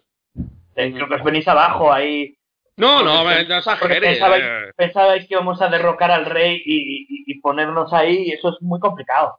[0.74, 2.36] eh, creo que os venís abajo ahí.
[2.76, 4.00] No, no, Porque- no exageres.
[4.00, 4.72] pensabais, eh.
[4.76, 8.56] pensabais que íbamos a derrocar al rey y, y- y ponernos ahí, y eso es
[8.60, 9.38] muy complicado.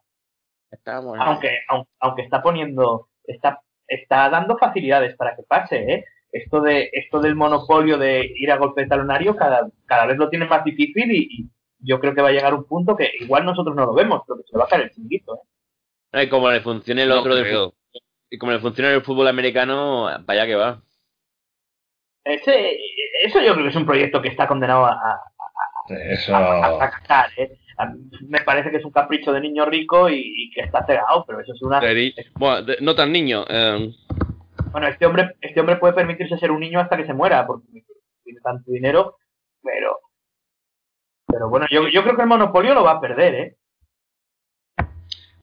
[0.72, 1.18] Estamos...
[1.20, 6.06] aunque, aunque, aunque está poniendo, está, está dando facilidades para que pase, ¿eh?
[6.44, 10.30] Esto de, esto del monopolio de ir a golpe de talonario cada, cada vez lo
[10.30, 13.46] tiene más difícil y, y yo creo que va a llegar un punto que igual
[13.46, 15.36] nosotros no lo vemos, pero que se le va a caer el chinguito,
[16.14, 16.24] ¿eh?
[16.24, 17.70] Y como le funcione el No otro del creo.
[17.70, 17.74] fútbol,
[18.30, 20.82] y como le funciona el fútbol americano, para allá que va.
[22.24, 22.78] Ese,
[23.24, 26.36] eso yo creo que es un proyecto que está condenado a, a- Eso.
[26.36, 27.58] a fracasar, ¿eh?
[28.28, 31.40] Me parece que es un capricho de niño rico y, y que está cegado, pero
[31.42, 31.80] eso es una...
[32.36, 33.46] Bueno, de- no tan niño.
[33.48, 33.94] eh,
[34.72, 37.66] Bueno, este hombre, este hombre puede permitirse ser un niño hasta que se muera, porque
[38.24, 39.18] tiene tanto dinero,
[39.64, 40.00] pero
[41.28, 43.58] pero bueno, yo, yo creo que el monopolio lo va a perder, ¿eh?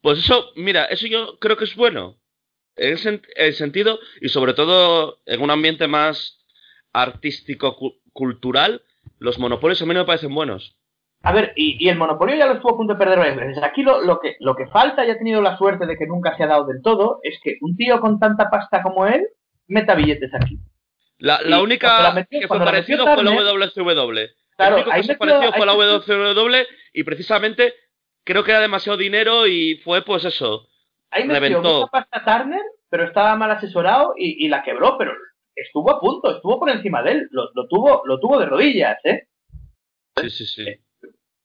[0.00, 2.16] Pues eso, mira, eso yo creo que es bueno.
[2.76, 6.44] En el, sen- el sentido, y sobre todo en un ambiente más
[6.92, 8.82] artístico, cu- cultural,
[9.18, 10.76] los monopolios a mí no me parecen buenos.
[11.24, 13.62] A ver, y, y el monopolio ya lo estuvo a punto de perder varias veces.
[13.62, 16.36] Aquí lo, lo que lo que falta, y ha tenido la suerte de que nunca
[16.36, 19.26] se ha dado del todo, es que un tío con tanta pasta como él
[19.66, 20.58] meta billetes aquí.
[21.18, 24.18] La, la única la metió- que fue parecido fue la WCW.
[24.56, 27.74] Claro, el único que se pareció fue la WCW y precisamente
[28.24, 30.68] creo que era demasiado dinero y fue pues eso.
[31.10, 31.40] Ahí metió
[31.80, 35.12] mucha pasta Turner, pero estaba mal asesorado y, y la quebró, pero
[35.56, 38.98] estuvo a punto, estuvo por encima de él, lo, lo tuvo, lo tuvo de rodillas,
[39.04, 39.28] ¿eh?
[40.16, 40.64] Sí, sí, sí.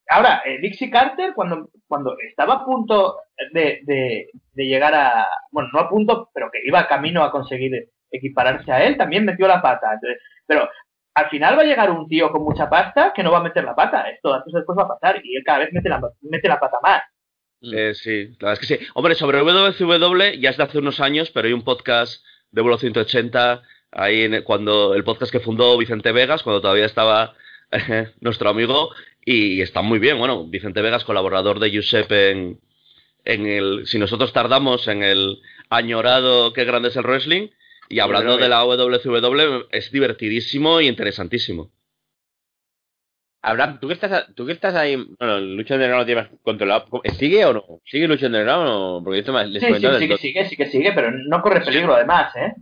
[0.10, 3.18] Ahora, eh, Dixie Carter, cuando, cuando estaba a punto
[3.54, 5.28] de, de- de llegar a.
[5.52, 7.72] Bueno, no a punto, pero que iba camino a conseguir
[8.12, 9.94] equipararse a él, también metió la pata.
[9.94, 10.68] Entonces, pero
[11.14, 13.64] al final va a llegar un tío con mucha pasta que no va a meter
[13.64, 14.10] la pata.
[14.10, 16.78] Esto antes después va a pasar y él cada vez mete la, mete la pata
[16.82, 17.02] más.
[17.62, 18.88] Eh, sí, la verdad es que sí.
[18.96, 22.78] Hombre, sobre WCW ya es de hace unos años, pero hay un podcast de Vuelo
[22.78, 27.34] 180, ahí en cuando el podcast que fundó Vicente Vegas, cuando todavía estaba
[28.22, 28.90] nuestro amigo,
[29.32, 30.18] y está muy bien.
[30.18, 32.60] Bueno, Vicente Vegas, colaborador de Giuseppe en,
[33.26, 33.86] en el.
[33.86, 37.50] Si nosotros tardamos en el añorado Qué grande es el wrestling,
[37.90, 41.70] y hablando de la WCW, es divertidísimo y interesantísimo.
[43.44, 46.88] Abraham, ¿tú que estás, tú que estás ahí, bueno, Lucha Underground lo tienes controlado,
[47.20, 47.82] ¿sigue o no?
[47.86, 49.04] ¿Sigue Lucha Underground o no?
[49.04, 51.62] Porque esto me les Sí, sí, sí que sigue, sí que sigue, pero no corre
[51.62, 52.56] peligro además, ¿eh?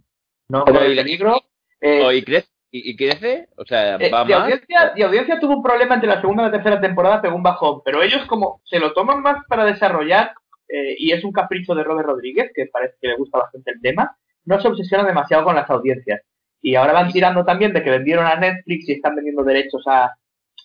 [0.49, 1.41] No corre peligro.
[1.79, 2.49] Eh, ¿Y crece?
[2.69, 3.47] ¿Y, y crece?
[3.55, 4.43] O sea, Eh, ¿va de, más?
[4.43, 7.43] audiencia, de audiencia tuvo un problema entre la segunda y la tercera temporada, pegó un
[7.43, 10.33] bajón, pero ellos como se lo toman más para desarrollar,
[10.67, 13.81] eh, y es un capricho de Robert Rodríguez, que parece que le gusta bastante el
[13.81, 16.21] tema, no se obsesiona demasiado con las audiencias.
[16.61, 20.11] Y ahora van tirando también de que vendieron a Netflix y están vendiendo derechos a,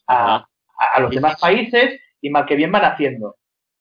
[0.08, 0.46] a,
[0.78, 3.36] a- los demás países, y mal que bien van haciendo.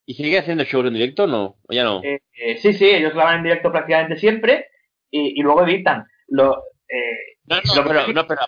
[0.06, 1.58] ¿Y sigue haciendo shows en directo o no?
[1.68, 2.04] ¿O ya no?
[2.04, 4.68] Eh, eh, sí, sí, ellos graban en directo prácticamente siempre,
[5.10, 6.06] y, y luego editan.
[6.28, 6.58] Lo,
[6.90, 8.42] eh, no, no, pero, sí- no, pero,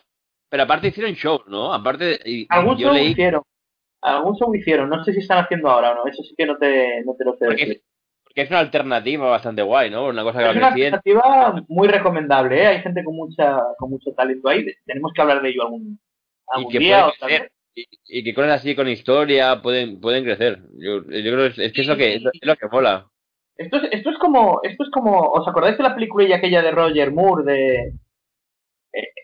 [0.49, 1.73] pero aparte hicieron shows, ¿no?
[1.73, 3.41] Aparte, y, Algún yo show leí hicieron.
[4.01, 4.89] Algún show hicieron.
[4.89, 6.05] No sé si están haciendo ahora o no.
[6.07, 7.81] Eso sí que no te, no te lo sé Porque decir.
[8.35, 10.07] es una alternativa bastante guay, ¿no?
[10.07, 10.97] Una cosa que Es va una creciendo.
[10.97, 12.67] alternativa muy recomendable, ¿eh?
[12.67, 14.65] Hay gente con mucha con mucho talento ahí.
[14.85, 17.07] Tenemos que hablar de ello algún, Y algún que día.
[17.07, 17.39] o tal vez.
[17.39, 17.51] crecer.
[17.75, 17.87] Y,
[18.19, 20.59] y que cosas así con historia pueden pueden crecer.
[20.77, 23.07] Yo, yo creo que es, es que es lo que es lo que mola.
[23.55, 26.61] Esto es, esto es como, esto es como, ¿os acordáis de la película y aquella
[26.61, 27.93] de Roger Moore de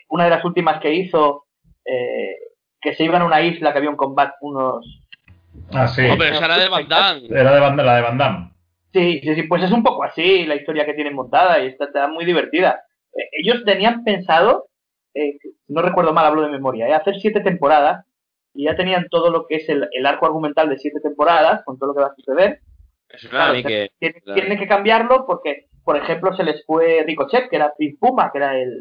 [0.09, 1.45] una de las últimas que hizo
[1.85, 2.35] eh,
[2.81, 4.85] que se iban a una isla que había un combate, unos
[5.71, 6.05] Ah, sí.
[6.05, 7.27] Hombre, esa era de Van Damme.
[7.29, 8.51] Era de Van, la de Van Damme.
[8.93, 11.85] Sí, sí, sí, pues es un poco así la historia que tienen montada y está,
[11.85, 12.81] está muy divertida.
[13.13, 14.67] Eh, ellos tenían pensado,
[15.13, 15.37] eh,
[15.67, 18.05] no recuerdo mal, hablo de memoria, eh, hacer siete temporadas
[18.53, 21.77] y ya tenían todo lo que es el, el arco argumental de siete temporadas con
[21.77, 22.61] todo lo que va a suceder.
[23.09, 23.91] Eso Claro, mí que...
[23.99, 24.39] Tienen, claro.
[24.39, 28.57] tienen que cambiarlo porque, por ejemplo, se les fue Ricochet, que era Puma, que era
[28.59, 28.73] el,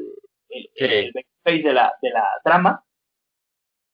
[0.48, 0.84] el, Sí.
[0.84, 2.84] el babyface de la, de la trama.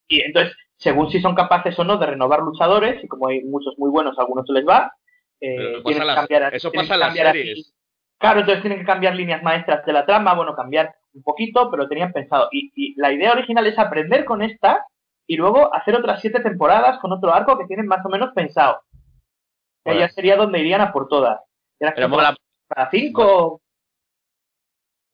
[0.08, 3.74] Y entonces, según si son capaces o no de renovar luchadores, y como hay muchos
[3.78, 4.92] muy buenos, a algunos se les va,
[5.40, 7.58] eh, tienen en que las- cambiar, eso tienen pasa que las cambiar series.
[7.60, 7.74] así.
[8.18, 11.88] Claro, entonces tienen que cambiar líneas maestras de la trama, bueno, cambiar un poquito, pero
[11.88, 12.48] tenían pensado.
[12.52, 14.86] Y, y la idea original es aprender con esta
[15.26, 18.82] y luego hacer otras siete temporadas con otro arco que tienen más o menos pensado.
[19.84, 20.00] Que Bueno.
[20.00, 21.40] ya sería donde irían a por todas.
[21.78, 22.34] Era Pero mola,
[22.68, 23.60] para cinco.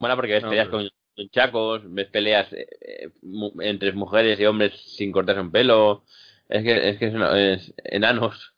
[0.00, 0.88] mola porque No, peleas pero- con,
[1.28, 3.10] chacos, ves peleas eh, eh,
[3.60, 6.04] entre mujeres y hombres sin cortarse un pelo.
[6.48, 7.06] Es que es, que
[7.52, 8.54] es, enanos.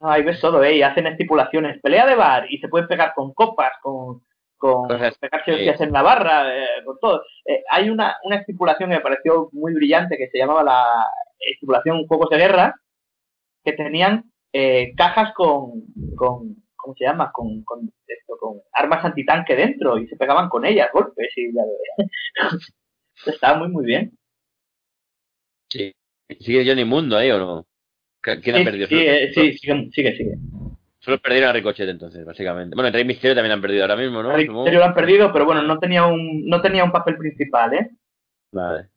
[0.00, 0.76] Ahí ves todo, ¿eh?
[0.76, 1.80] Y hacen estipulaciones.
[1.80, 4.22] Pelea de bar y se pueden pegar con copas, con,
[4.56, 7.22] con Cosas, pegarse en la barra, eh, con todo.
[7.44, 11.06] Eh, hay una, una estipulación que me pareció muy brillante que se llamaba la
[11.38, 12.74] estipulación Juegos de Guerra,
[13.64, 14.30] que tenían
[14.96, 15.82] cajas con,
[16.16, 16.56] con,
[16.86, 17.32] ¿cómo se llama?
[17.32, 21.62] Con, con, esto, con armas antitanque dentro y se pegaban con ellas, golpes y ya-
[23.26, 24.12] Estaba muy, muy bien.
[25.68, 25.92] Sí.
[26.40, 27.66] ¿Sigue Johnny Mundo ahí o no?
[28.20, 28.88] ¿Quién ha Sí, perdido?
[28.88, 30.16] sí, eh, sí, sigue, sigue.
[30.16, 30.34] sigue.
[31.00, 32.74] Solo perdieron a Ricochet entonces, básicamente.
[32.74, 34.32] Bueno, el Rey Misterio también han perdido ahora mismo, ¿no?
[34.32, 34.48] Rey.
[34.48, 37.90] Mysterio lo han perdido, pero bueno, no tenía un, no tenía un papel principal, ¿eh?
[38.52, 38.88] Vale.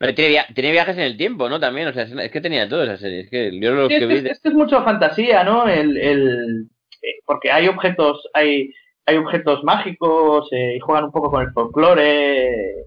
[0.00, 1.58] Vale, tiene, via- tiene viajes en el tiempo, ¿no?
[1.60, 3.20] También, o sea, es, que tenía todo esa serie.
[3.20, 4.30] Es que yo lo Sí, que es, vi...
[4.30, 5.66] es- es mucho fantasía, ¿no?
[5.68, 6.68] El, el,
[7.02, 8.72] eh, porque hay objetos, hay,
[9.06, 12.86] hay objetos mágicos eh, y juegan un poco con el folclore.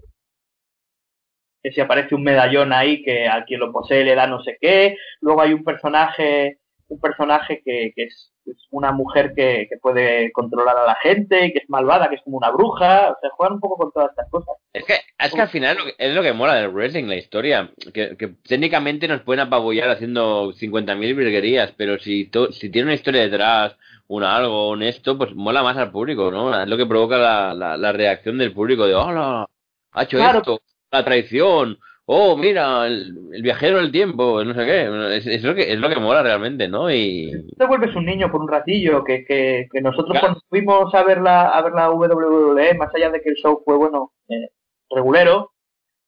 [1.62, 4.56] Que si aparece un medallón ahí que a quien lo posee le da no sé
[4.60, 4.96] qué.
[5.20, 6.58] Luego hay un personaje,
[6.92, 11.46] un personaje que, que es, es una mujer que, que puede controlar a la gente
[11.46, 13.10] y que es malvada, que es como una bruja.
[13.12, 14.54] O sea, juegan un poco con todas estas cosas.
[14.72, 17.16] Es que, es que al final lo que- es lo que mola del wrestling, la
[17.16, 17.70] historia.
[17.94, 22.94] Que, que técnicamente nos pueden apabullar haciendo 50.000 virguerías, pero si, to- si tiene una
[22.94, 23.76] historia detrás,
[24.08, 26.60] un algo, un esto, pues mola más al público, ¿no?
[26.60, 29.46] Es lo que provoca la, la, la reacción del público de, hola,
[29.92, 30.38] ha hecho Claro.
[30.40, 30.60] esto,
[30.90, 35.16] la traición, oh, mira, el, el viajero del tiempo, no sé qué.
[35.16, 36.90] Es, es lo que, es lo que mola realmente, ¿no?
[36.92, 37.30] Y...
[37.56, 40.26] te vuelves un niño por un ratillo, que, que, que nosotros Claro.
[40.26, 43.62] cuando fuimos a ver la, a ver la WWE, más allá de que el show
[43.64, 44.48] fue bueno, eh,
[44.90, 45.52] regulero,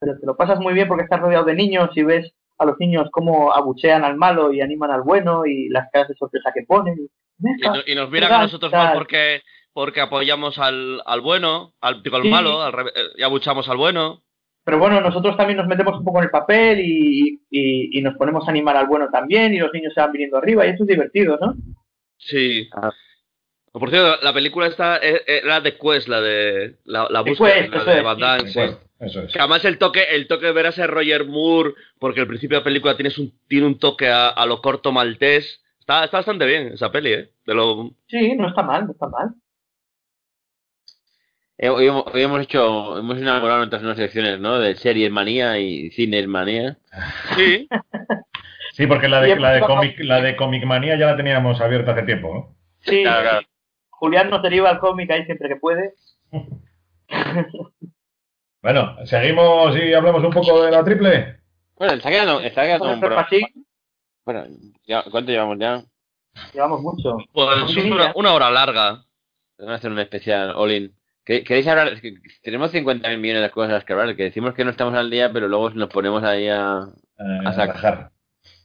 [0.00, 2.76] pero te lo pasas muy bien porque estás rodeado de niños y ves a los
[2.78, 6.62] niños cómo abuchean al malo y animan al bueno y las caras de sorpresa que
[6.66, 6.94] ponen.
[6.98, 7.08] Y,
[7.38, 9.40] Venga, no- y nos miran a nosotros mal porque,
[9.72, 12.28] porque apoyamos al, al bueno, al, digo, al Sí.
[12.28, 14.20] malo, al eh, y abuchamos al bueno.
[14.64, 18.16] Pero bueno, nosotros también nos metemos un poco en el papel y, y, y nos
[18.16, 20.84] ponemos a animar al bueno también y los niños se van viniendo arriba y eso
[20.84, 21.54] es divertido, ¿no?
[22.16, 22.68] Sí.
[22.72, 22.90] Ah.
[23.72, 27.54] Por cierto, la película esta eh, era de Quest, la de la, la The búsqueda
[27.54, 28.18] Quest, la eso de es, Van.
[28.18, 28.54] Damme, sí.
[28.54, 29.32] Pues, eso es.
[29.32, 32.56] Que además el toque, el toque de ver a ese Roger Moore, porque al principio
[32.56, 35.60] de la película tienes un, tiene un toque a, a lo corto maltés.
[35.80, 37.30] Está, está bastante bien esa peli, ¿eh?
[37.44, 39.34] De lo, Sí, no está mal, no está mal.
[41.64, 44.58] Eh, Hoy, hemos- hoy hemos hecho, hemos inaugurado nuestras nuevas secciones, ¿no?
[44.58, 46.76] De series manía y cines manía.
[47.36, 47.66] sí,
[48.74, 51.92] Sí, porque la de, la de, comic, la de Comic Manía ya la teníamos abierta
[51.92, 52.56] hace tiempo, ¿no?
[52.80, 53.46] Sí, Claro, claro.
[53.88, 55.94] Julián nos deriva al cómic ahí siempre que puede.
[58.60, 61.38] Bueno, seguimos y hablamos un poco de la triple.
[61.76, 63.28] Bueno, está quedando, está quedando Con un el programa.
[63.28, 63.64] Peppa Pig,
[64.26, 64.44] Bueno,
[64.86, 65.82] ya- ¿cuánto llevamos ya?
[66.52, 67.16] llevamos mucho.
[67.32, 69.04] pues una, una hora larga.
[69.56, 70.92] Vamos a hacer un especial all-in.
[71.24, 71.88] ¿Qué- ¿Queréis hablar?
[71.88, 75.10] Es que tenemos 50.000 millones de cosas que hablar, que decimos que no estamos al
[75.10, 76.86] día, pero luego nos ponemos ahí a,
[77.18, 77.74] Eh, A a sacar.
[77.76, 78.10] rajar.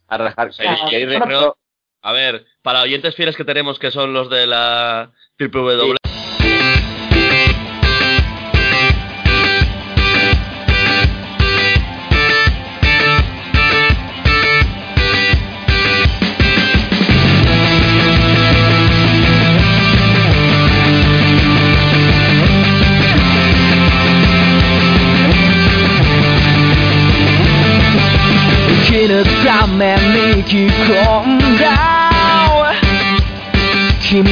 [0.07, 0.53] a rajar.
[0.53, 0.63] Sí,
[2.01, 6.08] a ver, para oyentes fieles que tenemos que son los de la triple W.「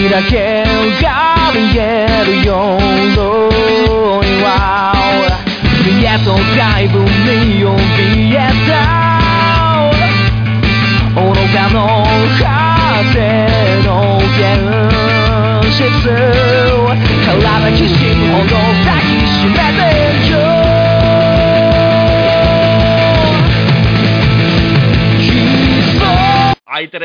[0.10, 0.57] だけ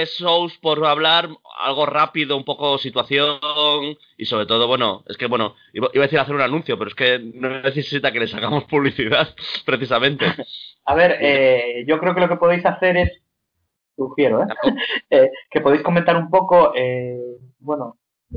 [0.02, 1.28] tres shows por hablar,
[1.60, 3.38] algo rápido, un poco situación
[4.16, 6.88] y sobre todo, bueno, es que bueno, iba iba a decir hacer un anuncio, pero
[6.88, 9.28] es que no necesita que les hagamos publicidad,
[9.64, 10.26] precisamente.
[10.84, 13.10] A ver, eh, yo creo que lo que podéis hacer es,
[13.96, 14.46] sugiero, ¿eh?
[15.10, 17.18] Eh, que podéis comentar un poco, eh,
[17.60, 17.96] bueno,
[18.32, 18.36] eh,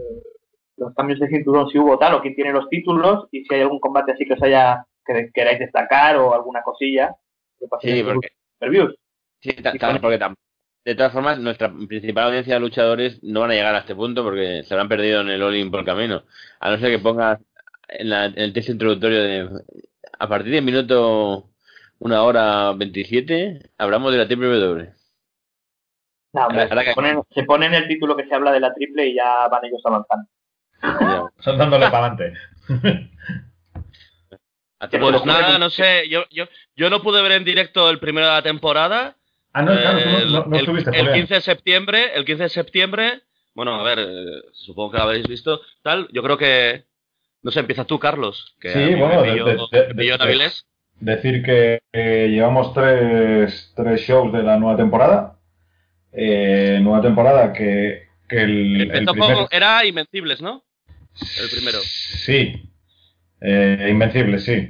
[0.77, 3.61] los cambios de cinturón, si hubo tal, o quién tiene los títulos, y si hay
[3.61, 7.15] algún combate así que os haya, que queráis destacar, o alguna cosilla,
[7.59, 8.93] que Sí, porque- reviews.
[9.41, 10.35] Sí, ta- Y ta- con- porque tam-
[10.85, 14.23] de todas formas, nuestra principal audiencia de luchadores no van a llegar a este punto
[14.23, 16.23] porque se habrán perdido en el All-In por el camino.
[16.59, 17.39] A no ser que pongas
[17.89, 19.49] en, la- en el texto introductorio de
[20.17, 21.49] a partir del minuto
[21.99, 24.93] una hora 27 hablamos de la WWE.
[26.33, 29.07] No, hombre, se, ponen, se pone en el título que se habla de la triple
[29.07, 30.27] y ya van ellos avanzando.
[31.39, 32.33] Son dándole para adelante.
[34.91, 36.45] Pues nada, no sé, yo, yo,
[36.75, 39.15] yo no pude ver en directo el primero de la temporada.
[39.57, 41.13] Ah, no, claro, tú no, el, no- no el- estuviste, el Julián.
[41.15, 43.21] 15 de septiembre, el 15 de septiembre,
[43.53, 46.83] bueno, a ver, eh, supongo que lo habréis visto, tal, yo creo que,
[47.41, 50.13] no sé, empieza tú, Carlos, que Sí, a bueno, me pilló, de- de- me pilló
[50.13, 50.65] en de- Avilés.
[50.99, 55.39] Decir que eh, llevamos tres, tres shows de la nueva temporada.
[56.11, 60.63] Eh, nueva temporada que, que el, el primer- era Invencibles, ¿no?
[61.41, 61.79] el primero.
[61.81, 62.61] Sí.
[63.41, 64.69] Eh, Invencible, sí.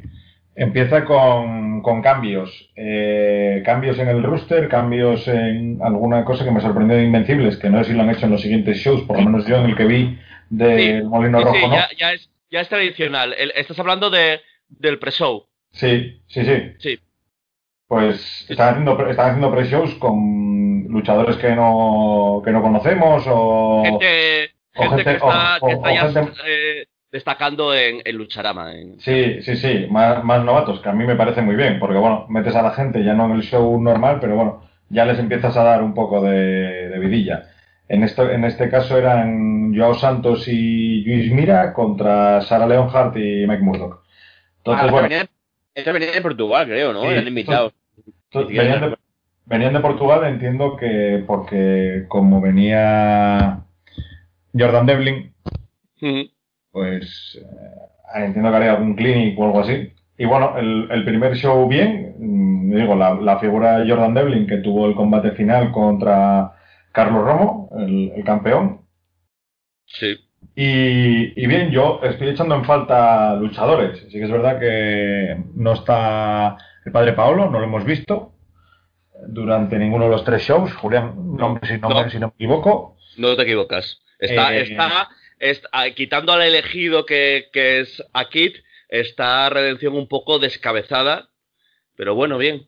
[0.58, 2.70] Empieza con, con cambios.
[2.78, 7.70] Eh, cambios en el rooster, cambios en alguna cosa que me sorprendió de Invencibles, que
[7.70, 9.66] no sé si lo han hecho en los siguientes shows, por lo menos yo en
[9.66, 10.18] el que vi
[10.50, 11.76] del Sí, Molino Sí, Rojo, sí, ¿no?
[11.76, 13.34] ya, ya es, ya es tradicional.
[13.38, 15.46] El- estás hablando de, del pre-show.
[15.72, 16.72] Sí, sí, sí.
[16.80, 17.00] Sí.
[17.88, 23.84] Pues están haciendo, pre- están haciendo pre-shows con luchadores que no, que no conocemos o...
[23.86, 28.16] Gente, o gente, que está, o- que está o ya gente- eh, destacando en, en
[28.18, 28.74] Lucharama.
[28.74, 31.98] en- Sí, sí, sí, más, más novatos, que a mí me parece muy bien, porque
[31.98, 35.18] bueno, metes a la gente ya no en el show normal, pero bueno, ya les
[35.18, 37.46] empiezas a dar un poco de, de vidilla.
[37.88, 43.46] En, esto, en este caso eran Joao Santos y Luis Mira contra Sara Leonhardt y
[43.48, 44.04] Mike Murdoch.
[44.58, 45.30] Entonces, Ah, bueno, venían-
[45.94, 47.02] venía de Portugal, creo, ¿no?
[47.04, 47.74] Sí, Eran invitados.
[48.30, 48.98] to- venían de,
[49.46, 53.62] venían de Portugal, entiendo que porque como venía
[54.54, 55.32] Jordan Devlin.
[56.76, 59.94] Pues eh, entiendo que haría algún clinic o algo así.
[60.18, 64.46] Y bueno, el, el primer show bien, mm, digo, la, la figura de Jordan Devlin
[64.46, 66.52] que tuvo el combate final contra
[66.92, 68.82] Carlos Romo, el, el campeón.
[69.86, 70.18] Sí.
[70.54, 74.00] Y, y bien, yo estoy echando en falta luchadores.
[74.10, 78.34] Sí que es verdad que no está el padre Paolo, no lo hemos visto
[79.30, 80.74] durante ninguno de los tres shows.
[80.74, 82.98] Julián, nombre si no, si no me equivoco.
[83.18, 84.02] No te equivocas.
[84.20, 85.08] Está, Eh, está,
[85.72, 88.56] ah, quitando al elegido que, que es Akit,
[88.90, 91.30] está Redención un poco descabezada.
[91.96, 92.68] Pero bueno, bien.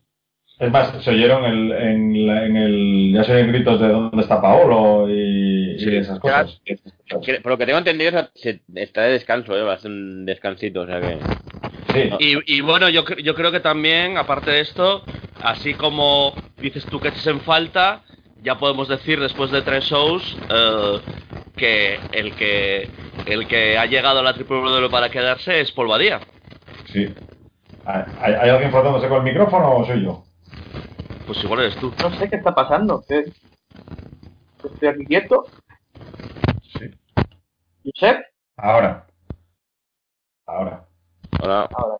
[0.58, 3.12] Es más, se oyeron el- en, la- en el.
[3.14, 5.96] Ya se oyen gritos de dónde está Paolo y, y Sí.
[5.96, 6.60] esas cosas.
[6.64, 8.28] Que- Por lo que tengo entendido,
[8.74, 9.62] está de descanso, ¿eh?
[9.62, 11.18] Va a hacer un descansito, o sea que...
[11.92, 15.04] Sí, Y, y bueno, yo, yo creo que también, aparte de esto,
[15.40, 18.02] así como dices tú que echas en falta,
[18.42, 20.98] ya podemos decir después de tres shows eh,
[21.58, 22.88] que el que
[23.26, 26.20] el que ha llegado a la triple W para quedarse es Paul Badía.
[26.86, 27.14] sí.
[27.84, 30.22] ¿Hay, alguien frotándose con el micrófono o soy yo?
[31.26, 31.90] Pues igual eres tú.
[32.02, 33.02] No sé qué está pasando.
[33.08, 33.32] ¿qué?
[34.62, 35.46] Estoy aquí quieto.
[36.78, 36.90] Sí.
[37.84, 38.20] Josep,
[38.58, 39.06] Ahora.
[40.46, 40.84] Ahora.
[41.40, 41.68] Hola.
[41.74, 41.96] ahora.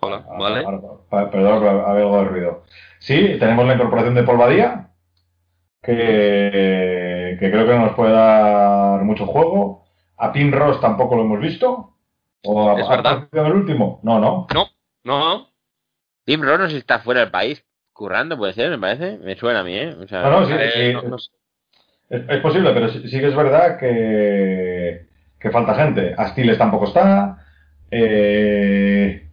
[0.00, 0.64] Hola, Ahora, ¿vale?
[1.10, 2.62] ahora, perdón, había algo de ruido.
[3.00, 4.90] Sí, tenemos la incorporación de Paul Badía,
[5.82, 7.07] que,
[7.38, 9.84] que creo que no nos puede dar mucho juego.
[10.16, 11.94] A Pin Ross tampoco lo hemos visto.
[12.44, 13.28] ¿O ha, Es verdad.
[13.32, 14.00] el último?
[14.02, 14.46] No, no.
[15.04, 15.48] No,
[16.24, 19.18] Tim Ronos está fuera del país currando, puede ser, me parece.
[19.18, 19.94] Me suena a mí, ¿eh?
[19.98, 21.30] O sea, No, no, sí, eh, sí, no- no sé.
[22.10, 25.06] Es, es posible, pero sí, sí que es verdad que,
[25.40, 26.14] que falta gente.
[26.18, 27.44] Astiles tampoco está.
[27.90, 29.28] Eh,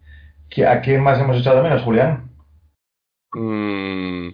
[0.50, 2.30] ¿qui- ¿A quién más hemos echado de menos, Julián?
[3.34, 4.28] Mm,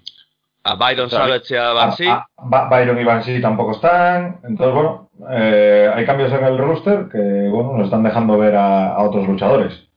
[0.64, 1.10] a Byron.
[1.10, 2.08] Savage y a Banshee.
[2.08, 4.40] A- a- Ba- Byron y Banshee tampoco están.
[4.44, 7.18] Entonces, bueno, eh, hay cambios en el roster que,
[7.50, 9.88] bueno, nos están dejando ver a, a otros luchadores.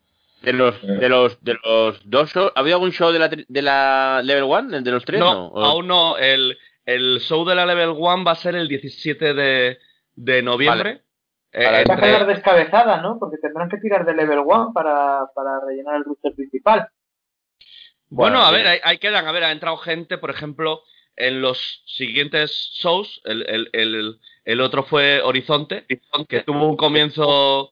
[0.41, 0.87] De los, Eh.
[0.87, 4.21] de los, de los dos shows, ¿ha habido algún show de la, tri- de la
[4.23, 4.81] Level 1?
[4.81, 5.19] ¿De los tres?
[5.19, 6.17] no, aún no.
[6.17, 6.55] El,
[6.85, 9.77] el show de la Level 1 va a ser el 17 de,
[10.15, 11.01] de noviembre.
[11.51, 11.83] Eh, Vale.
[11.85, 13.17] Va a quedar descabezada, ¿no?
[13.17, 16.89] Porque tendrán que tirar de level 1 para, para rellenar el roster principal.
[18.15, 19.27] Bueno, Bueno, a ver, ahí, ahí quedan.
[19.27, 20.81] A ver, ha entrado gente, por ejemplo,
[21.15, 25.85] en los siguientes shows, el, el, el, el otro fue Horizonte,
[26.27, 27.71] que tuvo un comienzo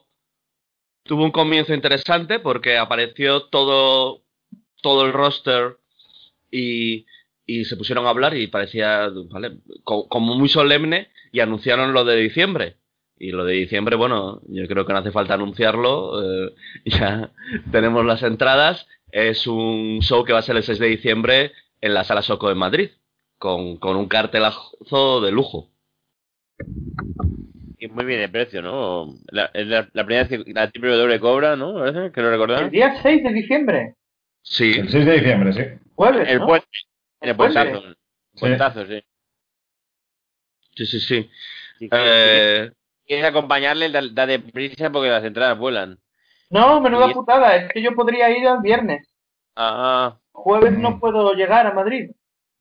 [1.03, 4.21] tuvo un comienzo interesante porque apareció todo
[4.81, 5.77] todo el roster
[6.51, 7.05] y,
[7.45, 9.59] y se pusieron a hablar y parecía ¿vale?
[9.83, 12.77] Co- como muy solemne y anunciaron lo de diciembre.
[13.17, 16.53] Y lo de diciembre, bueno, yo creo que no hace falta anunciarlo, eh,
[16.85, 17.31] ya
[17.71, 18.87] tenemos las entradas.
[19.15, 22.49] Es un show que va a ser el 6 de diciembre en la Sala Soco
[22.49, 22.89] de Madrid,
[23.37, 25.69] con, con un cartelazo de lujo.
[27.77, 29.13] Y muy bien el precio, ¿no?
[29.29, 31.75] La, es la, la primera vez que la triple W cobra, ¿no?
[32.11, 32.71] Que lo El recordás.
[32.71, 33.95] día 6 de diciembre.
[34.41, 35.79] Sí, El 6 de diciembre, sí.
[35.95, 36.47] Jueves, El ¿no?
[36.47, 36.67] puente.
[37.21, 37.59] En el Puente.
[37.61, 37.95] puentazo.
[38.39, 39.03] Puentazo, sí.
[40.75, 41.29] sí, sí, sí.
[41.79, 41.89] Sí, sí.
[41.91, 42.71] Eh,
[43.01, 45.99] Si quieres acompañarle, da, da de prisa porque las entradas vuelan.
[46.49, 47.55] No, menuda Y- putada.
[47.55, 49.07] Es que yo podría ir el viernes.
[49.55, 50.81] Ah, Jueves Mm.
[50.81, 52.11] no puedo llegar a Madrid.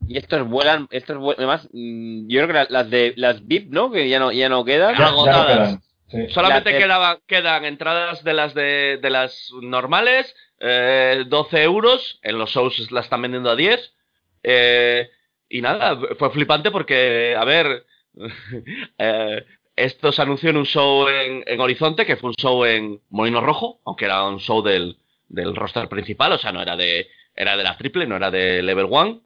[0.09, 3.69] y estos vuelan, estos vuelan, además, mm, yo creo que la- las de las VIP,
[3.71, 3.91] ¿no?
[3.93, 4.95] Que ya no, ya no quedan.
[4.95, 5.47] Ya Ya no agotadas.
[5.69, 5.83] quedan.
[6.09, 6.29] Sí.
[6.35, 12.51] solamente quedaban, quedan entradas de las de, de las normales, eh, 12 euros, en los
[12.51, 13.95] shows la están vendiendo a 10.
[14.43, 15.09] eh,
[15.49, 17.87] y nada, fue flipante porque, a ver,
[18.99, 19.45] eh,
[19.77, 23.41] esto se anunció en un show en, en Horizonte, que fue un show en Molino
[23.41, 24.97] Rojo, aunque era un show del,
[25.29, 28.63] del roster principal, o sea, no era de, era de la triple, no era de
[28.63, 29.21] Level One.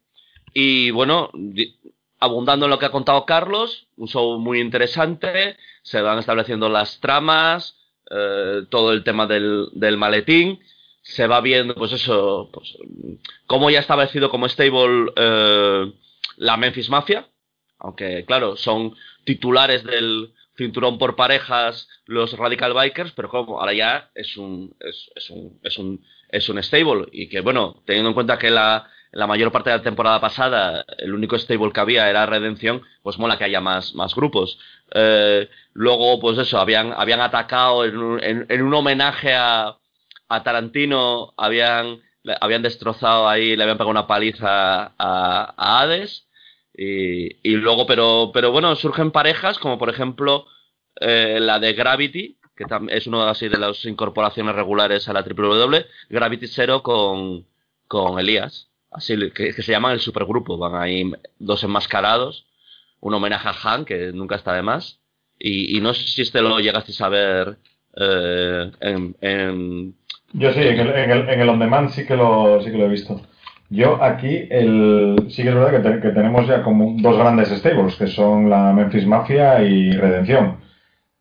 [0.54, 1.30] Y bueno,
[2.20, 7.00] abundando en lo que ha contado Carlos, un show muy interesante, se van estableciendo las
[7.00, 7.76] tramas,
[8.10, 10.60] eh, todo el tema del, del maletín,
[11.02, 12.76] se va viendo, pues eso, pues,
[13.46, 15.92] cómo ya establecido como stable eh,
[16.36, 17.28] la Memphis Mafia,
[17.78, 18.96] aunque claro, son
[19.26, 25.30] titulares del cinturón por parejas los Radical Bikers, pero como ahora ya es un, es,
[25.30, 29.26] un, es un, es un stable y que bueno, teniendo en cuenta que la, la
[29.26, 33.36] mayor parte de la temporada pasada el único stable que había era Redención, pues mola
[33.36, 34.58] que haya más, más grupos.
[34.94, 39.76] Eh, luego, pues eso, habían, habían atacado en un, en, en un homenaje a,
[40.28, 42.00] a Tarantino, habían,
[42.40, 46.25] habían destrozado ahí, le habían pegado una paliza a, a Hades.
[46.78, 50.46] Y, y luego, pero, pero bueno, surgen parejas, como por ejemplo
[51.00, 56.46] eh, la de Gravity, que es una de las incorporaciones regulares a la WWE, Gravity
[56.48, 57.46] Zero con,
[57.88, 62.46] con Elías, así que, se llaman el supergrupo, van ahí dos enmascarados,
[63.00, 65.00] un homenaje a Han, que nunca está de más,
[65.38, 67.56] y, y no sé si este lo llegasteis a ver
[67.98, 69.94] eh, en, en-
[70.32, 72.76] Yo sí, en el, en el, en el on demand sí que lo, sí que
[72.78, 73.20] lo he visto.
[73.70, 77.48] Yo aquí el, sí que es verdad que, te- que tenemos ya como dos grandes
[77.48, 80.58] stables, que son la Memphis Mafia y Redención.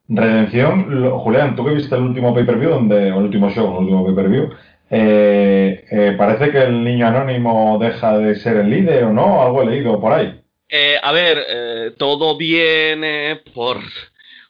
[0.08, 3.84] Redención, lo- Julián, tú que viste el último pay-per-view, donde, o el último show, el
[3.86, 4.50] último pay-per-view,
[4.92, 9.64] eh, eh, parece que el niño anónimo deja de ser el líder o no, algo
[9.64, 10.40] he leído por ahí.
[10.70, 13.78] Eh, a ver, eh, todo viene por,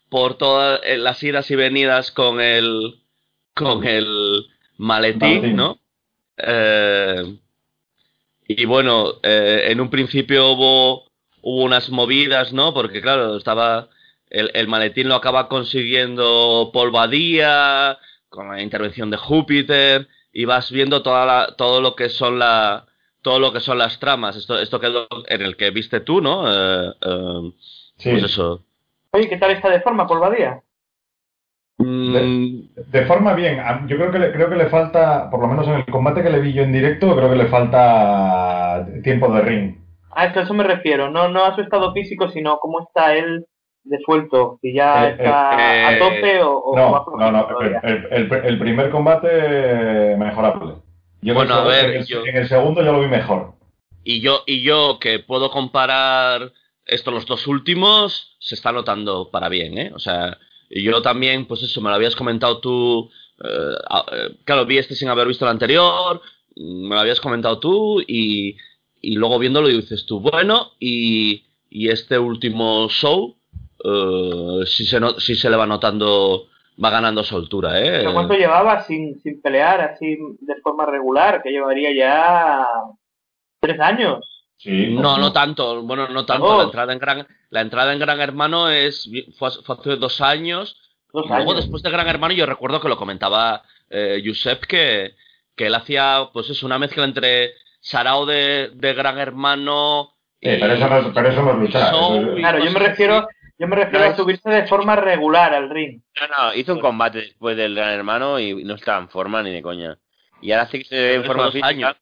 [0.10, 2.96] por todas eh, las idas y venidas con el,
[3.54, 4.46] con el
[4.78, 5.56] maletín, Maletín.
[5.56, 5.78] ¿no?
[6.38, 7.38] Eh,
[8.48, 11.06] y bueno, eh, en un principio hubo,
[11.42, 12.74] hubo unas movidas, ¿no?
[12.74, 13.90] Porque claro, estaba
[14.30, 17.98] el, el maletín lo acaba consiguiendo Paul Badía,
[18.30, 22.86] con la intervención de Júpiter, y vas viendo toda la, todo lo que son la,
[23.22, 24.36] todo lo que son las tramas.
[24.36, 26.46] Esto, esto quedó en el que viste tú, ¿no?
[26.48, 27.52] Eh, eh,
[27.98, 28.10] Sí.
[28.12, 28.62] Pues eso.
[29.12, 30.20] Oye, ¿qué tal está de forma, Paul
[31.78, 35.48] Mm, De forma bien, a- yo creo que le, creo que le falta, por lo
[35.48, 39.32] menos en el combate que le vi yo en directo, creo que le falta tiempo
[39.34, 39.76] de ring.
[40.12, 41.10] A esto, a eso me refiero.
[41.12, 43.46] No, no a su estado físico, sino cómo está él
[43.84, 44.58] de suelto.
[44.62, 48.60] Si ya Eh, está eh, a tope o, o No, va no, no, el, el-
[48.60, 50.76] primer combate eh, mejorable.
[51.22, 53.54] Yo Bueno, a ver, en el, yo- en el segundo ya lo vi mejor.
[54.04, 56.52] y yo, y yo que puedo comparar
[56.86, 59.92] estos los dos últimos, se está notando para bien, ¿eh?
[59.94, 60.38] O sea,
[60.76, 63.10] y yo también, pues eso, me lo habías comentado tú.
[63.44, 63.76] eh,
[64.12, 66.22] eh, claro, vi este sin haber visto el anterior,
[66.56, 68.56] mm, me lo habías comentado tú, y,
[69.02, 73.36] y luego viéndolo dices tú, bueno, y, y este último show,
[73.84, 76.48] eh, sí, se no- sí se le va notando,
[76.84, 78.00] va ganando soltura, ¿eh?
[78.00, 81.42] ¿Pero cuánto llevaba sin, sin pelear así de forma regular?
[81.44, 82.66] Que llevaría ya
[83.60, 84.35] tres años.
[84.58, 86.46] Sí, No, no tanto, bueno, no tanto.
[86.46, 86.58] Oh.
[86.58, 90.78] La entrada en Gran, la entrada en Gran Hermano es fue, fue hace dos años.
[91.14, 91.64] Dos Y luego años.
[91.64, 95.16] después de Gran Hermano yo recuerdo que lo comentaba eh, Josep que,
[95.56, 100.12] que él hacía pues es una mezcla entre Sarao de, de Gran Hermano
[100.42, 101.92] Sí, pero eso no es, pero eso no es luchar.
[101.94, 103.28] Show y Claro, yo me refiero,
[103.58, 106.02] yo me refiero No, a subirse de forma regular al ring.
[106.20, 109.52] No, no, hizo un combate después del Gran Hermano y no estaba en forma ni
[109.52, 109.98] de coña.
[110.42, 111.68] Y ahora sí que se ve en forma dos física.
[111.70, 111.96] años.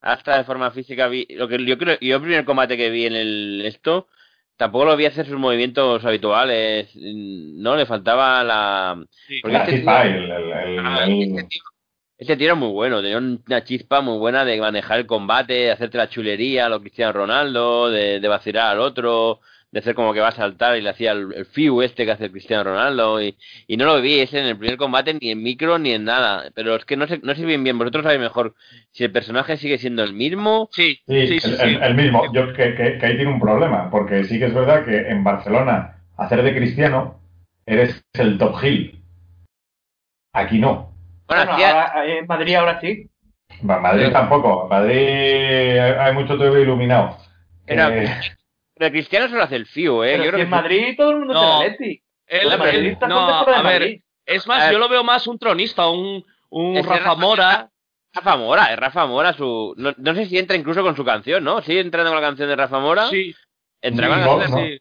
[0.00, 3.06] Hasta de forma física vi lo que yo creo yo el primer combate que vi
[3.06, 4.08] en el esto
[4.56, 9.04] tampoco lo vi hacer sus movimientos habituales no le faltaba la
[9.42, 11.62] porque La este chispa, tío- el, el- el- Ah, el- este tío-
[12.18, 15.70] este tío era muy bueno, tenía una chispa muy buena de manejar el combate, de
[15.72, 19.40] hacerte la chulería a lo Cristiano Ronaldo, de, de vacilar al otro,
[19.72, 22.10] de hacer como que va a saltar y le hacía el, el fiu este que
[22.12, 23.36] hace Cristiano Ronaldo y,
[23.68, 26.50] y no lo vi ese en el primer combate ni en micro ni en nada,
[26.54, 28.54] pero es que no sé, no sé bien bien, vosotros sabéis mejor
[28.90, 30.68] si el personaje sigue siendo el mismo.
[30.72, 31.48] Sí, Sí, sí, sí.
[31.50, 31.62] el, sí.
[31.64, 32.32] el- el mismo.
[32.32, 35.22] Yo que, que- que ahí tiene un problema, porque sí que es verdad que en
[35.22, 37.20] Barcelona hacer de cristiano
[37.66, 38.96] eres el top hill.
[40.32, 40.92] Aquí no.
[41.28, 43.08] Bueno, ahora, en Madrid ahora sí.
[43.62, 44.68] Madrid tampoco.
[44.68, 44.96] Madrid
[45.78, 47.16] hay hay mucho TV iluminado.
[47.66, 48.10] Era- Eh,
[48.80, 50.12] pero el Cristiano solo hace el fiu, eh.
[50.12, 51.62] Pero Yo si creo en que Madrid todo el mundo No.
[51.62, 52.02] es Atleti.
[52.26, 54.72] Él- madridistas no, a ver, es A más, ver.
[54.72, 57.70] yo lo veo más un tronista, un, un Rafa Rafa- Mora.
[58.12, 61.44] Rafa Mora, es Rafa Mora su no, no sé si entra incluso con su canción,
[61.44, 61.60] ¿no?
[61.62, 63.06] ¿Sigue entrando con la canción de Rafa Mora?
[63.08, 63.34] Sí,
[63.82, 64.66] Entra con la canción no.
[64.66, 64.80] sí.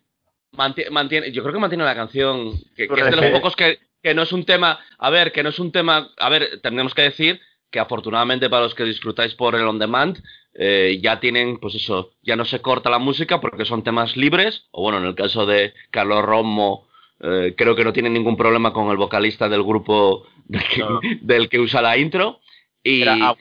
[0.53, 3.77] Mantie- mantiene, yo creo que mantiene la canción, que, que es de los pocos que,
[4.01, 6.95] que no es un tema, a ver, que no es un tema, a ver, tenemos
[6.95, 7.39] que decir
[7.71, 10.21] que afortunadamente para los que disfrutáis por el on demand,
[10.53, 14.67] eh, ya tienen, pues eso, ya no se corta la música porque son temas libres,
[14.71, 16.87] o bueno, en el caso de Carlos Romo,
[17.21, 20.99] eh, creo que no tiene ningún problema con el vocalista del grupo del que, No.
[21.21, 22.39] del que usa la intro,
[22.83, 23.35] y, Era, ah,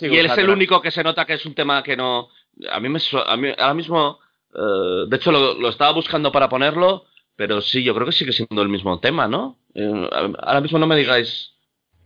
[0.00, 2.28] y él es el único que se nota que es un tema que no.
[2.70, 2.98] A mí me.
[3.26, 4.18] A mí, ahora mismo.
[4.54, 7.04] eh, de hecho, lo, lo estaba buscando para ponerlo.
[7.36, 9.58] Pero sí, yo creo que sigue siendo el mismo tema, ¿no?
[9.74, 10.08] Eh,
[10.40, 11.52] ahora mismo no me digáis.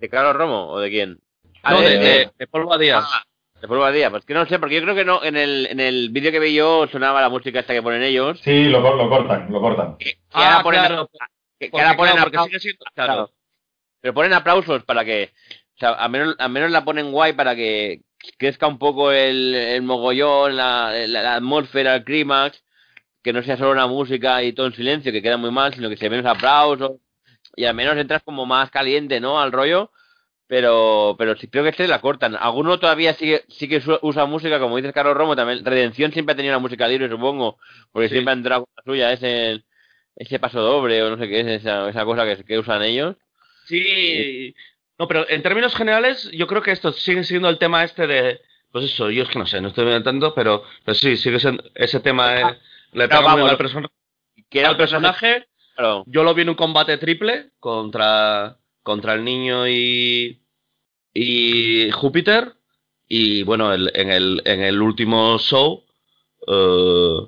[0.01, 1.21] ¿De Carlos Romo o de quién?
[1.63, 3.05] Ah, no, de- de, de- de- Polvo a Díaz.
[3.07, 3.23] Ah,
[3.61, 4.11] de Polvo a Día.
[4.11, 6.39] Pues que no sé, porque yo creo que no, en el, en el vídeo que
[6.41, 8.41] vi yo sonaba la música esta que ponen ellos.
[8.43, 9.97] sí, lo, cor- lo cortan, lo cortan.
[9.99, 11.11] Que Ah, ahora ponen, claro.
[11.59, 12.85] que, que Porque, ahora ponen claro, porque apla- sigue siendo.
[12.95, 13.13] Claro.
[13.13, 13.31] claro.
[14.01, 15.31] Pero ponen aplausos para que.
[15.77, 18.01] O sea, al menos, al menos la ponen guay para que
[18.39, 22.63] crezca un poco el, el mogollón, la, la, la atmósfera, el clímax.
[23.23, 25.91] Que no sea solo una música y todo en silencio, que queda muy mal, sino
[25.91, 26.93] que se ven los aplausos.
[27.55, 29.39] Y al menos entras como más caliente, ¿no?
[29.39, 29.93] Al rollo.
[30.51, 32.35] Pero, pero sí creo que este la cortan.
[32.35, 35.65] Alguno todavía sigue, sí que usa música, como dices Carlos Romo, también.
[35.65, 37.57] Redención siempre ha tenido una música libre, supongo.
[37.93, 38.15] Porque Sí.
[38.15, 39.63] siempre ha entrado con la suya, ese,
[40.17, 43.15] ese paso doble o no sé qué es, esa, esa cosa que, que usan ellos.
[43.67, 44.53] Sí.
[44.99, 48.41] No, pero en términos generales, yo creo que esto sigue siendo el tema este de.
[48.73, 51.63] Pues eso, yo es que no sé, no estoy inventando, pero, pero sí, sigue siendo
[51.77, 52.41] ese tema.
[52.41, 52.59] eh,
[52.93, 53.89] le pega vamos, al, lo- person-
[54.49, 55.47] Que era al personaje.
[55.77, 56.03] claro.
[56.09, 60.40] Yo lo vi en un combate triple contra, contra el niño y,
[61.15, 62.55] y Júpiter.
[63.09, 65.85] Y bueno, el- en, el, en el último show,
[66.49, 67.27] eh,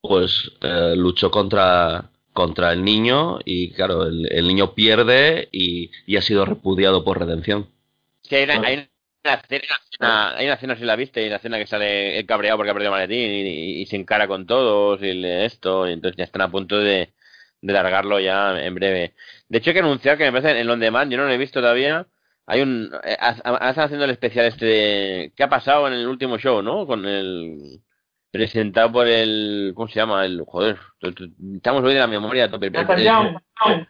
[0.00, 6.16] pues eh, luchó contra, contra el niño y claro, el, el niño pierde y, y
[6.16, 7.68] ha sido repudiado por redención.
[8.22, 8.74] Sí, hay una, hay
[9.24, 12.56] una escena, hay una escena, si la viste, hay una escena que sale el cabreado
[12.58, 13.42] porque ha perdido el maletín y,
[13.78, 16.78] y- y se encara con todos y le- esto, y entonces ya están a punto
[16.80, 17.12] de,
[17.60, 19.14] de largarlo ya en breve.
[19.48, 21.38] De hecho, hay que anunciar que me parece en On Demand, yo no lo he
[21.38, 22.06] visto todavía.
[22.46, 22.92] Hay un.
[23.04, 25.32] eh, ha- ha- Están haciendo el especial este de.
[25.36, 26.86] ¿Qué ha pasado en el último show, no?
[26.86, 27.80] Con el.
[28.30, 29.72] Presentado por el.
[29.74, 30.24] ¿Cómo se llama?
[30.24, 30.42] El.
[30.46, 30.76] Joder,
[31.56, 32.70] estamos hoy de la memoria a tope.
[32.70, 33.86] Nathan El- Young, Young.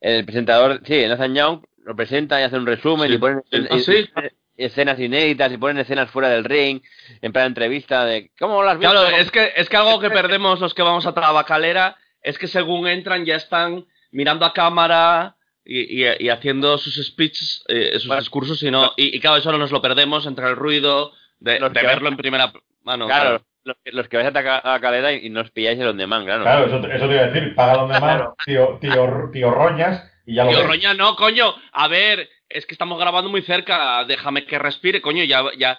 [0.00, 3.14] el presentador, sí, Nathan Young lo presenta y hace un resumen Sí.
[3.14, 4.08] y ponen Ah, sí.
[4.56, 6.80] escenas inéditas y ponen escenas fuera del ring,
[7.22, 8.90] en plan entrevista de ¿cómo las visto?
[8.92, 12.48] Claro, es que, es que algo que perdemos los que vamos a Tabacalera es que
[12.48, 18.06] según entran ya están mirando a cámara y, y- y haciendo sus speeches, eh, sus
[18.06, 21.12] Bueno, discursos, y, no, y, y claro, eso no nos lo perdemos entre el ruido
[21.40, 22.52] de, Los de que- verlo en primera
[22.84, 23.06] mano.
[23.06, 25.88] claro, los, que- los que vais a a Calera y, y no os pilláis el
[25.88, 26.42] on demand, claro.
[26.44, 27.54] Claro, eso, eso te iba a decir.
[27.54, 28.36] Paga donde más, Claro.
[28.46, 30.66] tío, tío, tío Roñas, y ya lo Tío, ves.
[30.68, 31.54] Roña, no, coño.
[31.72, 34.04] A ver, es que estamos grabando muy cerca.
[34.04, 35.24] Déjame que respire, coño.
[35.24, 35.78] Ya, ya.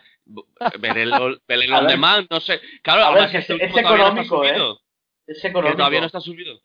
[0.80, 1.12] Ver el,
[1.48, 1.92] ver el on ver.
[1.92, 2.60] demand, no sé.
[2.82, 4.78] Claro, A ver, que es- último es todavía no está económico, ¿eh?
[5.28, 5.78] Es Que económico.
[5.78, 6.60] todavía no está subido.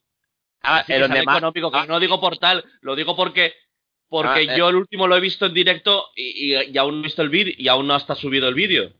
[0.63, 1.39] Ah, Sí, el on demand.
[1.39, 3.55] económico, Ah, no digo por tal, lo digo porque
[4.09, 4.59] porque Ah, eh.
[4.59, 7.23] yo el último lo he visto en directo y, y- y aún no he visto
[7.23, 8.93] el vídeo y aún no está subido el vídeo.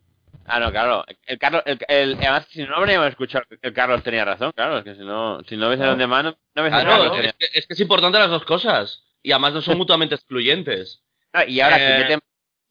[0.47, 1.05] ah, no, claro.
[1.27, 4.85] El Carlos, el, el- además, si no habríamos escuchado el Carlos tenía razón, claro, es
[4.85, 7.13] que si no, si no ves el on demand, no, no ves el Claro, Carlos
[7.13, 10.15] es, tenía- que, es que es importante las dos cosas y además no son mutuamente
[10.15, 11.03] excluyentes.
[11.35, 12.21] Ah, y ahora Eh, si meten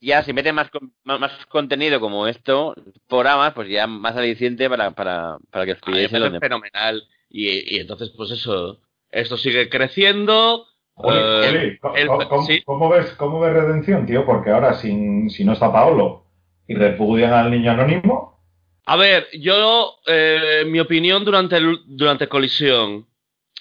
[0.04, 0.70] ya si meten más,
[1.04, 2.74] más, más contenido como esto
[3.08, 6.42] programas pues ya más aliciente para, para, para que pilléis el on demand.
[6.44, 8.80] fenomenal y, y entonces pues eso,
[9.10, 10.68] esto sigue creciendo.
[10.96, 12.62] Oye, eh, ¿cómo, el- cómo- sí.
[12.66, 14.26] cómo ves, ¿cómo ves Redención, tío?
[14.26, 16.26] Porque ahora, sin, si no está Paolo
[16.68, 18.30] y repudian al niño anónimo,
[18.86, 23.08] A ver, yo, eh, mi opinión durante, el- durante Colisión.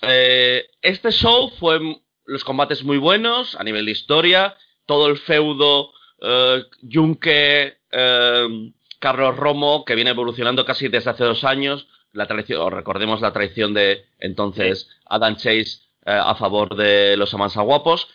[0.02, 1.78] eh, este show fue
[2.24, 4.56] los combates muy buenos a nivel de historia.
[4.86, 5.92] Todo el feudo,
[6.22, 11.86] eh, Yunque, eh, Carlos Romo, que viene evolucionando casi desde hace dos años.
[12.12, 17.32] La traición, o recordemos la traición de entonces Adam Chase eh, a favor de los
[17.34, 18.08] Amansa Guapos.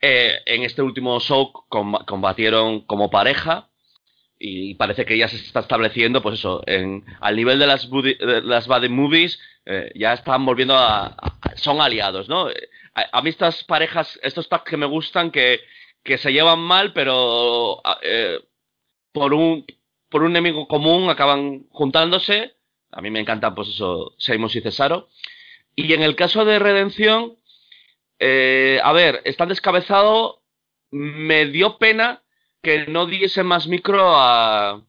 [0.00, 3.68] Eh, en este último show com- combatieron como pareja
[4.38, 8.42] y parece que ya se está estableciendo, pues eso, en, al nivel de las, de
[8.44, 12.48] las buddy movies, eh, ya están volviendo a, a- son aliados, ¿no?
[12.94, 15.60] A, a mí estas parejas, estos tags que me gustan, que,
[16.04, 18.38] que se llevan mal, pero a- eh,
[19.12, 19.64] por un
[20.10, 22.54] por un enemigo común acaban juntándose.
[22.92, 25.08] A mí me encantan, pues eso, Seamus y Cesaro.
[25.74, 27.36] Y en el caso de Redención,
[28.18, 30.36] eh, a ver, están descabezados.
[30.90, 32.22] Me dio pena
[32.62, 34.82] que no diese más micro a,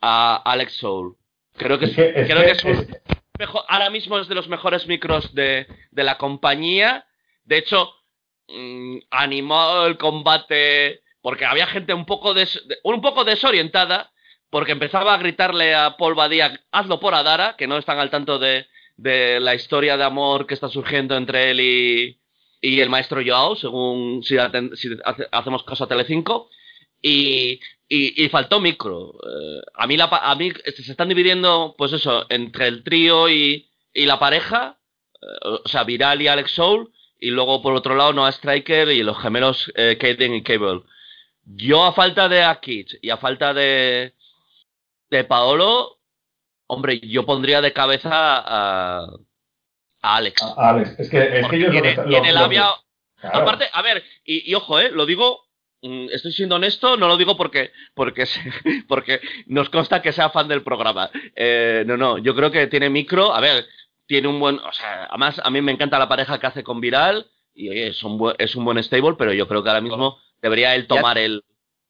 [0.00, 1.16] a Alex Soul.
[1.56, 2.96] Creo que es, Es que- es creo que- es un-
[3.38, 7.06] mejor- ahora mismo es de los mejores micros de, de la compañía.
[7.44, 7.92] De hecho,
[8.48, 14.12] mm, animó el combate porque había gente un poco, des- un poco desorientada
[14.50, 18.38] porque empezaba a gritarle a Paul Badía, hazlo por Adara, que no están al tanto
[18.38, 18.66] de,
[18.96, 22.18] de la historia de amor que está surgiendo entre él y,
[22.60, 26.50] y el maestro Joao, según si, hacemos caso a Telecinco.
[27.00, 29.14] Y, y, faltó micro.
[29.14, 34.06] Eh, a mí, a mí se están dividiendo, pues eso, entre el trío y, y
[34.06, 34.78] la pareja,
[35.14, 39.02] eh, o sea, Viral y Alex Soul, y luego por otro lado Noah Striker y
[39.02, 40.82] los gemelos eh, Kaden y Cable.
[41.44, 44.14] Yo a falta de Akich y a falta de,
[45.10, 45.98] de Paolo,
[46.66, 49.06] hombre, yo pondría de cabeza a,
[50.02, 50.42] a Alex.
[50.42, 52.68] a- Alex, es que, es que lo que tiene, lo- tiene lo- labia...
[53.20, 53.38] claro.
[53.38, 55.44] Aparte, a ver, y, y ojo, eh, lo digo,
[55.82, 58.40] mm, estoy siendo honesto, no lo digo porque porque se-
[58.88, 61.10] porque nos consta que sea fan del programa.
[61.34, 63.66] Eh, no, no, yo creo que tiene micro, a ver,
[64.06, 66.80] tiene un buen, o sea, además a mí me encanta la pareja que hace con
[66.80, 69.80] Viral y oye, es un buen, es un buen stable, pero yo creo que ahora
[69.80, 71.42] mismo debería él tomar el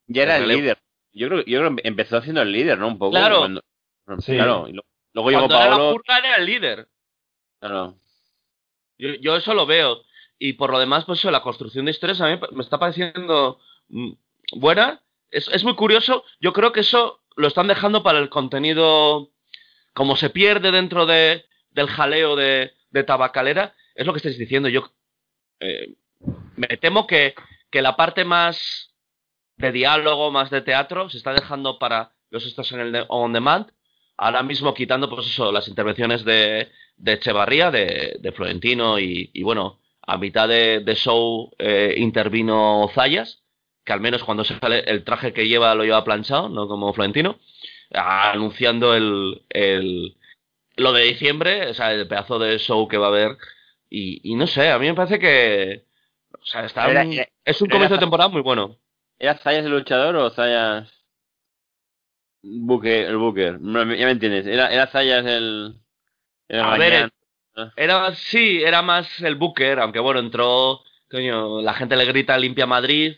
[0.06, 0.78] Ya era el líder.
[1.12, 2.88] Yo creo, yo creo que empezó siendo el líder, ¿no?
[2.88, 3.12] Un poco.
[3.12, 3.38] Claro.
[3.38, 3.62] cuando-
[4.20, 4.34] Sí.
[4.34, 4.66] Claro.
[4.68, 5.92] y lo- luego llegó cuando era la Paolo.
[5.96, 6.88] purga era el líder.
[7.60, 7.98] Claro.
[8.98, 10.02] Yo, yo eso lo veo.
[10.38, 13.58] Y por lo demás, pues eso, la construcción de historias a mí me está pareciendo
[13.88, 14.12] mm,
[14.52, 15.02] buena.
[15.30, 16.24] Es, es muy curioso.
[16.40, 19.30] Yo creo que eso lo están dejando para el contenido.
[19.94, 24.68] Como se pierde dentro de, del jaleo de, de tabacalera, es lo que estáis diciendo.
[24.68, 24.90] Yo
[25.60, 25.94] eh,
[26.56, 27.34] me temo que,
[27.70, 28.87] que la parte más
[29.58, 33.66] de diálogo, más de teatro, se está dejando para los estos en el on demand.
[34.16, 39.42] Ahora mismo quitando, pues eso, las intervenciones de, de Echevarría, de, de Florentino y, y,
[39.42, 43.42] bueno, a mitad de, de show eh, intervino Zayas,
[43.84, 47.38] que al menos cuando sale el traje que lleva lo lleva planchado, no como Florentino,
[47.92, 50.16] anunciando el, el,
[50.76, 53.36] lo de diciembre, o sea, el pedazo de show que va a haber.
[53.90, 55.84] Y, y no sé, a mí me parece que
[56.40, 57.12] o sea, está un-
[57.44, 58.76] es un comienzo de temporada muy bueno.
[59.20, 60.90] ¿Era Zayas el luchador o Zayas.
[62.42, 63.60] Booker, el Booker?
[63.60, 64.46] No, Ya me entiendes.
[64.46, 65.80] ¿Era, era Zayas el.
[66.48, 67.10] el A ver, gañán?
[67.76, 70.80] Era, sí, era más el Booker, aunque bueno, entró,
[71.10, 73.16] coño, la gente le grita limpia Madrid,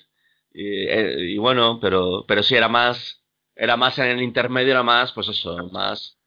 [0.52, 3.22] y, eh, y bueno, pero, pero sí, era más,
[3.54, 6.18] era más en el intermedio, era más, pues eso, más,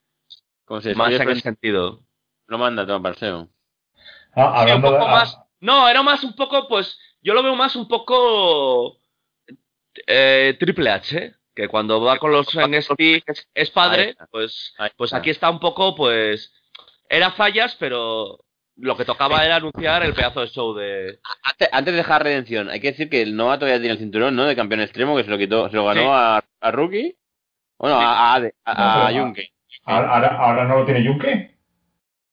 [0.65, 1.23] ¿Cómo se más dice?
[1.23, 2.03] en ese sentido.
[2.47, 3.49] Lo manda todo paseo.
[4.35, 7.33] Ah, Sí, un hablando de- poco ah, más, no, era más un poco, pues, yo
[7.33, 8.97] lo veo más un poco
[10.07, 12.99] eh, Triple H, que cuando va con los NXT
[13.53, 16.52] es, padre, pues, pues aquí está un poco, pues,
[17.10, 18.44] era fallas, pero
[18.78, 21.20] lo que tocaba era anunciar el pedazo de show de...
[21.44, 24.36] Antes, antes de dejar redención, hay que decir que el Nova todavía tiene el cinturón,
[24.36, 24.45] ¿no?
[24.45, 26.07] De campeón extremo, que se lo quitó, se lo ganó Sí.
[26.10, 27.15] a, a Rookie.
[27.78, 28.03] Bueno, Sí.
[28.03, 31.56] a, a, Ade- a, No, a ahora, ahora- no lo tiene Yunque.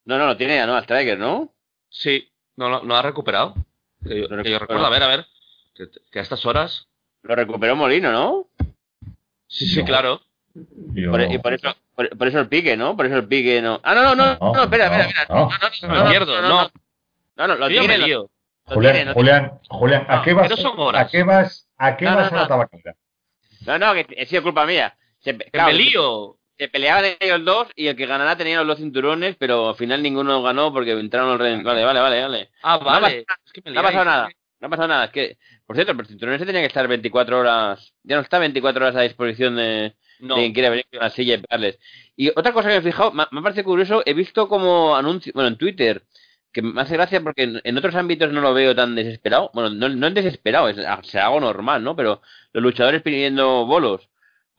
[0.07, 0.77] No, no, lo tiene ya, ¿no?
[0.77, 1.53] A Striker, ¿no?
[1.91, 3.55] Sí, no, lo- no ha recuperado.
[4.03, 4.59] Que yo, que yo recuperó.
[4.61, 5.27] recuerdo, a ver, a ver,
[5.75, 6.87] que, que a estas horas...
[7.23, 8.47] Lo recuperó Molino, ¿no?
[9.47, 9.85] Sí, sí, No.
[9.87, 10.21] claro.
[10.95, 12.97] Yo- Por, y por eso, por, por eso el pique, ¿no?
[12.97, 13.81] Por eso el pique, ¿no?
[13.85, 15.27] Ah, no, no, no, no, No, espera, no, espera, espera.
[15.29, 15.49] no.
[15.49, 16.49] No, no, no, no.
[16.49, 16.71] no,
[17.37, 18.31] no, no, lo tiene, lo-
[18.65, 20.51] Julián, tiene, Julián, Julián, ¿a No, qué vas?
[20.95, 21.69] ¿A qué vas?
[21.77, 22.49] ¿A qué No, vas no, a la no.
[22.49, 22.95] tabaquera?
[23.67, 24.97] No, no, que ha sido culpa mía.
[25.19, 26.37] Se, Que claro, me lío.
[26.57, 30.03] Se peleaban ellos dos y el que ganara tenía los dos cinturones, pero al final
[30.03, 32.51] ninguno ganó porque entraron los Vale, vale, vale, vale.
[32.63, 33.25] Ah, No vale.
[33.27, 34.29] pasa- es que me No ha pasado nada.
[34.61, 35.05] No ha pasado nada.
[35.07, 37.95] Es que, por cierto, el cinturón ese tenía que estar 24 horas.
[38.03, 40.35] Ya no está 24 horas a disposición de, No.
[40.37, 41.79] de quien quiera venir con la silla y pegarles.
[42.17, 45.33] Y otra cosa que me he fijado, me, me parece curioso, he visto como anuncio,
[45.35, 46.05] bueno, en Twitter,
[46.53, 49.51] que me hace gracia porque en, en otros ámbitos no lo veo tan desesperado.
[49.55, 51.97] Bueno, no, no es desesperado, es, es algo normal, ¿no?
[51.97, 52.21] Pero
[52.53, 54.10] los luchadores pidiendo bolos.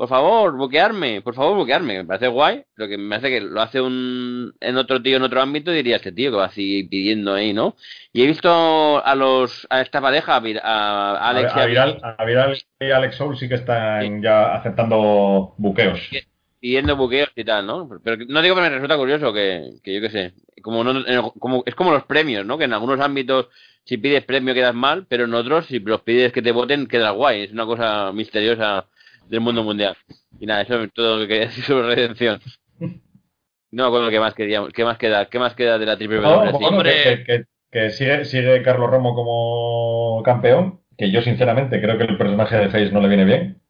[0.01, 1.97] Por favor, bloquearme, por favor, bloquearme.
[1.97, 5.21] Me parece guay, pero que me hace que lo hace un en otro tío en
[5.21, 7.75] otro ámbito diría este tío que va así pidiendo ahí, ¿no?
[8.11, 12.25] Y he visto a los a esta pareja, a, Alex y a a Viral, a
[12.25, 15.99] Viral y Alex Soul sí que están ya aceptando buqueos.
[16.09, 16.23] que,
[16.59, 17.87] pidiendo buqueos y tal, ¿no?
[18.03, 20.33] Pero no digo que me resulta curioso que, que yo qué sé,
[20.63, 22.57] como no, como es como los premios, ¿no?
[22.57, 23.49] Que en algunos ámbitos
[23.83, 27.13] si pides premio quedas mal, pero en otros si los pides que te voten quedas
[27.13, 27.43] guay.
[27.43, 28.87] Es una cosa misteriosa
[29.31, 29.95] del mundo mundial.
[30.39, 32.39] Y nada, eso es todo lo que quería decir sobre redención.
[32.79, 36.19] No me acuerdo qué más queríamos, qué más queda, qué más queda de la triple
[36.19, 37.03] No, hombre.
[37.03, 42.17] que, que- que sigue, sigue Carlos Romo como campeón, que yo sinceramente creo que el
[42.17, 43.61] personaje de Face no le viene bien.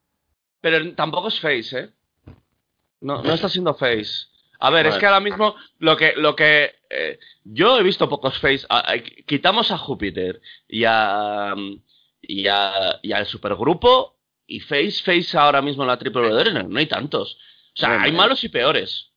[0.60, 1.88] Pero tampoco es face, ¿eh?
[3.00, 4.26] No, no está siendo face.
[4.58, 8.38] A ver, es que ahora mismo lo que, lo que eh, yo he visto pocos
[8.40, 8.66] face.
[8.68, 11.54] a- a- quitamos a Júpiter y a
[12.20, 14.16] y a y al supergrupo
[14.56, 17.38] y face face ahora mismo en la triple W no, no hay tantos.
[17.74, 18.14] O sea, Bueno, hay eh.
[18.14, 19.10] malos y peores.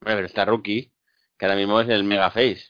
[0.00, 0.92] Pero está Rookie,
[1.38, 2.62] que ahora mismo es el mega face.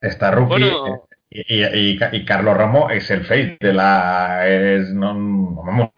[0.00, 1.06] Está Rookie Bueno.
[1.30, 4.46] y, y- y- y Carlos Romo es el face de la.
[4.48, 5.90] Es, no, vamos,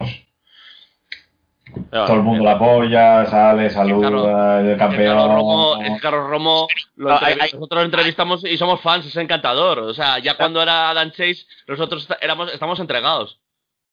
[1.91, 5.17] Pero, todo el mundo la apoya, sale, saluda, Carlos- el campeón.
[5.17, 8.57] Carlos Romo, es que Carlos Romo lo No, entrevi- hay- hay- nosotros lo entrevistamos y
[8.57, 9.79] somos fans, es encantador.
[9.79, 13.39] O sea, ya cuando era Adam Chase, nosotros éramos, estamos entregados.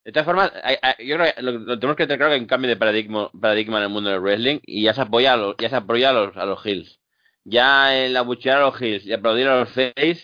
[0.05, 2.35] De todas formas, hay- hay- yo creo que lo, lo tenemos que tener claro que
[2.35, 5.35] hay un cambio de paradigma, paradigma en el mundo del wrestling y ya se apoya
[5.35, 6.99] a los, ya se apoya a los, a los heels.
[7.45, 10.23] Ya el abuchear a los heels y aplaudir a los face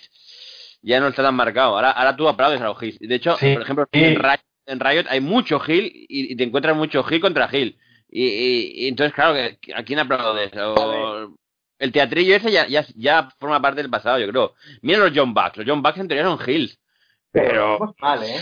[0.82, 1.74] ya no está tan marcado.
[1.76, 2.98] Ahora, ahora tú aplaudes a los heels.
[2.98, 4.04] De hecho, Sí, por ejemplo, sí.
[4.04, 7.76] en, Riot, en Riot hay mucho heel y, y te encuentras mucho heel contra heel.
[8.10, 10.50] Y, y- y entonces, claro, que- ¿a quién aplaudes?
[10.56, 11.34] O-
[11.78, 14.54] el teatrillo ese ya, ya, ya forma parte del pasado, yo creo.
[14.82, 15.58] Mira los John Bucks.
[15.58, 16.80] Los John Bucks en teoría son heels.
[17.30, 18.40] Pero hacemos mal, ¿eh?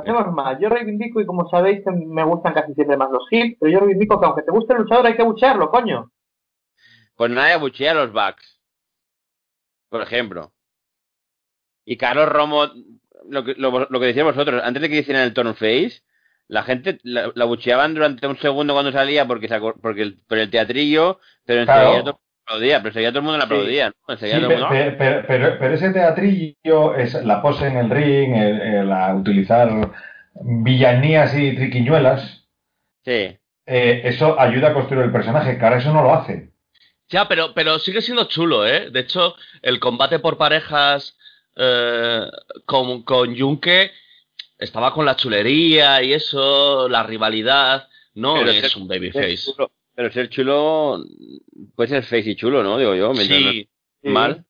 [0.00, 0.58] Hacemos mal.
[0.60, 3.80] Yo reivindico y como sabéis que me gustan casi siempre más los hits, pero yo
[3.80, 6.10] reivindico que aunque te guste el luchador hay que buchearlo, coño.
[7.16, 8.60] Pues nadie abuchea a los Bucks.
[9.88, 10.52] Por ejemplo.
[11.84, 12.66] Y Carlos Romo,
[13.28, 16.02] lo que, lo, lo que decíais vosotros, antes de que hicieran el turn face,
[16.46, 19.48] la gente la, la abucheaban durante un segundo cuando salía porque,
[19.80, 21.90] porque el, por el teatrillo, pero Claro.
[21.90, 22.18] enseguida
[22.48, 23.46] aplaudía, pero todo el mundo la Sí.
[23.46, 24.14] aplaudía, ¿no?
[24.14, 27.66] Enseguida Sí, todo el pe- mundo, pe- pe- pero, pero ese teatrillo es la pose
[27.66, 29.70] en el ring, el, utilizar
[30.42, 32.44] villanías y triquiñuelas,
[33.04, 33.36] Sí.
[33.66, 36.50] eh, eso ayuda a construir el personaje, que ahora eso no lo hace.
[37.10, 38.90] Ya, pero, pero sigue siendo chulo, ¿eh?
[38.90, 41.16] De hecho, el combate por parejas
[41.60, 42.24] eh,
[42.66, 43.90] con, con Junke
[44.58, 47.88] estaba con la chulería y eso, la rivalidad.
[48.14, 49.52] No Pero es un babyface.
[49.98, 51.02] Pero ser chulo
[51.74, 52.78] puede ser face y chulo, ¿no?
[52.78, 53.68] Digo yo, no Sí,
[54.04, 54.44] mal.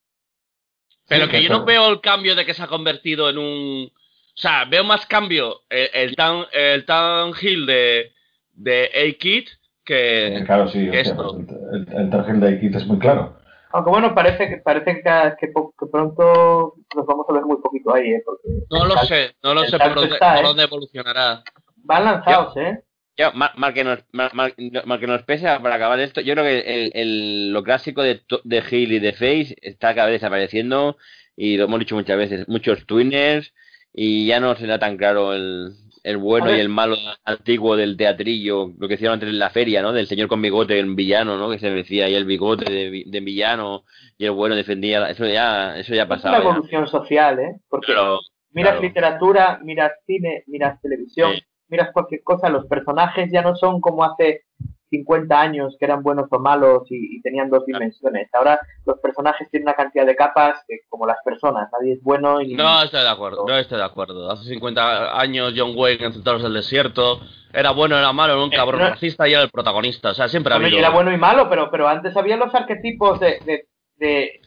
[1.08, 3.86] pero Sí, que yo no veo el cambio de que se ha convertido en un...
[3.86, 3.90] O
[4.34, 8.12] sea, veo más cambio el, el tan, el tan heel de,
[8.52, 9.48] de A-Kid
[9.86, 10.42] que...
[10.44, 11.38] claro, sí, que hostia, esto.
[11.38, 13.38] pues el, el, de Kit es muy claro.
[13.72, 17.56] Aunque bueno, parece que parece que, que, po- que pronto nos vamos a ver muy
[17.62, 18.22] poquito ahí, ¿eh?
[18.22, 20.46] Porque No lo sé, no lo sé por dónde, está, por ¿eh?
[20.46, 21.42] dónde evolucionará.
[21.76, 22.82] Van lanzados, ¿eh?
[23.18, 24.54] Ya, mal, mal que nos, mal, mal-
[25.00, 28.62] que nos pese para acabar esto, yo creo que el, el- lo clásico de, de
[28.70, 30.96] Hill y de Face está cada vez desapareciendo
[31.36, 33.52] y lo hemos dicho muchas veces, muchos twinners
[33.92, 35.72] y ya no será tan claro el,
[36.04, 39.82] el bueno y el malo antiguo del teatrillo, lo que hicieron antes en la feria,
[39.82, 39.92] ¿no?
[39.92, 41.50] Del señor con bigote en villano, ¿no?
[41.50, 43.82] Que se decía ahí el bigote de, de villano
[44.16, 47.56] y el bueno defendía, eso ya, eso ya ha Es una evolución social, ¿eh?
[47.68, 48.20] Porque Pero,
[48.52, 48.86] miras claro.
[48.86, 51.42] literatura, miras cine, miras televisión, Sí.
[51.68, 54.42] Miras cualquier cosa, los personajes ya no son como hace
[54.90, 58.30] 50 años que eran buenos o malos y, y tenían dos dimensiones.
[58.32, 62.40] Ahora los personajes tienen una cantidad de capas que, como las personas, nadie es bueno
[62.40, 64.30] y No estoy de acuerdo, no estoy de acuerdo.
[64.30, 67.20] Hace 50 años John Wayne en Centauros del Desierto
[67.52, 70.10] era bueno, era malo, era un Eh, cabrón no- racista y era el protagonista.
[70.12, 70.78] O sea, siempre ha habido...
[70.78, 73.40] era bueno y malo, pero, pero antes había los arquetipos de...
[73.44, 73.66] de,
[73.96, 74.40] de-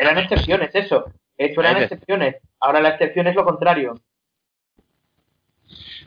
[0.00, 1.04] eran excepciones, eso.
[1.36, 1.84] Eso eran Ese.
[1.84, 2.36] excepciones.
[2.60, 3.94] Ahora la excepción es lo contrario.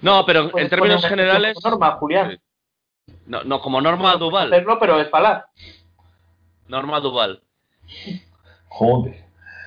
[0.02, 1.54] No, pero en términos generales...
[1.56, 2.32] como Norma, Julián.
[2.32, 3.14] Sí.
[3.28, 4.52] No, no, como Norma Duval.
[4.54, 5.46] Hacerlo, pero es falaz.
[6.68, 7.42] Norma Duval.
[8.70, 9.16] Joder.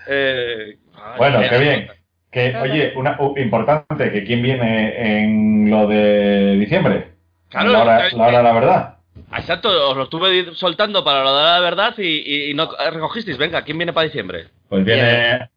[0.06, 0.78] Eh,
[1.16, 1.90] Bueno, eh, qué bien.
[2.30, 7.12] Que, oye, una, u- importante, que quién viene en lo de diciembre.
[7.48, 8.96] Claro, la, hora, la hora de la verdad.
[9.36, 13.36] Exacto, os lo estuve soltando para lo de la verdad y, y- y no recogisteis.
[13.36, 14.48] Venga, ¿quién viene para diciembre?
[14.68, 15.50] Pues viene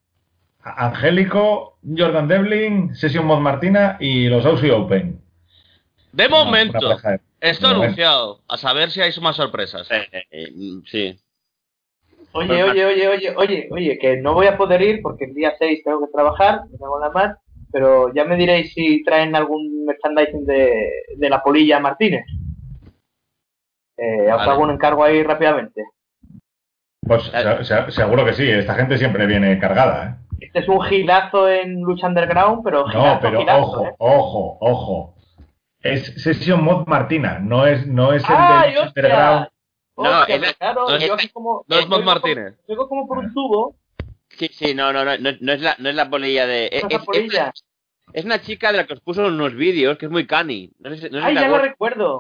[0.64, 5.20] Angélico, Jordan Devlin, Session Mod Martina y los Aussie Open.
[6.12, 6.78] De momento,
[7.42, 7.84] esto de momento.
[7.86, 8.40] anunciado.
[8.48, 9.90] A saber si hay más sorpresas.
[9.92, 10.52] eh, eh, eh,
[10.86, 11.20] sí.
[12.32, 15.54] Oye, oye, oye, oye, oye, oye, que no voy a poder ir porque el día
[15.60, 17.38] 6 tengo que trabajar, me cago en la mar,
[17.72, 20.74] pero ya me diréis si traen algún merchandising de,
[21.16, 22.26] de la polilla Martínez.
[23.98, 24.52] Eh, os Vale.
[24.52, 25.84] hago un encargo ahí rápidamente.
[27.06, 30.18] Pues se- se- seguro que sí, esta gente siempre viene cargada.
[30.46, 33.96] Este es un gilazo en lucha underground, pero gilazo, No, pero gilazo, ojo, ¿eh?
[33.98, 35.16] ojo, ojo.
[35.82, 38.88] Es Session Mod Martina, no es, no es el ¡Ay, de hostia!
[39.04, 39.48] Underground.
[39.96, 41.66] No, es claro, no, yo es- aquí como...
[41.68, 42.54] no es Mont oigo como- Martínez.
[42.68, 43.76] oigo como por un tubo,
[44.30, 46.66] Sí, sí, no, no, no, no, no es la, no es la polilla de.
[46.72, 47.54] Es, es la es- polilla.
[48.14, 50.72] es una chica de la que os puso unos vídeos que es muy cani.
[50.80, 52.18] No sé, si- no sé si Ay, la ya lo recuerdo.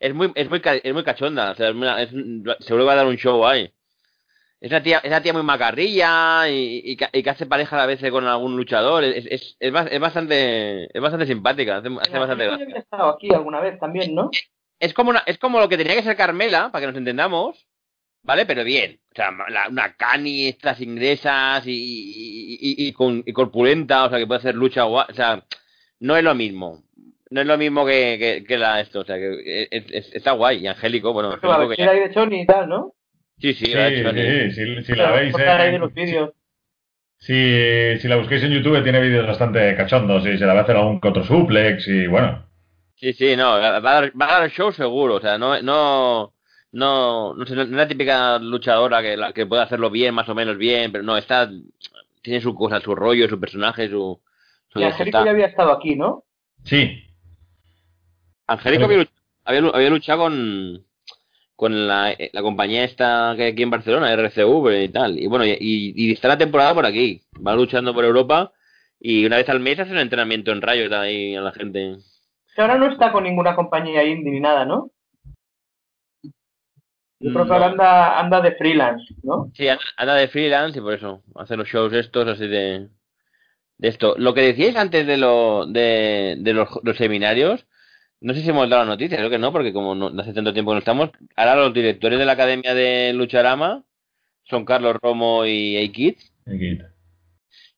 [0.00, 1.50] es muy, es muy, ca- es muy cachonda.
[1.50, 3.70] O sea, es una- seguro que va a dar un show ahí.
[4.60, 7.82] Es una tía, es una tía muy macarrilla y, y, que- y que hace pareja
[7.82, 9.04] a veces con algún luchador.
[9.04, 11.78] Es, es, es, es bastante, es bastante simpática.
[11.78, 12.64] Hace, hace bastante Yo gracia.
[12.66, 14.30] había estado aquí alguna vez también, ¿no?
[14.78, 17.66] Es como, una, es como lo que tenía que ser Carmela, para que nos entendamos.
[18.22, 18.44] ¿Vale?
[18.44, 19.00] Pero bien.
[19.12, 24.26] O sea, la- una cani, estas ingresas y, y, con, y corpulenta, o sea, que
[24.26, 25.06] puede hacer lucha guay.
[25.08, 25.42] O sea,
[26.00, 26.82] no es lo mismo.
[27.30, 29.00] No es lo mismo que, que, que la esto.
[29.00, 30.58] O sea, que es- es- está guay.
[30.58, 32.92] Y Angélico, bueno, la que de y tal, ¿no?
[33.40, 34.50] Sí, sí, Sí, hecho, sí.
[34.50, 35.34] sí, si, si la veis.
[35.38, 36.30] Eh, de los vídeos.
[37.18, 40.62] si, si la busquéis en YouTube, tiene vídeos bastante cachondos y se la va a
[40.64, 42.46] hacer algún otro suplex y bueno.
[42.96, 46.34] Sí, sí, no, va a dar, va a dar show seguro, o sea, no, no,
[46.72, 50.28] no, no, sé, no es la típica luchadora que, la, que puede hacerlo bien, más
[50.28, 51.50] o menos bien, pero no, está,
[52.20, 54.20] tiene su cosa, su rollo, su personaje, su...
[54.68, 56.24] su Y Angélico ya había estado aquí, ¿no?
[56.64, 57.02] Sí,
[58.46, 59.06] Angélico había,
[59.44, 60.84] había, había luchado con,
[61.60, 65.26] con la, eh, la compañía esta que hay aquí en Barcelona, RCV y tal, y
[65.26, 68.50] bueno, y, y está la temporada por aquí, va luchando por Europa
[68.98, 71.96] y una vez al mes hace un entrenamiento en rayos ahí a la gente.
[72.56, 74.90] Ahora no está con ninguna compañía indie ni nada, ¿no?
[77.20, 77.54] Yo creo que No.
[77.54, 79.50] ahora anda, anda de freelance, ¿no?
[79.54, 82.88] Sí, anda- anda de freelance y por eso hace los shows estos así de,
[83.76, 84.14] de esto.
[84.16, 87.66] Lo que decíais antes de, lo, de, de los, los seminarios,
[88.20, 90.52] no sé si hemos dado la noticia, creo que no, porque como no, hace tanto
[90.52, 93.84] tiempo que no estamos, ahora los directores de la Academia de Lucharama
[94.44, 96.16] son Carlos Romo y Aikid.
[96.46, 96.78] aquí.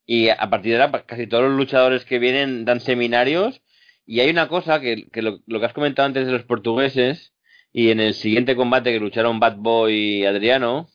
[0.06, 3.62] Y a partir de ahora pa- casi todos los luchadores que vienen dan seminarios.
[4.05, 7.32] Y hay una cosa que, que lo, lo que has comentado antes de los portugueses
[7.73, 10.89] y en el siguiente combate que lucharon Bad Boy y Adriano,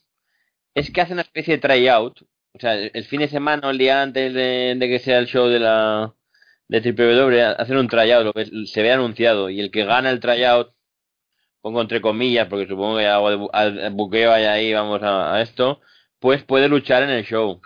[0.75, 2.21] es que hacen una especie de tryout.
[2.53, 5.19] O sea, el, el fin de semana o el día antes de, de que sea
[5.19, 6.13] el show de la
[6.69, 8.35] de WWE, hacen un tryout,
[8.65, 9.49] se ve anunciado.
[9.49, 10.73] Y el que gana el tryout,
[11.61, 15.81] pongo entre comillas, porque supongo que algo de al- buqueo hay ahí, vamos a, esto,
[16.19, 17.61] pues puede luchar en el show.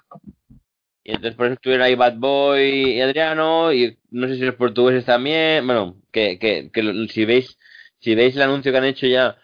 [1.03, 4.55] Y entonces por eso estuvieron ahí Bad Boy y Adriano, y no sé si los
[4.55, 7.57] portugueses también, bueno, que, que, que si veis,
[7.99, 9.35] si veis el anuncio que han hecho ya,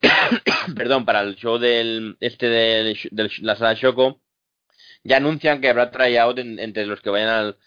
[0.76, 4.20] perdón, para el show del, este del, del la sala Choco,
[5.04, 7.58] ya anuncian que habrá tryout en- entre los que vayan al,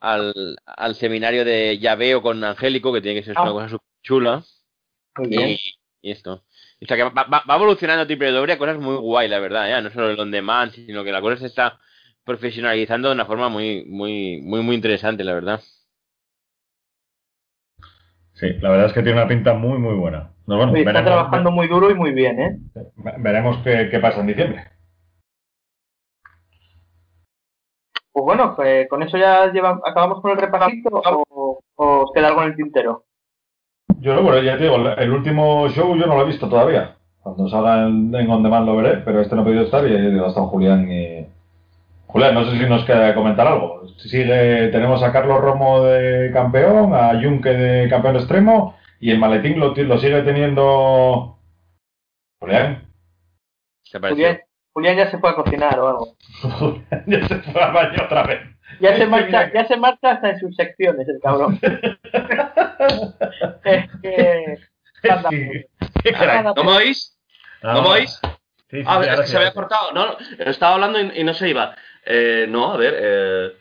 [0.00, 3.42] al, al seminario de llaveo con Angélico, que tiene que ser Ah.
[3.42, 4.42] una cosa súper chula.
[5.16, 5.50] Muy bien.
[5.50, 5.58] Y,
[6.02, 6.44] y esto.
[6.82, 9.68] O sea que va, va- va evolucionando Triple W a cosas muy guay, la verdad,
[9.68, 9.80] ya.
[9.82, 11.78] No solo el on demand, sino que la cosa se está
[12.24, 15.60] profesionalizando de una forma muy, muy, muy, muy interesante, la verdad.
[18.34, 20.32] Sí, la verdad es que tiene una pinta muy, muy buena.
[20.46, 22.58] No, bueno, Oye, está veremos, trabajando muy duro y muy bien, ¿eh?
[22.96, 24.64] ve- veremos qué, qué pasa en diciembre.
[28.12, 32.28] Pues bueno, pues con eso ya lleva, acabamos con el repasito o, o os queda
[32.28, 33.04] algo en el tintero.
[34.00, 36.96] Yo, bueno, ya te digo, el último show yo no lo he visto todavía.
[37.22, 39.92] Cuando salga en, en On Demand lo veré, pero este no he podido estar y
[39.92, 41.26] he estado Julián y...
[42.06, 43.86] Julián, no sé si nos queda comentar algo.
[43.98, 49.60] Sigue, tenemos a Carlos Romo de campeón, a Junque de campeón extremo y el maletín
[49.60, 51.36] lo, sigue teniendo...
[52.40, 52.88] Julián.
[53.82, 54.38] Se pareció.
[54.72, 56.16] Julián, Julián ya se fue a cocinar o algo.
[57.06, 58.40] ya se fue al baño otra vez.
[58.80, 61.58] Ya se marcha, ya se marcha hasta en sus secciones el cabrón.
[63.64, 64.58] es que
[65.10, 65.66] anda, Sí.
[66.14, 67.18] Anda, ¿No me oís?
[67.62, 68.20] ¿No me oís?
[68.70, 69.92] Sí, sí, Ah, es que se había cortado.
[69.92, 71.74] No, no, estaba hablando y, y no se iba.
[72.04, 73.52] Eh, no, a ver, eh,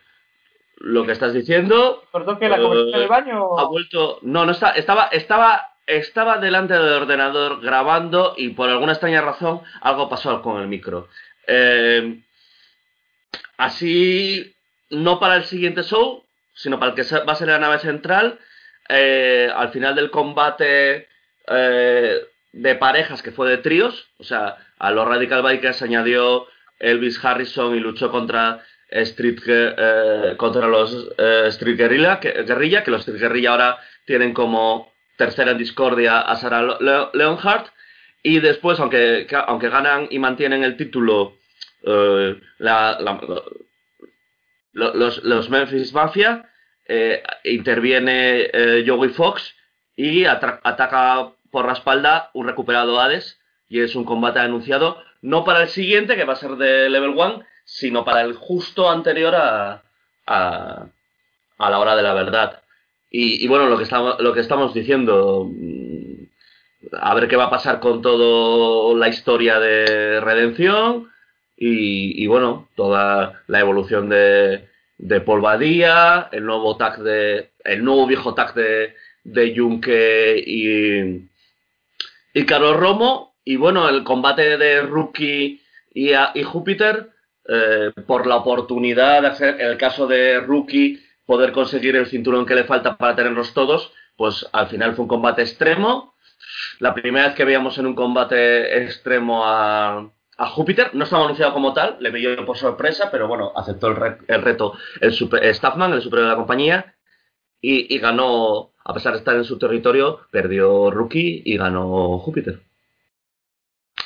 [0.78, 3.60] lo que estás diciendo cortó que la conversación del baño.
[3.60, 4.20] ha vuelto.
[4.22, 9.62] No, no está, estaba, estaba, estaba delante del ordenador grabando y por alguna extraña razón
[9.82, 11.10] algo pasó con el micro.
[11.48, 12.22] Eh,
[13.58, 14.56] así,
[14.92, 18.40] no para el siguiente show, sino para el que va a ser la nave central.
[18.88, 21.08] eh, al final del combate
[21.48, 22.22] eh,
[22.54, 26.48] de parejas que fue de tríos, o sea, a los Radical Bikers se añadió
[26.80, 29.40] Elvis Harrison y luchó contra Street
[30.38, 35.58] contra los Street Guerrilla que, Guerrilla, que los Street Guerrilla ahora tienen como tercera en
[35.60, 37.68] discordia a Sarah Le- Le- Leonhardt.
[38.24, 41.36] Y después aunque que- aunque ganan y mantienen el título
[41.84, 42.42] eh,
[44.74, 46.50] los, los Memphis Mafia
[46.88, 49.56] eh, interviene eh, Joey Fox
[49.96, 53.40] y ataca por la espalda un recuperado Hades
[53.70, 57.10] y es un combate anunciado no para el siguiente que va a ser de level
[57.12, 59.84] 1 sino para el justo anterior a,
[60.28, 60.86] a,
[61.58, 62.62] a la hora de la verdad
[63.12, 66.24] y, bueno lo que estamos lo que estamos diciendo mm,
[66.94, 71.10] a ver qué va a pasar con toda la historia de redención
[71.60, 77.84] y, y bueno, toda la evolución de, de Paul Badía, el nuevo tag de, el
[77.84, 78.96] nuevo viejo tag de,
[79.26, 79.48] de
[80.46, 81.30] y,
[82.34, 85.62] y Carlos Romo, y bueno, el combate de Rookie
[85.94, 87.10] y, y Júpiter,
[87.48, 92.56] eh, por la oportunidad de hacer, el caso de Rookie, poder conseguir el cinturón que
[92.56, 96.16] le falta para tenerlos todos, pues al final fue un combate extremo.
[96.80, 101.54] La primera vez que veíamos en un combate extremo a, a Júpiter, no estaba anunciado
[101.54, 105.46] como tal, le pilló por sorpresa, pero bueno, aceptó el, re- el reto el super,
[105.54, 106.96] Staffman, el superior de la compañía,
[107.62, 112.60] y, y ganó, a pesar de estar en su territorio, perdió Rookie y ganó Júpiter.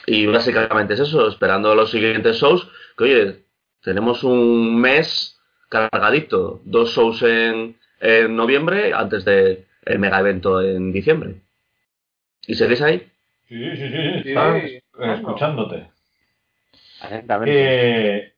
[0.08, 2.68] Y básicamente es eso, esperando los siguientes shows,
[2.98, 3.46] que oye,
[3.82, 5.33] tenemos un mes
[5.74, 11.36] cargadito, dos shows en, en noviembre antes de el mega evento en diciembre.
[12.48, 13.10] ¿Y seguís ahí?
[13.48, 14.62] Sí, sí, sí, sí, claro.
[15.14, 15.88] escuchándote.
[17.02, 18.18] Atentamente.
[18.18, 18.34] Eh,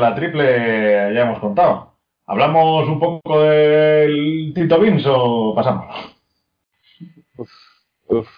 [0.00, 1.94] la triple ya hemos contado.
[2.26, 6.16] ¿Hablamos un poco del Tito Beans o pasamos?
[8.08, 8.28] Uf.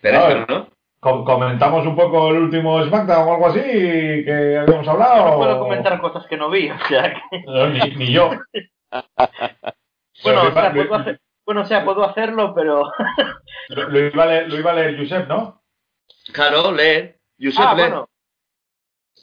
[0.00, 0.68] Pereza, ¿no?
[1.00, 5.30] Com- ¿Comentamos un poco el último SmackDown o algo así que habíamos hablado?
[5.30, 7.42] No puedo comentar cosas que no vi, o sea que...
[7.46, 8.30] No, ni, ni yo.
[10.24, 12.90] Bueno, o sea, puedo hacer- bueno, o sea, puedo hacerlo, pero...
[13.68, 15.62] lo- iba a leer, lo iba a leer Josep, ¿no?
[16.32, 17.12] Claro, lee.
[17.38, 18.08] Josep, ah, bueno.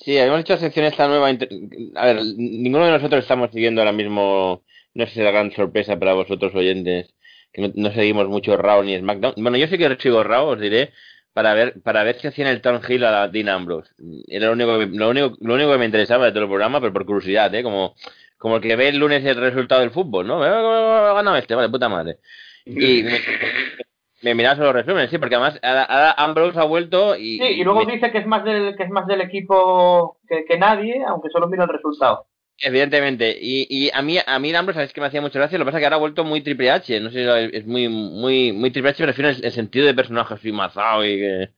[0.04, 1.30] Sí, habíamos hecho sección esta nueva.
[1.30, 4.64] A ver, ninguno de nosotros estamos siguiendo ahora mismo.
[4.94, 7.14] No sé si es la gran sorpresa para vosotros oyentes,
[7.54, 9.36] que no, seguimos mucho Raw ni SmackDown.
[9.38, 10.92] Bueno, yo sí que sigo Raw, os diré,
[11.34, 13.92] para ver para ver si hacían el Town Hill a la Dean Ambrose.
[14.28, 16.80] Era lo único, que- lo único, lo único que me interesaba de todo el programa,
[16.82, 17.64] pero por curiosidad, ¿eh?
[17.64, 17.96] Como,
[18.38, 20.44] como el que ve el lunes el resultado del fútbol, ¿no?
[20.44, 22.18] Ha ganado este, vale, puta madre.
[22.66, 23.04] Y
[24.24, 27.38] me miraba solo los resúmenes, sí, porque además ahora, Ambrose ha vuelto y...
[27.40, 30.46] Sí, y luego me- dice que es más del, que es más del equipo que,
[30.46, 32.28] que nadie, aunque solo mira el resultado.
[32.60, 35.66] Evidentemente, y, y a mí a mí Ambrose sabes que me hacía mucha gracia, lo
[35.66, 37.90] que pasa es que ahora ha vuelto muy triple H, no sé si es muy
[37.90, 41.50] muy muy triple H, me refiero en el sentido de personaje así mazado y que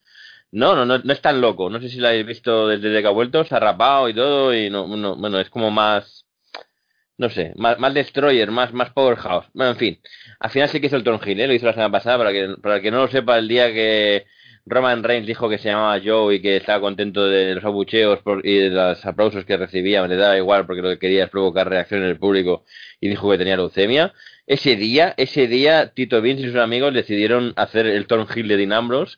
[0.51, 3.01] no, no, no, no es tan loco, no sé si lo habéis visto desde, desde
[3.03, 6.24] que ha vuelto, se ha rapado y todo y no, no- bueno, es como más
[7.17, 9.45] no sé, más, más destroyer, más más powerhouse.
[9.53, 10.01] Bueno, en fin,
[10.39, 11.47] al final sí que hizo el Tom Hill, ¿eh?
[11.47, 14.25] lo hizo la semana pasada para que para que no lo sepa el día que
[14.65, 18.45] Roman Reigns dijo que se llamaba Joe y que estaba contento de los abucheos por-
[18.45, 21.69] y de los aplausos que recibía, le daba igual porque lo que quería es provocar
[21.69, 22.65] reacción en el público
[22.99, 24.13] y dijo que tenía leucemia.
[24.47, 28.57] Ese día, ese día, Tito Vince y sus amigos decidieron hacer el Tom Hill de
[28.57, 29.17] Dean Ambrose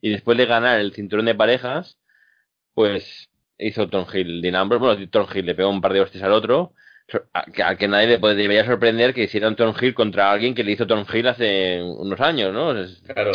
[0.00, 1.98] y después de ganar el cinturón de parejas,
[2.74, 4.80] pues hizo Tom Hill Dean Ambrose.
[4.84, 6.74] Bueno, Tom Hill le pegó un par de hostias al otro.
[7.34, 10.30] A que, a que nadie le puede- debería sorprender que hiciera un Tom Hill contra
[10.32, 12.76] alguien que le hizo Tom Hill hace unos años, ¿no?
[12.78, 13.32] Es- Claro.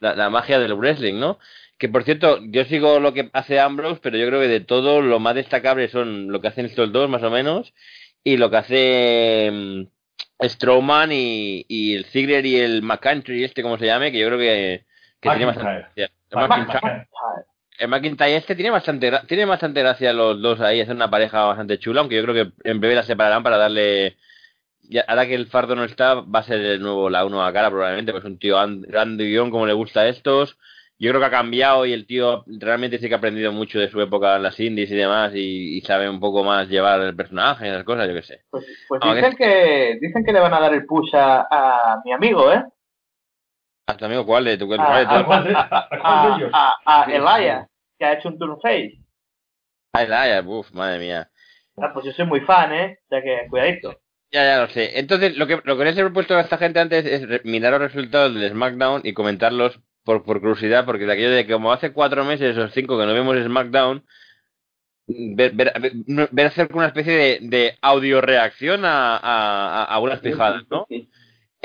[0.00, 1.38] la, la magia del wrestling, ¿no?
[1.78, 5.00] Que por cierto, yo sigo lo que hace Ambrose, pero yo creo que de todo
[5.00, 7.72] lo más destacable son lo que hacen estos dos, más o menos,
[8.24, 13.78] y lo que hace mm, Strowman y, y el Ziggler y el McCountry, este como
[13.78, 14.84] se llame, que yo creo que,
[15.20, 17.43] que tiene gracia.
[17.78, 21.78] El McIntyre, este tiene bastante, tiene bastante gracia los dos ahí, es una pareja bastante
[21.78, 24.16] chula, aunque yo creo que en breve la separarán para darle
[24.82, 27.70] ya, ahora que el fardo no está, va a ser el nuevo, la nueva cara
[27.70, 30.58] probablemente, pues un tío and- grande guion como le gusta a estos.
[30.98, 33.90] Yo creo que ha cambiado y el tío realmente sí que ha aprendido mucho de
[33.90, 37.16] su época en las indies y demás y, y sabe un poco más llevar el
[37.16, 38.42] personaje y esas cosas, yo qué sé.
[38.50, 42.12] Pues, pues dicen que dicen que le van a dar el push a, a mi
[42.12, 42.64] amigo, ¿eh?
[43.86, 45.26] ¿A tu amigo cuál de tu cuál Ah, de ¿A todos?
[45.26, 46.50] cuál de, a cuál de A, ellos?
[46.54, 47.66] a, a Elias,
[47.98, 48.98] que ha hecho un turn face.
[49.92, 51.30] Ah, el Aya, uf, madre mía.
[51.76, 52.98] Ah, pues yo soy muy fan, ¿eh?
[53.04, 54.00] O sea que cuidadito.
[54.32, 54.98] Ya, ya lo sé.
[54.98, 57.72] Entonces, lo que, lo que les he propuesto a esta gente antes es re- mirar
[57.72, 61.72] los resultados del SmackDown y comentarlos por, por curiosidad, porque de aquello de que como
[61.72, 64.04] hace cuatro meses o cinco que no vemos SmackDown,
[65.06, 70.64] ver, ver, hacer una especie de, de audio reacción a, a, a- a unas pijadas,
[70.70, 70.86] ¿no?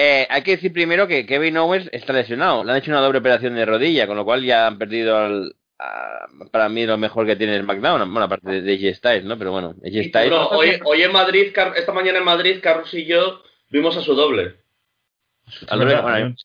[0.02, 2.64] Eh, hay que decir primero que Kevin Owens está lesionado.
[2.64, 5.56] Le han hecho una doble operación de rodilla, con lo cual ya han perdido al,
[5.78, 8.00] a- para mí lo mejor que tiene el SmackDown.
[8.14, 9.38] Bueno, aparte de, AJ Styles, ¿no?
[9.38, 10.30] Pero bueno, AJ Styles.
[10.30, 14.02] Bueno, hoy, hoy en Madrid, Car- esta mañana en Madrid, Carlos y yo vimos a
[14.02, 14.56] su doble.
[15.70, 16.36] bueno, hay,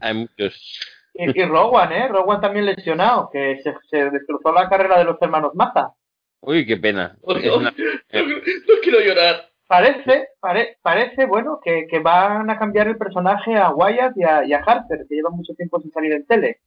[0.00, 0.78] hay muchos.
[1.14, 2.08] Y, y Rowan, ¿eh?
[2.08, 5.92] Rowan también lesionado, que se, se destrozó la carrera de los hermanos Maza.
[6.40, 7.16] Uy, qué pena.
[7.22, 7.72] Una-
[8.12, 9.48] No quiero llorar.
[9.72, 14.44] Parece, pare- parece, bueno, que, que van a cambiar el personaje a Wyatt y a,
[14.44, 16.60] y a Harper, que llevan mucho tiempo sin salir en tele.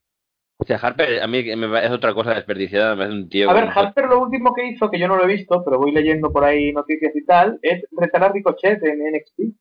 [0.58, 3.48] O sea, Harper a mí parece otra cosa desperdiciada, me parece un tío...
[3.48, 5.92] A ver, Harper lo último que hizo, que yo no lo he visto, pero voy
[5.92, 9.56] leyendo por ahí noticias y tal, es retar a Ricochet en NXT.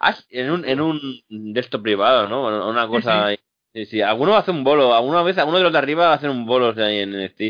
[0.00, 2.68] Ah, en un, en un de esto privado, ¿no?
[2.68, 3.36] Una cosa...
[3.74, 4.02] Sí, sí.
[4.02, 6.74] Alguno hace un bolo, alguna vez, alguno de los de arriba hacen un bolo o
[6.74, 7.40] sea, ahí en NXT.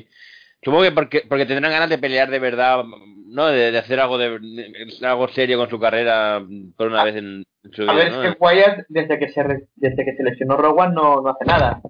[0.62, 2.84] Supongo que porque, porque tendrán ganas de pelear de verdad,
[3.26, 3.46] ¿no?
[3.46, 6.40] De, de hacer algo de, de- algo serio con su carrera
[6.76, 8.22] por una vez en, en su A vida, ver, ¿no?
[8.22, 11.44] es que Wyatt, desde que se, re- desde que se lesionó Rowan, no, no hace
[11.44, 11.80] nada.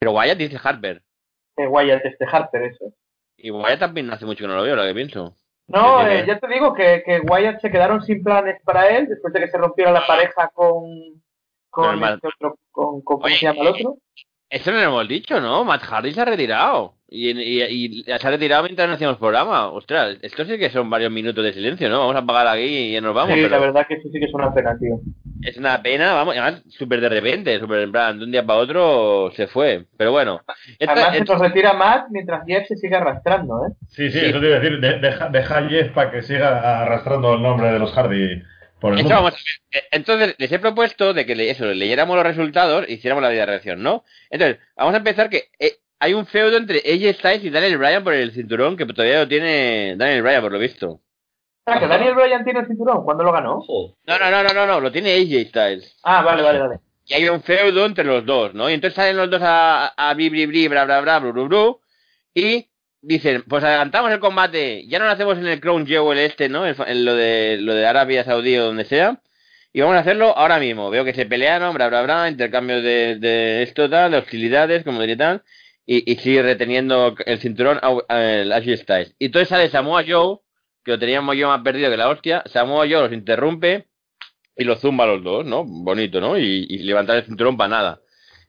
[0.00, 1.02] Pero Wyatt dice Harper.
[1.56, 2.92] Eh, Wyatt, este Harper, eso.
[3.36, 5.34] Y Wyatt también hace mucho que no lo veo, lo que pienso.
[5.66, 9.32] No, eh, ya te digo que, que Wyatt se quedaron sin planes para él después
[9.32, 10.84] de que se rompiera la pareja con.
[11.70, 13.96] Con este otro, con, con- ¿Cómo Oye, se llama el otro?
[14.50, 15.64] Eso no lo hemos dicho, ¿no?
[15.64, 16.94] Matt Hardy se ha retirado.
[17.16, 17.62] Y, y,
[18.00, 19.68] y se ha retirado mientras no hacíamos programa.
[19.68, 22.00] Ostras, esto sí que son varios minutos de silencio, ¿no?
[22.00, 23.34] Vamos a apagar aquí y ya nos vamos.
[23.34, 24.98] sí, pero la verdad que eso sí que es una pena, tío.
[25.42, 28.44] Es una pena, vamos, y además súper de repente, súper en plan, de un día
[28.44, 29.84] para otro se fue.
[29.96, 30.40] Pero bueno.
[30.78, 33.72] Esta- Además, se nos retira Matt mientras Jeff se sigue arrastrando, ¿eh?
[33.88, 34.26] Sí, sí, Sí.
[34.26, 34.80] eso te iba a decir.
[34.80, 38.42] de- deja, deja a Jeff para que siga arrastrando el nombre de los Hardy
[38.80, 39.14] por el Esto mundo.
[39.14, 39.78] vamos a.
[39.78, 43.28] Eh, Entonces, les he propuesto de que le- eso, leyéramos los resultados y hiciéramos la
[43.30, 44.02] vida reacción, ¿no?
[44.30, 45.74] Entonces, vamos a empezar que eh,
[46.04, 49.28] hay un feudo entre AJ Styles y Daniel Bryan por el cinturón que todavía lo
[49.28, 51.00] tiene Daniel Bryan, por lo visto.
[51.64, 53.04] Ah, que Daniel Bryan tiene el cinturón.
[53.04, 53.64] ¿Cuándo lo ganó?
[54.06, 55.96] No, no, no, no, no, no, lo tiene AJ Styles.
[56.02, 56.80] Ah, vale, vale, vale.
[57.06, 58.68] Y hay un feudo entre los dos, ¿no?
[58.68, 61.48] Y entonces salen los dos a, a bri, bri, bri, bra, bra, bra, bru, bru,
[61.48, 61.80] bru,
[62.34, 62.68] y
[63.00, 66.66] dicen, pues adelantamos el combate, ya no lo hacemos en el Crown Jewel este, ¿no?
[66.66, 69.22] En, en lo de lo de Arabia Saudí o donde sea,
[69.72, 70.90] y vamos a hacerlo ahora mismo.
[70.90, 75.00] Veo que se pelearon, bra, bra, bra, intercambios de, de esto, tal, de hostilidades, como
[75.00, 75.42] diría tal,
[75.86, 79.14] y, y sigue reteniendo el cinturón a, a- el Ashley Styles.
[79.18, 80.38] Y entonces sale Samoa Joe,
[80.84, 83.86] que lo teníamos yo más perdido que la hostia, Samoa Joe los interrumpe,
[84.56, 85.64] y los zumba a los dos, ¿no?
[85.64, 86.38] Bonito, ¿no?
[86.38, 88.00] Y, y levantar el cinturón para nada.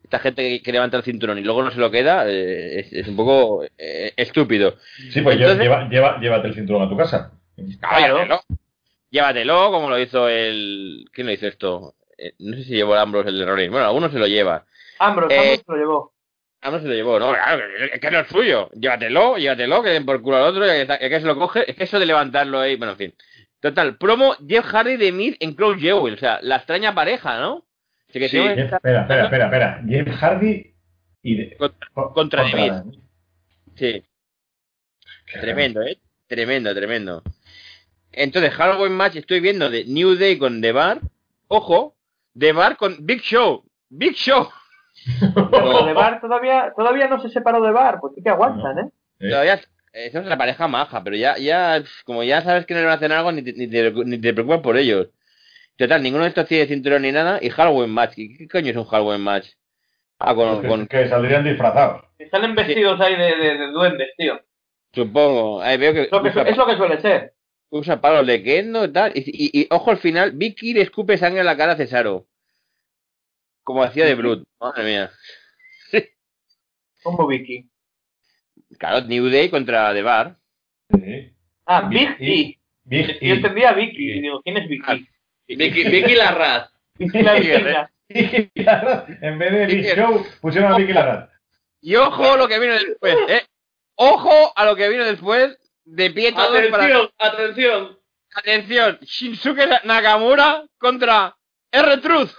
[0.04, 2.94] Esta gente que, que levanta el cinturón y luego no se lo queda eh, es,
[2.94, 4.76] es un poco eh, estúpido.
[5.12, 7.32] Sí, pues Entonces- lleva, lleva, llévate el cinturón a tu casa.
[7.80, 8.16] Claro.
[8.18, 8.42] Llévatelo.
[9.10, 11.06] Llévatelo, como lo hizo el...
[11.12, 11.96] ¿Quién lo hizo esto?
[12.18, 13.72] Eh, no sé si llevó el Ambrose el de Rollins.
[13.72, 14.66] Bueno, alguno se lo lleva.
[15.00, 16.14] Ambrose, Eh, Ambrose lo llevó.
[16.66, 17.32] Ambrose se lo llevó, ¿no?
[17.34, 18.70] Claro, que- es que no es suyo.
[18.74, 20.66] Llévatelo, llévatelo, que den por culo al otro.
[20.66, 21.70] Es que, se lo coge.
[21.70, 22.76] Es que eso de levantarlo ahí...
[22.76, 23.14] Bueno, en fin.
[23.60, 26.14] Total, promo Jeff Hardy de Miz en Crown Jewel.
[26.16, 27.66] O sea, la extraña pareja, ¿no?
[28.10, 29.84] Así que Sí, Jeff- estar- espera, espera, espera, espera.
[29.88, 30.74] Jeff Hardy
[31.24, 32.56] y de, Contra- co- contra Miz.
[32.56, 33.00] Miz.
[33.76, 34.04] Sí.
[35.26, 35.98] Qué Tremendo, ¿eh?
[36.28, 37.24] Tremendo, tremendo.
[38.12, 41.02] Entonces, Halloween Match estoy viendo de New Day con The Bar.
[41.48, 41.96] Ojo,
[42.38, 43.64] The Bar con Big Show.
[43.90, 44.50] Big Show.
[45.52, 48.90] Pero de Bar todavía, todavía no se separó de Bar, pues sí que aguantan, ¿eh?
[49.20, 49.60] Eh, Todavía
[49.94, 52.94] eso es la pareja maja, pero ya, ya, como ya sabes que no le van
[52.94, 55.08] a hacer algo, ni te, ni te, ni te preocupas por ellos.
[55.78, 57.40] Total, ninguno de estos tiene cinturón ni nada.
[57.42, 58.14] Y Halloween Match.
[58.16, 59.48] ¿Qué, qué coño es un Halloween Match?
[60.20, 62.04] Ah, con, que, con que saldrían disfrazados.
[62.20, 64.40] Y Salen vestidos ahí de, de, de duendes, tío.
[64.94, 65.62] supongo.
[65.62, 67.34] Ahí veo que, Es lo que, usa, es lo que suele ser.
[67.70, 69.12] usa palos de Kendo y tal.
[69.16, 72.26] Y, y, y ojo al final, Vicky le escupe sangre en la cara a Cesaro.
[73.66, 74.48] Como hacía de Brut.
[74.62, 75.12] Madre mía.
[77.04, 77.70] Como Vicky.
[78.80, 80.38] Claro, New Day contra The Bar.
[80.92, 81.34] Sí.
[81.66, 82.60] Ah, Big Big E.
[82.84, 83.38] Big Yo E.
[83.38, 84.12] entendía a Vicky.
[84.12, 85.10] Y digo, ¿quién es Vicky?
[85.48, 86.70] Vicky, Vicky Larraz.
[86.98, 87.90] Vicky Larraz.
[88.10, 91.30] en vez de Big Vicky- Show, pusieron a Vicky Larraz.
[91.82, 93.44] Y ojo lo que vino después, ¿eh?
[93.96, 95.58] Ojo a lo que vino después.
[95.84, 96.84] De pie todos para...
[96.86, 98.00] Atención, atención.
[98.34, 101.36] Atención, Shinsuke Nakamura contra
[101.72, 102.32] R-Truth.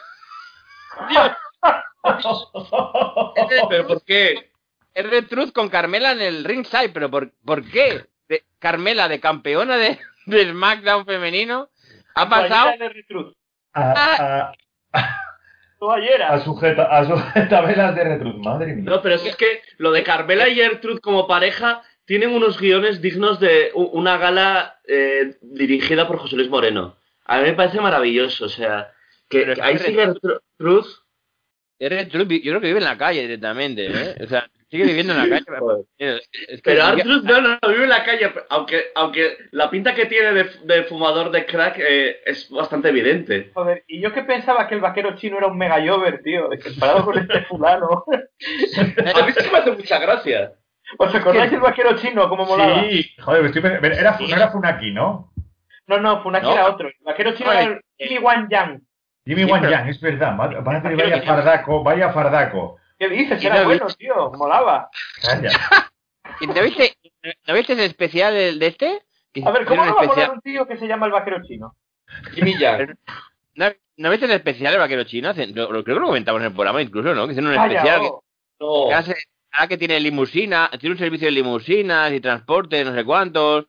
[1.09, 1.31] Dios,
[3.68, 4.51] ¿Pero por qué?
[4.94, 8.06] R-Truth con Carmela en el ringside, pero ¿por, por qué?
[8.28, 11.68] De- Carmela de campeona de, de SmackDown femenino
[12.14, 12.70] ha pasado...
[12.70, 13.35] Toallera de Retruth.
[13.74, 14.52] A,
[14.93, 15.20] a,
[15.78, 16.32] Toallera.
[16.32, 18.36] a sujeta, a sujetabelas de Retrut.
[18.36, 18.90] Madre mía.
[18.90, 23.39] No, pero es que lo de Carmela y Gertrude como pareja tienen unos guiones dignos
[23.39, 26.97] de una gala eh, dirigida por José Luis Moreno.
[27.27, 28.93] A mí me parece maravilloso, o sea,
[29.28, 30.88] que, es ahí Gertrude- Gertrude...
[31.78, 34.14] R-Truth, vi- yo creo que vive en la calle directamente, ¿eh?
[34.24, 35.44] O sea, sigue viviendo en la calle.
[35.98, 40.06] pero- es que Pero no, no, vive en la calle, aunque, aunque la pinta que
[40.06, 43.50] tiene de, de fumador de crack eh, es bastante evidente.
[43.52, 47.04] Joder, y yo que pensaba que el vaquero chino era un mega yover, tío, comparado
[47.04, 48.04] con este fulano.
[48.10, 50.52] A mí sí me hace mucha gracia.
[50.96, 52.84] ¿Os acordáis del vaquero chino como molaba?
[52.84, 55.30] Sí, joder, estoy pensando- era, no era Funaki, ¿no?
[55.88, 56.52] No, no, Funaki No.
[56.54, 56.88] era otro.
[56.88, 58.80] El vaquero chino Joder, era el Jimmy Wan Yang.
[59.26, 60.34] Jimmy Sí, Wan pero- Yang, es verdad.
[60.34, 62.76] Madre, Creo vaya fardaco, vaya fardaco.
[62.98, 63.44] ¿Qué dices?
[63.44, 64.88] Era no, bueno, tío, molaba.
[65.20, 65.50] Calla.
[66.40, 66.94] ¿Y ¿No viste,
[67.46, 69.02] ¿No viste el especial de este?
[69.44, 71.12] A ver, ¿cómo no va a un especial- molar un tío que se llama el
[71.12, 71.74] vaquero chino?
[72.34, 72.96] Jimmy Yang.
[73.56, 73.66] ¿No,
[73.98, 75.34] ¿No viste el especial del vaquero chino?
[75.34, 77.26] Creo que lo comentamos en el programa incluso, ¿no?
[77.26, 78.22] Que hicieron un Vaya, especial que, oh.
[78.84, 78.88] No.
[78.88, 79.16] que hace-
[79.52, 83.66] ahora que tiene limusina, tiene un servicio de limusinas y transporte, no sé cuántos.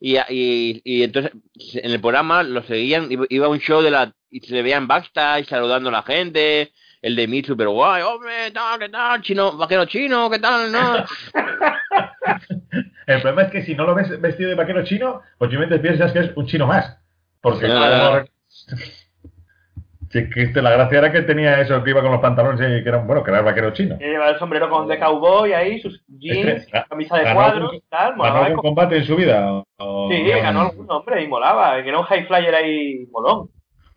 [0.00, 1.32] Y, y, y entonces
[1.74, 4.12] en el programa lo seguían, iba- iba a un show de la.
[4.32, 6.72] Y se le veían backstage saludando a la gente.
[7.00, 11.04] El de mí super guay, hombre, tal, qué tal, chino, vaquero chino, qué tal, no.
[13.06, 16.20] El problema es que si no lo ves vestido de vaquero chino, posiblemente piensas que
[16.20, 16.98] es un chino más.
[17.40, 17.66] Porque.
[20.10, 22.82] Sí, que este, la gracia era que tenía eso, que iba con los pantalones y
[22.82, 23.96] que era, bueno, que era el vaquero chino.
[23.96, 28.10] Que el sombrero con de cowboy ahí, sus jeans, Este, camisa de cuadros y tal.
[28.10, 28.44] ¿Ganó Molaba.
[28.44, 29.64] algún combate en su vida?
[29.78, 31.82] O- Sí, ganó algún hombre y molaba.
[31.82, 33.48] Que era un high flyer ahí molón.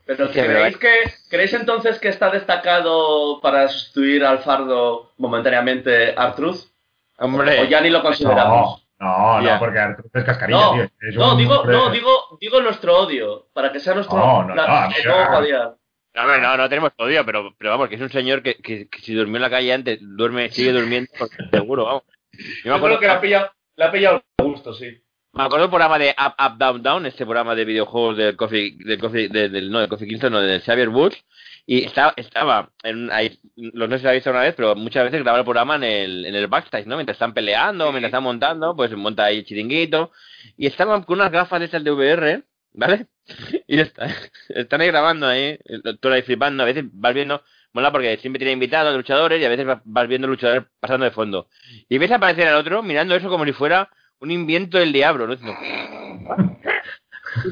[0.05, 0.89] Pero Sí, ¿creéis, que,
[1.29, 6.71] ¿creéis entonces que está destacado para sustituir al fardo momentáneamente Artruz?
[7.17, 8.85] Hombre, ¿O ya ni lo consideramos?
[8.99, 9.53] No, no, Ya.
[9.53, 10.83] no, porque Arturo es cascarilla, No, tío.
[11.01, 14.55] Es no, digo, hombre- no digo, digo nuestro odio, para que sea nuestro No, no,
[14.55, 15.75] la- no.
[16.13, 18.99] No, no, no tenemos odio, pero, pero vamos, que es un señor que, que, que
[18.99, 21.11] si durmió en la calle antes, duerme, sigue durmiendo,
[21.51, 22.03] seguro, vamos.
[22.31, 25.01] Yo me Yo acuerdo, creo que le ha pillado, le ha pillado gusto, sí.
[25.35, 28.77] Me acuerdo del programa de Up, Up, Down, Down, este programa de videojuegos del Coffee,
[28.79, 31.17] del Coffee, de- del, no, del Coffee Kingston, no, del Xavier Woods,
[31.65, 34.75] y estaba, estaba en, ahí, los no sé si lo habéis visto una vez, pero
[34.75, 36.95] muchas veces graba el programa en el, en el backstage, ¿no?
[36.95, 40.11] Mientras están peleando, mientras están montando, pues monta ahí el chiringuito,
[40.57, 42.43] y estaban con unas gafas de estas de VR,
[42.73, 43.07] ¿vale?
[43.67, 44.07] Y está,
[44.49, 47.43] están ahí grabando ahí, el doctor ahí flipando, a veces vas viendo,
[47.73, 51.11] mola porque siempre tiene invitados, luchadores, y a veces vas- vas viendo luchadores pasando de
[51.11, 51.49] fondo.
[51.89, 53.89] Y ves aparecer al otro mirando eso como si fuera
[54.19, 55.35] un invento del diablo, ¿no?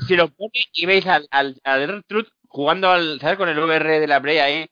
[0.07, 3.37] Si lo pone y veis al, al, al Truth jugando al, ¿sabes?
[3.37, 4.65] Con el VR de la Play ahí,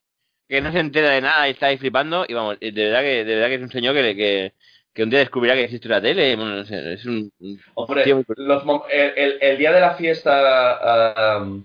[0.47, 3.25] que no se entera de nada y está ahí flipando, y vamos, de verdad que,
[3.25, 4.53] de verdad que es un señor que, que,
[4.93, 8.05] que un día descubrirá que existe la tele, bueno, no sé, es un, un Hombre,
[8.37, 11.63] los el, el- el día de la fiesta um,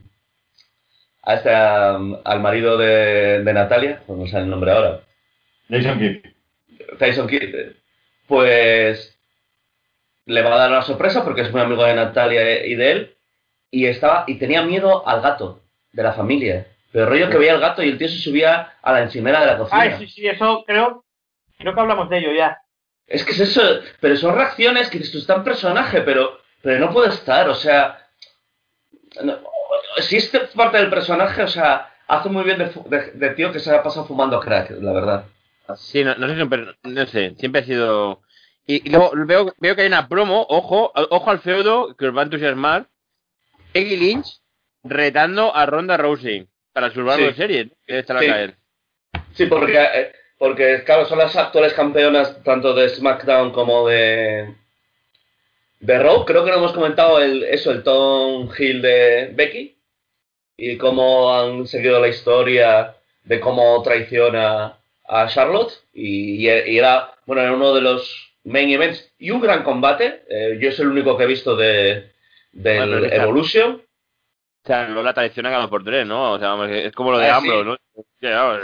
[1.22, 5.00] a este, um, al marido de, de Natalia, pues no sé el nombre ahora,
[5.68, 6.16] Jason Kidd.
[6.98, 7.76] Tyson Kidd, eh,
[8.26, 9.15] pues
[10.26, 13.16] le va a dar una sorpresa porque es muy amigo de Natalia y de él,
[13.70, 15.60] y estaba y tenía miedo al gato
[15.92, 16.66] de la familia.
[16.92, 19.46] Pero rollo que veía al gato y el tío se subía a la encimera de
[19.46, 19.80] la cocina.
[19.82, 21.04] Ay, sí, sí, eso creo,
[21.58, 22.58] creo que hablamos de ello ya.
[23.06, 23.62] Es que es eso,
[24.00, 27.98] pero son reacciones que tú está en personaje, pero, pero no puede estar, o sea,
[29.22, 29.38] no-
[29.98, 33.60] si es parte del personaje, o sea, hace muy bien de, de- de tío que
[33.60, 35.24] se ha pasado fumando crack, la verdad.
[35.76, 38.22] Sí, no, no sé, si un per- no sé, siempre ha sido...
[38.66, 42.16] Y, y luego veo, veo que hay una promo, ojo, ojo al feudo, que os
[42.16, 42.86] va a entusiasmar.
[43.72, 44.40] Peggy Lynch
[44.82, 47.32] retando a Ronda Rousey para su Sí.
[47.36, 48.26] Series, que debe estar a Sí.
[48.26, 48.54] caer.
[49.34, 54.54] Sí, porque, eh, porque claro, son las actuales campeonas tanto de SmackDown como de
[55.80, 56.24] de Raw.
[56.24, 59.76] Creo que no hemos comentado el, eso, el Tom Hill de Becky
[60.56, 67.42] y cómo han seguido la historia de cómo traiciona a Charlotte y, y era, bueno,
[67.42, 70.22] era uno de los main events y un gran combate.
[70.28, 72.10] Eh, yo es el único que he visto de
[72.52, 73.82] Bueno, está- Evolution.
[74.64, 76.32] O sea, Lola traiciona cada por tres, ¿no?
[76.32, 77.64] O sea, es como lo de Ah, Ambro, sí.
[77.68, 77.76] ¿no?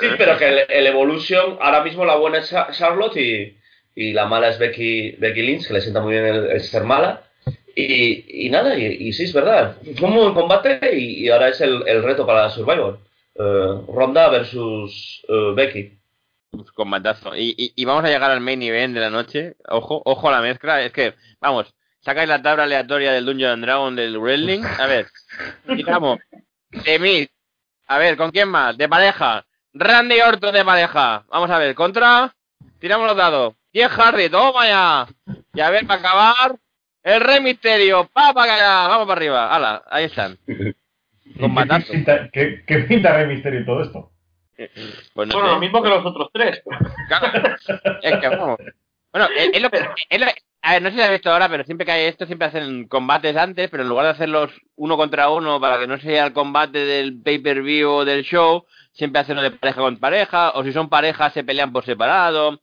[0.00, 0.14] Sí, eh.
[0.18, 3.56] pero que el, el Evolution, ahora mismo la buena es Cha- Charlotte y,
[3.94, 6.82] y la mala es Becky, Becky Lynch, que le sienta muy bien el, el ser
[6.82, 7.22] mala.
[7.76, 9.76] Y, y nada, y, y sí, es verdad.
[9.96, 12.98] Fue un buen combate y, ahora es el, el reto para Survivor.
[13.36, 15.92] Eh, Ronda versus eh, Becky.
[16.52, 17.34] Pues, Combatazo.
[17.34, 19.56] Y, y, y vamos a llegar al main event de la noche.
[19.68, 20.82] Ojo, ojo a la mezcla.
[20.82, 24.62] Es que, vamos, sacáis la tabla aleatoria del Dungeon and Dragon del Wrestling.
[24.62, 25.06] A ver,
[25.76, 26.18] digamos,
[26.70, 27.28] de mí.
[27.88, 28.76] A ver, ¿con quién más?
[28.76, 29.44] De pareja.
[29.72, 31.24] Randy Orton de pareja.
[31.28, 32.34] Vamos a ver, contra.
[32.78, 33.54] Tiramos los dados.
[33.72, 35.06] Jeff Hardy, toma ya.
[35.54, 36.56] Y a ver, para acabar.
[37.02, 38.08] El Rey Misterio.
[38.12, 38.88] Pa, para allá.
[38.88, 39.54] Vamos para arriba.
[39.54, 40.38] Hala, ahí están.
[40.46, 41.90] ¿Qué Combatazo.
[41.92, 44.11] pinta, qué, qué pinta Rey Misterio y todo esto?
[44.58, 44.66] No
[45.14, 45.38] bueno, sé.
[45.38, 46.62] lo mismo que los otros tres.
[47.08, 47.56] Claro.
[48.02, 48.58] Es que vamos.
[49.12, 49.78] Bueno, es, es lo que.
[50.08, 50.26] es lo-
[50.64, 52.86] a ver, no sé si has visto ahora, pero siempre que hay esto, siempre hacen
[52.86, 56.32] combates antes, pero en lugar de hacerlos uno contra uno para que no sea el
[56.32, 60.72] combate del pay-per-view o del show, siempre hacen lo de pareja con pareja, o si
[60.72, 62.60] son parejas se pelean por separado.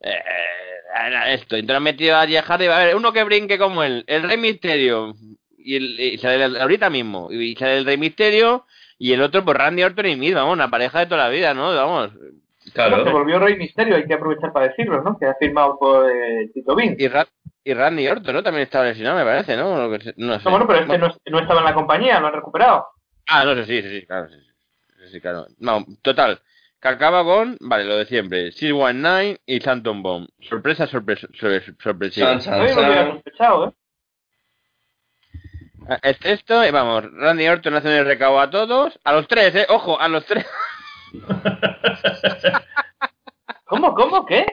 [0.00, 3.58] Eh, eh, esto, entonces han metido a Jeff Hardy, va a haber uno que brinque
[3.58, 5.14] como él, el Rey Misterio,
[5.58, 8.64] y, el, y sale el- ahorita mismo, y sale el Rey Misterio,
[8.98, 11.54] y el otro, pues Randy Orton y Miz, vamos, una pareja de toda la vida,
[11.54, 11.74] ¿no?
[11.74, 12.10] Vamos,
[12.64, 13.10] Se Claro.
[13.12, 15.16] volvió Rey Misterio, hay que aprovechar para decirlo, ¿no?
[15.18, 16.96] Que ha firmado por eh, Tito Bin.
[16.98, 17.28] y, Ra-
[17.62, 18.42] y Randy Orton, ¿no?
[18.42, 19.88] También estaba lesionado, me parece, ¿no?
[20.00, 20.44] Se- no sé.
[20.44, 22.86] No, bueno, pero este no, no estaba en la compañía, lo han recuperado.
[23.28, 24.52] Ah, no sé, sí, sí, sí, claro, sí, sí,
[24.98, 25.46] sí, sí, claro.
[25.58, 26.40] No, total,
[26.80, 30.28] que acaba con, vale, lo de siempre, 619 y Phantom Bomb.
[30.48, 31.26] Sorpresa, sorpresa,
[31.82, 32.28] sorpresiva.
[32.32, 33.12] Chan, chan, Hoy lo hubiera chan.
[33.14, 33.72] sospechado, ¿eh?
[35.88, 39.54] Ah, Es esto, y vamos, Randy Orton hace el recabo a todos, a los tres,
[39.54, 40.44] eh, ojo, a los tres,
[43.64, 44.46] ¿Cómo, cómo, qué?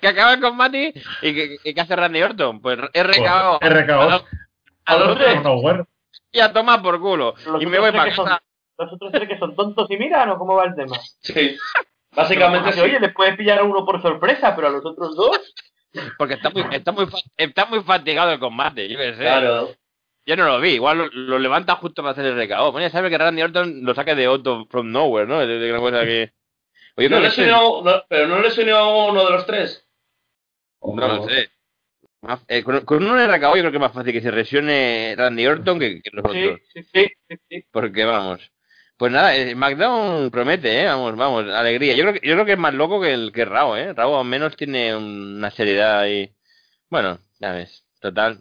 [0.00, 3.72] que acaba el combate y que, y que hace Randy Orton, pues he recabado Pues,
[3.72, 4.00] RKO.
[4.00, 4.24] a los,
[4.86, 5.40] a los tres
[6.30, 8.42] y a tomar por culo, Los y me voy para que son- casa.
[8.76, 10.96] Los otros tres que son tontos y miran, ¿o cómo va el tema?
[11.20, 11.56] Sí.
[12.12, 12.80] Básicamente sí.
[12.80, 15.54] Oye, le puede pillar a uno por sorpresa, pero a los otros dos...
[16.18, 19.20] Porque está muy, está muy, fa- está muy fatigado el combate, yo qué sé.
[19.22, 19.68] Claro.
[20.26, 22.72] Yo no lo vi, igual lo, lo levanta justo para hacer el recao.
[22.72, 25.40] Bueno, ya sabe que Randy Orton lo saca de Otto from nowhere, ¿no?
[25.40, 26.32] De, de una cosa que...
[26.96, 29.86] Oye, ¿No creo le unió, no- ¿Pero no le unió a uno de los tres?
[30.82, 31.50] No lo sé.
[32.22, 34.32] Más- eh, con, con uno de recao yo creo que es más fácil que se
[34.32, 36.60] lesione Randy Orton que, que los Sí, otros.
[36.72, 37.64] sí, sí, sí, sí.
[37.70, 38.50] Porque vamos.
[38.96, 40.86] Pues nada, eh, SmackDown promete, ¿eh?
[40.86, 41.94] Vamos, vamos, alegría.
[41.94, 43.92] Yo creo que, yo creo que es más loco que el que Raw, ¿eh?
[43.92, 46.32] Raw al menos tiene una seriedad ahí.
[46.88, 48.38] Bueno, ya ves, total.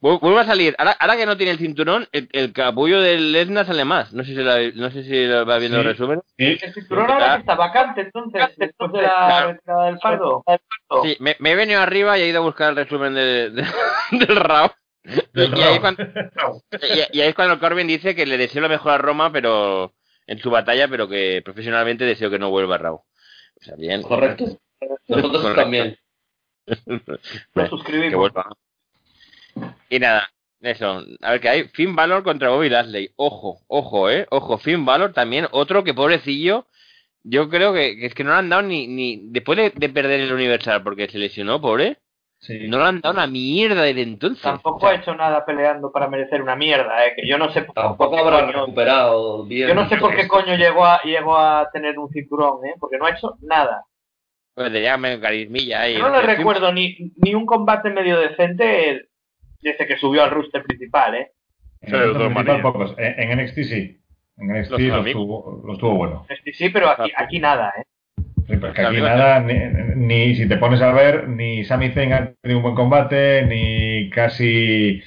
[0.00, 0.74] Vu- Vuelve a salir.
[0.78, 4.12] Ahora, ahora que no tiene el cinturón, el, el capullo del Lesnar sale más.
[4.12, 5.80] No sé si la, no sé si lo va viendo Sí.
[5.80, 6.22] el resumen.
[6.36, 10.44] El cinturón ahora que está vacante, entonces, después de la retirada del fardo.
[11.02, 13.66] Sí, me, me he venido arriba y he ido a buscar el resumen de, de-
[14.26, 14.70] del Raw.
[15.32, 16.02] del y, ahí cuando,
[17.12, 19.94] y, y ahí es cuando Corbin dice que le deseo lo mejor a Roma, pero
[20.26, 22.94] en su batalla, pero que profesionalmente deseo que no vuelva a Raw.
[22.96, 24.02] O sea, bien.
[24.02, 24.44] Correcto.
[25.08, 25.62] Nosotros Correcto.
[25.62, 25.96] también.
[27.54, 28.18] Que suscribimos.
[28.18, 28.50] vuelva.
[29.88, 30.28] Y nada,
[30.60, 31.02] eso.
[31.22, 31.64] A ver qué hay.
[31.68, 33.10] Finn Balor contra Bobby Lashley.
[33.16, 34.26] Ojo, ojo, eh.
[34.30, 35.46] Ojo, Finn Balor también.
[35.52, 36.66] Otro que pobrecillo.
[37.22, 38.86] Yo creo que, que es que no le han dado ni.
[38.86, 41.98] ni después de, de perder el Universal porque se lesionó, pobre.
[42.38, 42.68] Sí.
[42.68, 44.42] No le han dado una mierda desde entonces.
[44.42, 47.14] Tampoco O sea, ha hecho nada peleando para merecer una mierda, ¿eh?
[47.16, 49.68] Que yo no sé por, Tampoco qué habrá coño- recuperado bien.
[49.68, 52.74] Yo no sé por qué coño llegó a, llegó a tener un cinturón, ¿eh?
[52.78, 53.84] Porque no ha hecho nada.
[54.54, 55.94] Pues de llame carismilla ahí.
[55.94, 59.08] Yo no le recuerdo ni, ni un combate medio decente
[59.70, 61.32] desde que subió al roster principal, ¿eh?
[61.82, 62.94] En principal pocos.
[62.98, 64.00] NXT sí.
[64.38, 65.06] En NXT Los lo amigos.
[65.06, 66.26] estuvo, lo estuvo bueno.
[66.28, 67.84] Este sí, pero aquí, aquí nada, ¿eh?
[68.48, 69.54] Sí, porque Los aquí nada, ni,
[69.96, 74.08] ni si te pones a ver, ni Sami Zayn ha tenido un buen combate, ni
[74.10, 75.02] casi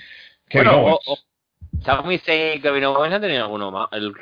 [0.47, 1.07] Kevin Bueno, Owens.
[1.07, 1.17] o- o-
[1.85, 3.87] Sami Zayn y Kevin Owens han tenido alguno más.
[3.93, 4.13] el-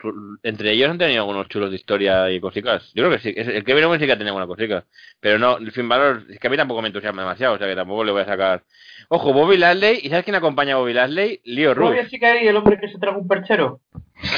[0.44, 2.92] entre ellos han tenido algunos chulos de historia y cositas.
[2.94, 3.34] Yo creo que sí.
[3.36, 4.86] El Kevin Owens sí que ha tenido alguna cosita.
[5.20, 7.56] Pero no, el Finn Balor, es que a mí tampoco me entusiasma demasiado.
[7.56, 8.62] O sea que tampoco le voy a sacar.
[9.10, 10.00] Ojo, Bobby Lashley.
[10.04, 11.42] ¿Y sabes quién acompaña a Bobby Lashley?
[11.46, 11.86] Leo Rush.
[11.86, 13.82] Todavía sí que hay el hombre que se traga un perchero.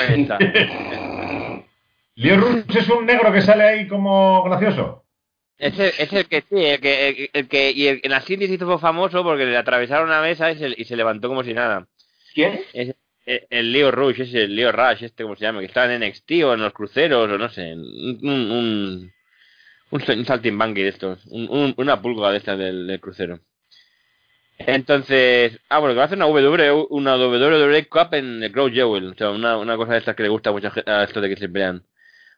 [0.09, 0.37] Ahí está.
[2.15, 5.05] Leo Rush es un negro que sale ahí como gracioso.
[5.57, 8.29] Es el, es el que sí, el que, el, el que y el- en las
[8.29, 11.53] indies hizo famoso porque le atravesaron una mesa y se, y se levantó como si
[11.53, 11.85] nada.
[12.33, 12.61] ¿Quién?
[12.73, 12.95] Es
[13.25, 16.01] el, el Leo Rush, ese el Leo Rush, este como se llama, que está en
[16.01, 19.11] NXT o en los cruceros o no sé, un un, un,
[19.91, 23.39] un, un saltimbanqui de estos, un, un- una pulga de estas del, del crucero.
[24.59, 28.69] Entonces, ah, bueno, que va a hacer una WWE, una WWE Cup en el Crow
[28.69, 31.29] Jewel, o sea, una, una cosa de estas que le gusta gente, a esto de
[31.29, 31.83] que se pelean.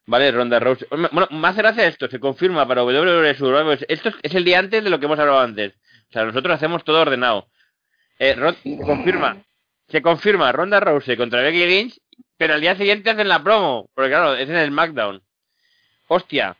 [0.05, 0.87] Vale, Ronda Rousey.
[0.89, 3.77] Bueno, más gracia esto, se confirma para WWE Survivor.
[3.87, 5.73] Esto es, el día antes de lo que hemos hablado antes.
[6.09, 7.47] O sea, nosotros hacemos todo ordenado.
[8.19, 9.37] Eh, Ron- se confirma,
[9.87, 11.99] se confirma Ronda Rousey contra Becky Lynch,
[12.37, 15.21] pero al día siguiente hacen la promo, porque claro, es en el SmackDown.
[16.07, 16.55] Hostia,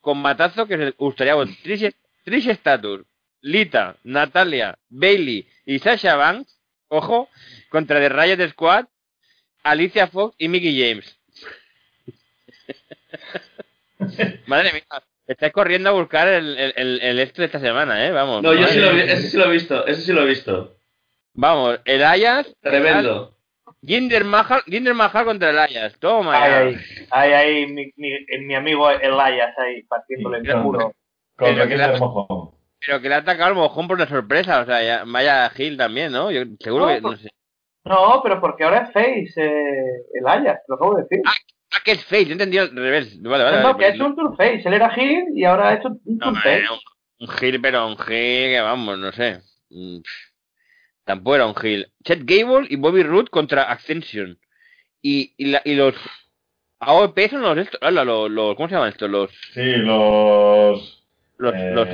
[0.00, 1.34] combatazo que se gustaría.
[1.62, 1.94] Trish,
[2.24, 3.02] Trish Stratus,
[3.46, 6.58] Lita, Natalia, Bailey y Sasha Banks,
[6.88, 7.28] ojo,
[7.70, 8.86] contra The Riot Squad,
[9.62, 11.16] Alicia Fox y Mickey James.
[14.46, 14.82] Madre mía,
[15.26, 18.10] estáis corriendo a buscar el, el, el, el esto de esta semana, ¿eh?
[18.10, 18.42] Vamos.
[18.42, 19.12] No, yo sí lo vi, mía.
[19.12, 20.76] ese sí lo he visto, ese sí lo he visto.
[21.34, 22.52] Vamos, el Ayas.
[22.60, 23.32] Tremendo.
[23.84, 25.96] Jinder Mahal, Jinder Mahal contra el Ayas.
[26.00, 26.42] Toma.
[26.42, 26.76] Ay, ay,
[27.10, 28.10] ay, ay, mi, mi,
[28.44, 30.92] mi amigo Elias ahí partiéndole el muro.
[31.36, 32.55] Con el que la- del mojón.
[32.80, 34.60] Pero que le ha atacado al mojón por la sorpresa.
[34.60, 36.30] O sea, ya, vaya Gil también, ¿no?
[36.30, 37.00] Yo seguro No, que.
[37.00, 37.30] No sé.
[37.84, 41.20] No, pero porque ahora es face eh, Elias, lo acabo de decir.
[41.24, 41.32] Ah,
[41.84, 43.20] que es face, yo entendí al revés.
[43.22, 43.56] Vale, vale.
[43.58, 44.62] no, vale, que ha pues- hecho un tour face.
[44.66, 46.64] Él era Gil y ahora ha hecho un No, tour face.
[46.70, 48.06] un, un Gil, pero un Gil
[48.50, 49.40] que vamos, no sé.
[49.70, 50.32] Mm, pff,
[51.04, 51.92] Tampoco era un Gil.
[52.04, 54.36] Chet Gable y Bobby Roode contra Ascension.
[55.00, 55.94] Y, y, la- y los
[56.80, 59.08] AOP son los, estos, los, los- ¿cómo se llaman estos?
[59.08, 61.04] Los, Sí, los.
[61.38, 61.88] los, eh, los,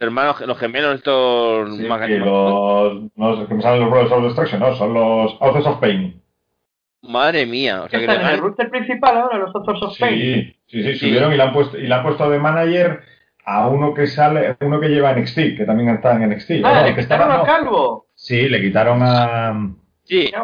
[0.00, 1.76] hermanos, los gemelos estos...
[1.76, 5.36] Sí, que los, no sé, que me salen los Brothers of Destruction, no, son los
[5.40, 6.20] Authors of Pain.
[7.02, 10.18] Madre mía, o sea que ¿Están en el roster principal ahora, los Authors of Pain?
[10.18, 10.98] Sí, sí, sí, Sí.
[10.98, 13.00] subieron y le han puesto, y le han puesto de manager
[13.44, 16.50] a uno que sale, uno que lleva NXT, que también está en NXT.
[16.64, 17.44] Ah, No, le que quitaron estaba- a no.
[17.44, 18.06] Calvo.
[18.14, 19.72] Sí, le quitaron a.
[20.04, 20.42] Sí, Ya,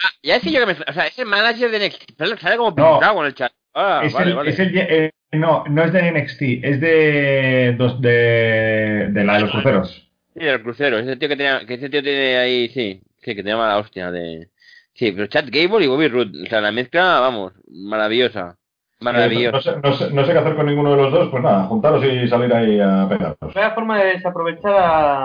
[0.00, 0.80] Ah, ya decía yo que me...
[0.88, 2.16] O sea, es el manager de NXT.
[2.16, 2.74] Sale- Sale como No.
[2.92, 3.50] pintado con el chat.
[3.74, 4.50] Ah, es vale, el, vale.
[4.50, 9.40] es el- eh, no, no es de NXT, es de, dos- de, de la de
[9.40, 10.10] los cruceros.
[10.34, 10.98] Sí, del crucero.
[10.98, 11.66] Ese tío que tenía...
[11.66, 12.68] Que ese tío tiene ahí...
[12.68, 14.48] Sí, sí, que tenía mala hostia de...
[14.94, 16.42] Sí, pero Chad Gable y Bobby Roode.
[16.44, 18.56] O sea, la mezcla, vamos, maravillosa.
[18.58, 19.52] Eh, Maravillosa.
[19.52, 21.64] No sé, no, sé, no sé qué hacer con ninguno de los dos, pues nada,
[21.66, 23.54] juntaros y salir ahí a pegarlos.
[23.54, 25.24] Vaya forma de desaprovechar a,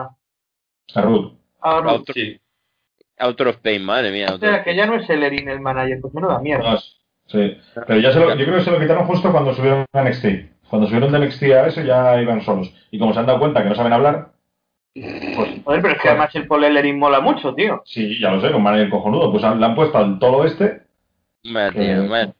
[0.93, 1.33] A Ruth.
[1.61, 1.89] a Ruth.
[1.89, 2.15] Autor,
[3.17, 4.27] Autor of Pain, madre mía.
[4.31, 6.73] O sea, que ya no es Ellerin el manager, pues menuda mierda.
[6.73, 6.79] No,
[7.27, 7.57] sí.
[7.87, 10.25] Pero ya se lo, yo creo que se lo quitaron justo cuando subieron a NXT.
[10.69, 12.73] Cuando subieron de NXT a eso ya iban solos.
[12.91, 14.31] Y como se han dado cuenta que no saben hablar,
[14.95, 17.81] Joder, pero es que además el Paul Ellerin mola mucho, tío.
[17.85, 20.83] sí, ya lo sé, un manager cojonudo, pues han- le han puesto al todo este.
[21.45, 22.33] Vaya Eh, vaya,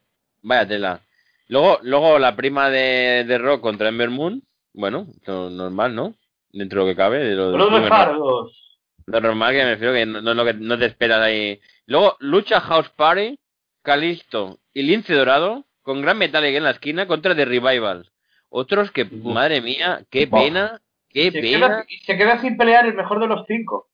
[0.44, 1.00] vaya tela.
[1.48, 4.44] Luego, luego la prima de, de Rock contra Ember Moon.
[4.74, 6.14] Bueno, lo normal, ¿no?
[6.52, 7.20] Dentro de lo que cabe.
[7.24, 8.80] De lo, Los lo de Fardos.
[9.08, 11.60] lo normal que me refiero que no, no es lo que no te esperas ahí.
[11.88, 13.38] Luego, lucha House Party,
[13.84, 18.10] Calisto y Lince Dorado con Gran Metallic en la esquina contra The Revival.
[18.50, 21.68] Otros que, madre mía, qué pena, qué Se pena.
[21.68, 23.90] queda, se queda sin pelear el mejor de los cinco.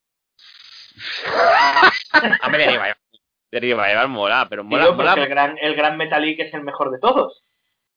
[2.43, 2.95] Hombre, The Revival.
[3.51, 6.91] The Revival mola, pero mola, Digo, mola el gran, el gran Metallic es el mejor
[6.91, 7.43] de todos.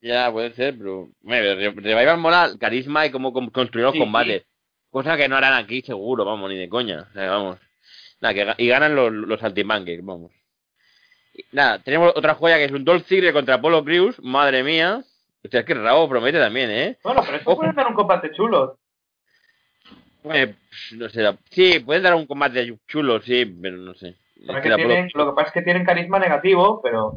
[0.01, 1.11] Ya, puede ser, pero.
[1.23, 4.45] Re- Revival mola el carisma y cómo construir los Sí, combates.
[4.91, 7.07] Cosa que no harán aquí, seguro, vamos, ni de coña.
[7.11, 7.59] O sea, vamos.
[8.21, 9.41] Nada, que, ga- y ganan los, los
[10.03, 10.33] vamos.
[11.53, 14.21] Nada, tenemos otra joya que es un Dolph Ziggler contra Apollo Crews.
[14.23, 15.03] Madre mía.
[15.45, 16.99] O sea, es que Rabo promete también, ¿eh?
[17.03, 17.61] Bueno, pero eso Ojo.
[17.61, 18.79] puede dar un combate chulo.
[20.33, 20.55] Eh,
[20.93, 21.37] no sé.
[21.51, 24.17] Sí, pueden dar un combate chulo, sí, pero no sé.
[24.37, 27.15] Es que tienen, lo que pasa es que tienen carisma negativo, pero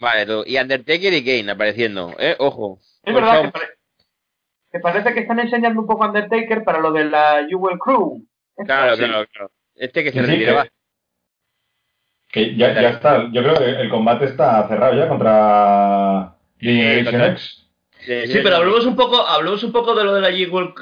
[0.00, 2.34] Vale, tú- y Undertaker y Kane apareciendo, ¿eh?
[2.38, 2.78] Ojo.
[2.80, 3.68] es Pues verdad son- que, pare-
[4.72, 8.26] que parece que están enseñando un poco a Undertaker para lo de la Jewel Crew.
[8.66, 9.04] Claro, Sí.
[9.04, 9.50] claro, claro.
[9.76, 10.66] Este que se Sí, sí, retiraba.
[12.34, 13.28] Que, ya, ya está.
[13.32, 17.66] Yo creo que el combate está cerrado ya contra Generation X.
[18.00, 20.74] Sí, pero hablemos un poco, hablemos un poco de lo de la Jewel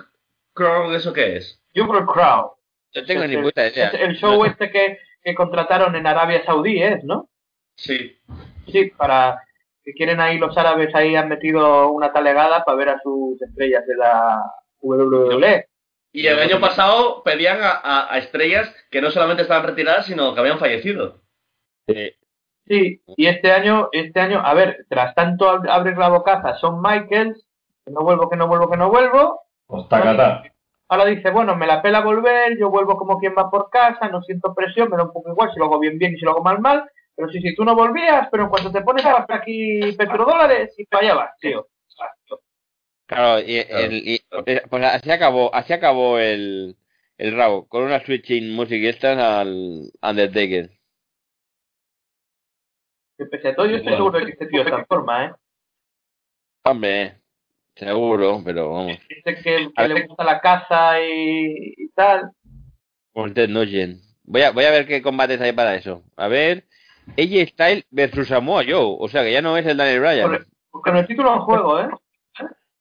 [0.55, 1.63] Crown, ¿eso qué es?
[1.75, 2.51] Jewel Crew.
[2.95, 3.89] No tengo ni el- puta idea.
[3.91, 7.29] el show este que, que contrataron en Arabia Saudí, ¿es, no?
[7.77, 8.17] Sí.
[8.67, 9.41] Sí, para
[9.85, 13.87] que quieren ahí los árabes ahí han metido una talegada para ver a sus estrellas
[13.87, 14.39] de la
[14.81, 15.67] WWE.
[16.15, 20.35] Y el año pasado pedían a, a- a estrellas que no solamente estaban retiradas, sino
[20.35, 21.21] que habían fallecido.
[21.87, 22.11] Sí.
[22.67, 26.81] Sí, y este año, este año, a ver, tras tanto ab- abrir la bocaza, son
[26.81, 27.45] Michaels,
[27.85, 29.41] que no vuelvo, que no vuelvo, que no vuelvo.
[29.67, 30.45] Pues tacata.
[30.89, 34.23] Ahora dice, bueno, me la pela volver, yo vuelvo como quien va por casa, no
[34.23, 36.33] siento presión, me da un poco igual si lo hago bien, bien y si lo
[36.33, 36.85] hago mal, mal.
[37.17, 40.73] Pero sí, si tú no volvías, pero en cuanto te pones a gastar aquí petrodólares,
[40.79, 41.67] y para allá vas, tío.
[43.07, 46.77] Claro, y, el- y- eh, pues así acabó, así acabó el,
[47.19, 50.71] el rabo, con una switching music y estas al Undertaker.
[53.23, 55.33] Que pese a todo, yo estoy seguro de que este tío está en forma, ¿eh?
[56.65, 57.19] Hombre,
[57.77, 58.99] seguro, pero vamos.
[59.09, 62.31] Dice que, que le gusta la caza y, y tal.
[63.15, 66.03] Voy a, voy a ver qué combates hay para eso.
[66.17, 66.65] A ver,
[67.19, 68.97] AJ Style versus Samoa Joe.
[68.99, 70.47] O sea que ya no es el Daniel Bryan.
[70.71, 71.89] Con, con el título en juego, ¿eh?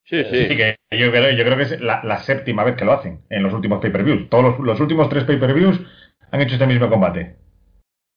[0.05, 0.47] Sí, sí.
[0.47, 3.21] Sí, que yo creo, yo creo que es la, la séptima vez que lo hacen
[3.29, 4.29] en los últimos pay-per-views.
[4.29, 5.79] Todos los, los últimos tres pay-per-views
[6.31, 7.37] han hecho este mismo combate.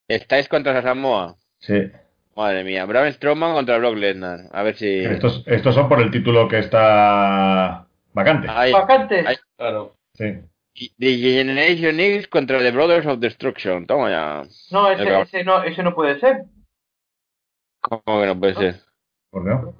[0.08, 1.36] Estáis contra Samoa.
[1.60, 1.90] Sí.
[2.36, 2.84] Madre mía.
[2.86, 4.40] Braun Strowman contra Brock Lesnar.
[4.52, 5.04] A ver si.
[5.04, 8.48] Estos, estos son por el título que está vacante.
[8.50, 8.72] Ahí.
[8.72, 9.24] Vacante.
[9.26, 9.36] Ahí.
[9.56, 9.94] Claro.
[10.14, 10.24] Sí.
[10.98, 13.86] The Generation X contra The Brothers of Destruction.
[13.86, 14.42] Toma ya.
[14.72, 16.42] No, ese, ese no, ese no puede ser.
[17.80, 18.74] ¿Cómo que no puede ser?
[19.30, 19.74] ¿Por qué no?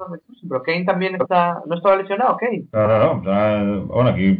[0.48, 2.64] Pero Kane también está, no estaba lesionado, Kane.
[2.72, 3.86] No, no, no.
[3.86, 4.38] bueno, aquí.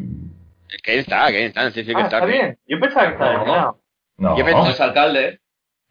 [0.83, 1.71] Que está, que está.
[1.71, 2.17] Sí, sí que Ah, está.
[2.19, 2.59] está bien.
[2.67, 3.39] Yo pensaba que estaba No.
[3.41, 3.81] lesionado.
[4.19, 4.39] No.
[4.39, 5.41] Yo me- No es alcalde,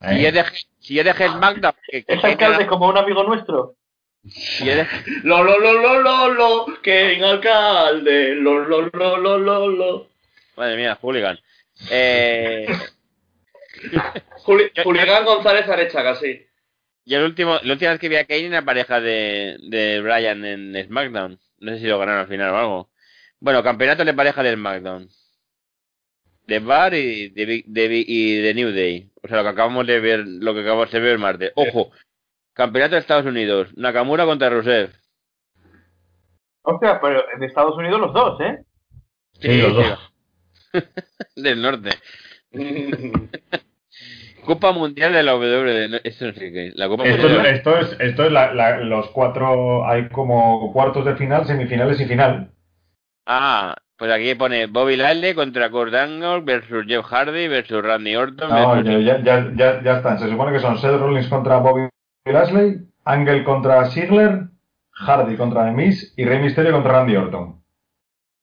[0.03, 0.07] ¿eh?
[0.09, 0.25] Si Ahí.
[0.25, 0.43] es de,
[0.79, 3.75] si es de SmackDown, que, que Es alcalde como un amigo nuestro.
[4.27, 4.87] si de-
[5.23, 10.07] Lo, lo, lo, lo, lo, lo, que en alcalde, lo, lo, lo, lo, lo, lo.
[10.57, 11.39] Madre mía, hooligan.
[11.89, 12.67] Eh,
[14.45, 16.45] Juli- Yo- Julián González Arechaga, sí.
[17.05, 19.99] y el último, la última vez que vi a Kane en la pareja de, de
[20.01, 21.39] Bryan en SmackDown.
[21.59, 22.89] No sé si lo ganaron al final o algo.
[23.39, 25.09] Bueno, campeonato de pareja del SmackDown.
[26.45, 29.09] De Bar y de, de y de New Day.
[29.23, 31.51] O sea, lo que acabamos de ver, lo que acabamos de ver el martes.
[31.55, 31.91] Ojo,
[32.53, 33.69] campeonato de Estados Unidos.
[33.77, 34.91] Nakamura contra Rusev.
[36.63, 38.63] Hostia, pero en Estados Unidos los dos, ¿eh?
[39.39, 40.13] Sí, los dos.
[41.35, 41.89] Del norte.
[44.45, 45.87] Copa Mundial de la W.
[45.89, 46.75] no, Esto no sé qué es.
[46.75, 47.45] La Copa Esto, Mundial.
[47.45, 51.99] es- esto es, esto es la- la- los cuatro, hay como cuartos de final, semifinales
[52.01, 52.51] y final.
[53.25, 58.49] Ah, pues aquí pone Bobby Lashley contra Kurt Angle versus Jeff Hardy versus Randy Orton.
[58.49, 60.19] No, versus- ya, ya, ya, ya están.
[60.19, 61.87] Se supone que son Seth Rollins contra Bobby
[62.25, 64.43] Lashley, Angle contra Ziggler,
[64.91, 67.61] Hardy contra The Miz y Rey Mysterio contra Randy Orton.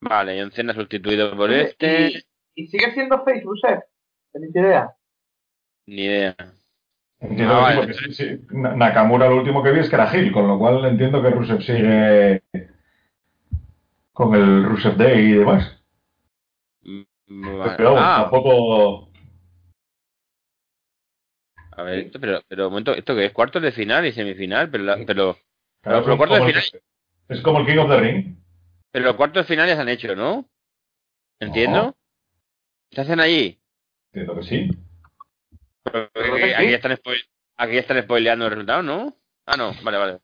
[0.03, 2.09] Vale, John Cena sustituido por Oye, este.
[2.55, 3.81] ¿Y, y sigue siendo face, Rusev?
[4.33, 4.91] ¿Tenéis idea?
[5.87, 6.37] Ni idea.
[7.21, 7.93] Entiendo Ah, vale.
[7.93, 8.41] sí, sí.
[8.51, 11.29] Na- Nakamura lo último que vi es que era Gil, con lo cual entiendo que
[11.31, 12.43] Rusev sigue
[14.13, 15.83] con el Rusev Day y demás.
[16.83, 17.75] Mm, vale.
[17.77, 19.11] Pero vamos, Ah, tampoco...
[21.73, 23.33] a ver, esto, pero, pero un momento, ¿esto que es?
[23.33, 25.37] Cuartos de final y semifinal, pero, la- pero,
[25.83, 26.83] claro, pero es, cuartos de como el, final-
[27.29, 28.37] es como el King of the Ring.
[28.91, 30.49] pero los cuartos de final ya se han hecho, ¿no?
[31.39, 31.83] ¿Entiendo?
[31.87, 31.97] No.
[32.91, 33.59] ¿Se hacen allí?
[34.13, 34.71] Entiendo que sí.
[35.85, 36.75] Que aquí, sí.
[36.75, 39.17] están spoil- aquí están spoileando el resultado, ¿no?
[39.47, 40.19] Ah, no, vale, vale.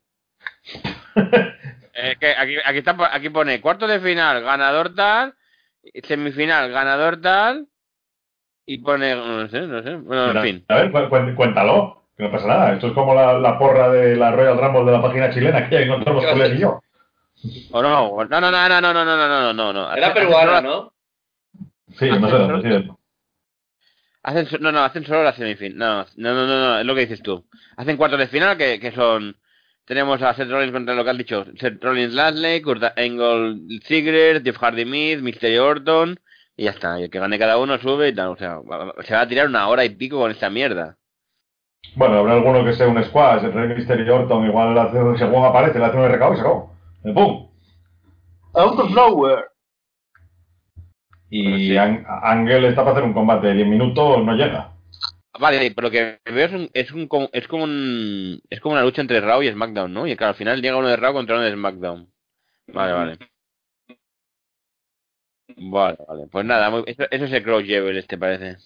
[1.96, 5.34] Es que aquí, aquí, está, aquí pone cuartos de final, ganador tal,
[6.04, 7.66] semifinal, ganador tal,
[8.66, 10.64] y pone, no sé, no sé, bueno, en fin.
[10.68, 12.72] A ver, cu- cu- cuéntalo, que no pasa nada.
[12.74, 15.74] Esto es como la, la porra de la Royal Rumble de la página chilena, que
[15.76, 16.80] ya encontramos con él y yo.
[17.70, 19.94] O no, no, no, no, no, no, no, no, no, no, no, no.
[19.94, 20.92] Era peruana, solo- ¿no?
[21.98, 22.90] Sí, no sé dónde, sí.
[24.22, 25.78] Hacen, no, no, hacen solo la semifinal.
[25.78, 27.46] No, no, no, no, no, es lo que dices tú.
[27.76, 29.36] Hacen cuartos de final que, que son.
[29.86, 31.44] Tenemos a Seth Rollins contra lo que has dicho.
[31.58, 36.18] Seth Rollins Lashley, Kurt Angle Ziggler, Jeff Hardy Miz, Mysterio Orton.
[36.56, 36.98] Y ya está.
[36.98, 38.28] Y el que gane cada uno sube y tal.
[38.30, 38.58] O sea,
[39.04, 40.96] se va a tirar una hora y pico con esta mierda.
[41.94, 45.78] Bueno, habrá alguno que sea un squash, el Rey Mysterio Orton, igual hace- según aparece,
[45.78, 46.74] le hace un RKO y se acabó.
[47.04, 47.48] Y ¡Pum!
[48.54, 49.44] Out of nowhere.
[51.30, 54.72] Y An- Ángel está para hacer un combate de 10 minutos, no llega.
[55.38, 58.74] Vale, pero lo que veo es un, es un como- es como un, es como
[58.74, 60.06] una lucha entre Raw y SmackDown, ¿no?
[60.06, 62.08] Y claro, al final llega uno de Raw contra uno de SmackDown.
[62.68, 63.18] Vale, vale.
[65.56, 66.26] Vale, vale.
[66.30, 68.56] Pues nada, muy- eso, eso es el Cross Jewel este parece.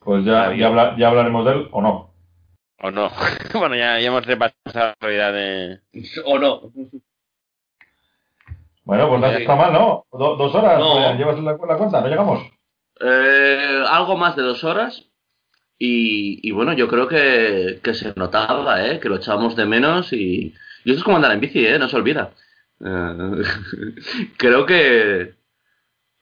[0.00, 2.14] Pues ya, ya, habla- ya hablaremos de él o no.
[2.82, 3.10] ¿O no?
[3.54, 5.80] bueno, ya, ya hemos repasado la realidad de...
[6.26, 6.70] ¿O no?
[8.84, 10.04] Bueno, pues no está mal, ¿no?
[10.12, 10.92] Do- dos horas, No.
[10.94, 12.42] pues, llevas la, la cuenta, no llegamos.
[13.00, 15.04] Eh, algo más de dos horas.
[15.78, 19.00] Y, y bueno, yo creo que, que se notaba, ¿eh?
[19.00, 20.54] Que lo echábamos de menos y...
[20.84, 21.78] Y eso es como andar en bici, ¿eh?
[21.78, 22.32] No se olvida.
[22.80, 23.42] Eh,
[24.36, 25.34] creo que...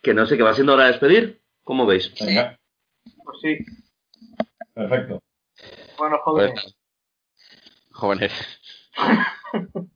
[0.03, 1.41] Que no sé, que va siendo hora de despedir.
[1.63, 2.13] ¿Cómo veis?
[2.21, 2.59] Venga,
[3.25, 3.59] Pues sí.
[4.75, 5.23] perfecto.
[5.99, 6.77] Bueno, Pues, jóvenes.
[7.93, 8.33] jóvenes.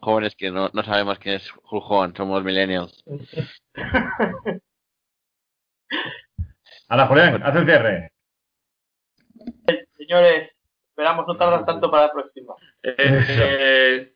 [0.00, 3.04] jóvenes que no, no sabemos quién es Hogan, somos millennials.
[6.88, 8.12] Ana Julián, haz el cierre.
[9.96, 10.50] Señores,
[10.90, 12.54] esperamos no tardar tanto para la próxima.
[12.82, 14.12] Eh,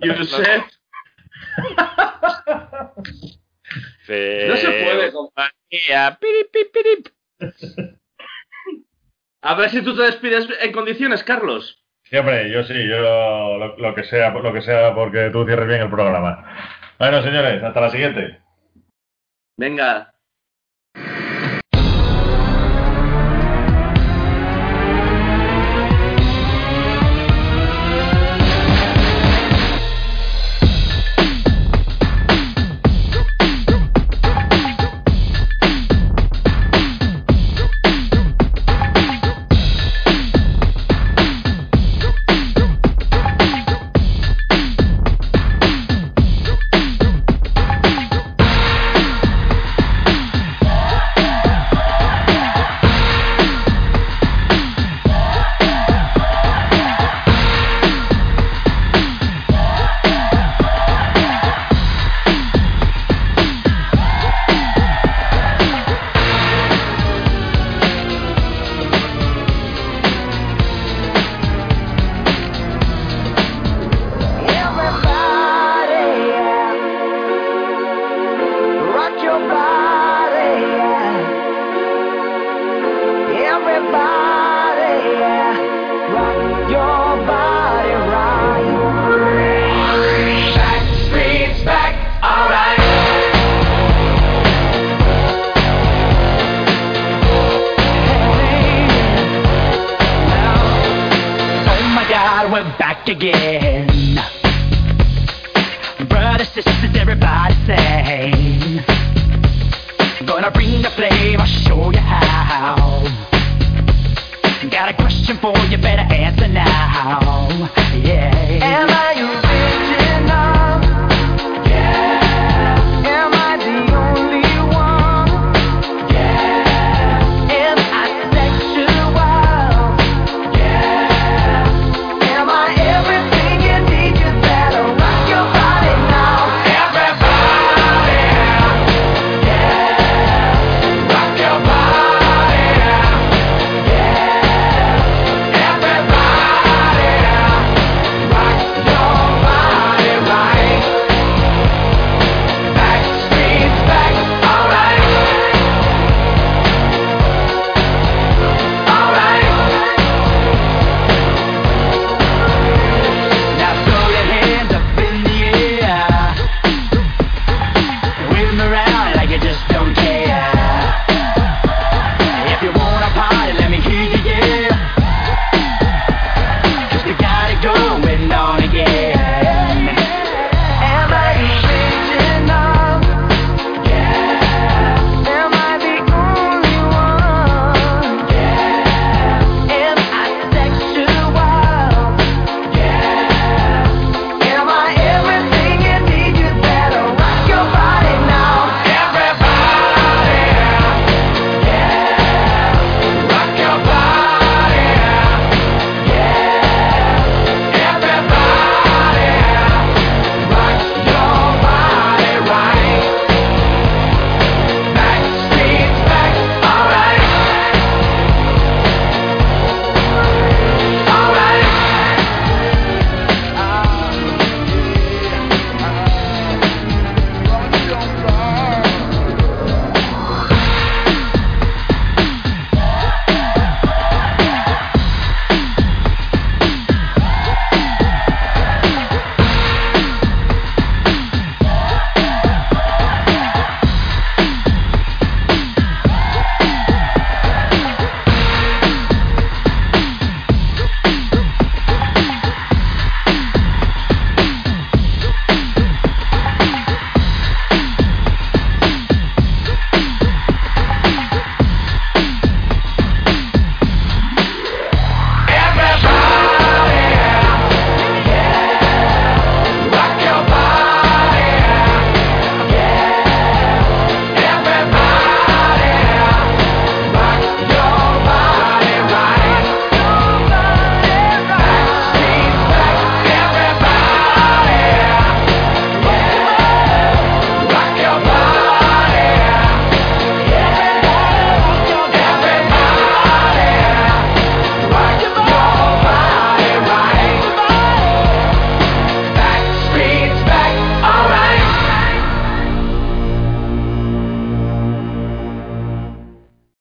[0.00, 0.62] Josep,
[4.48, 6.18] No se puede, compañía.
[6.20, 7.08] Pirip, pirip, pirip.
[9.42, 11.84] a ver si tú te despides en condiciones, Carlos.
[12.04, 15.66] Sí, hombre, yo sí, yo lo, lo que sea, lo que sea porque tú cierres
[15.66, 16.44] bien el programa.
[16.98, 18.40] Bueno, señores, hasta la siguiente.
[19.56, 20.13] Venga.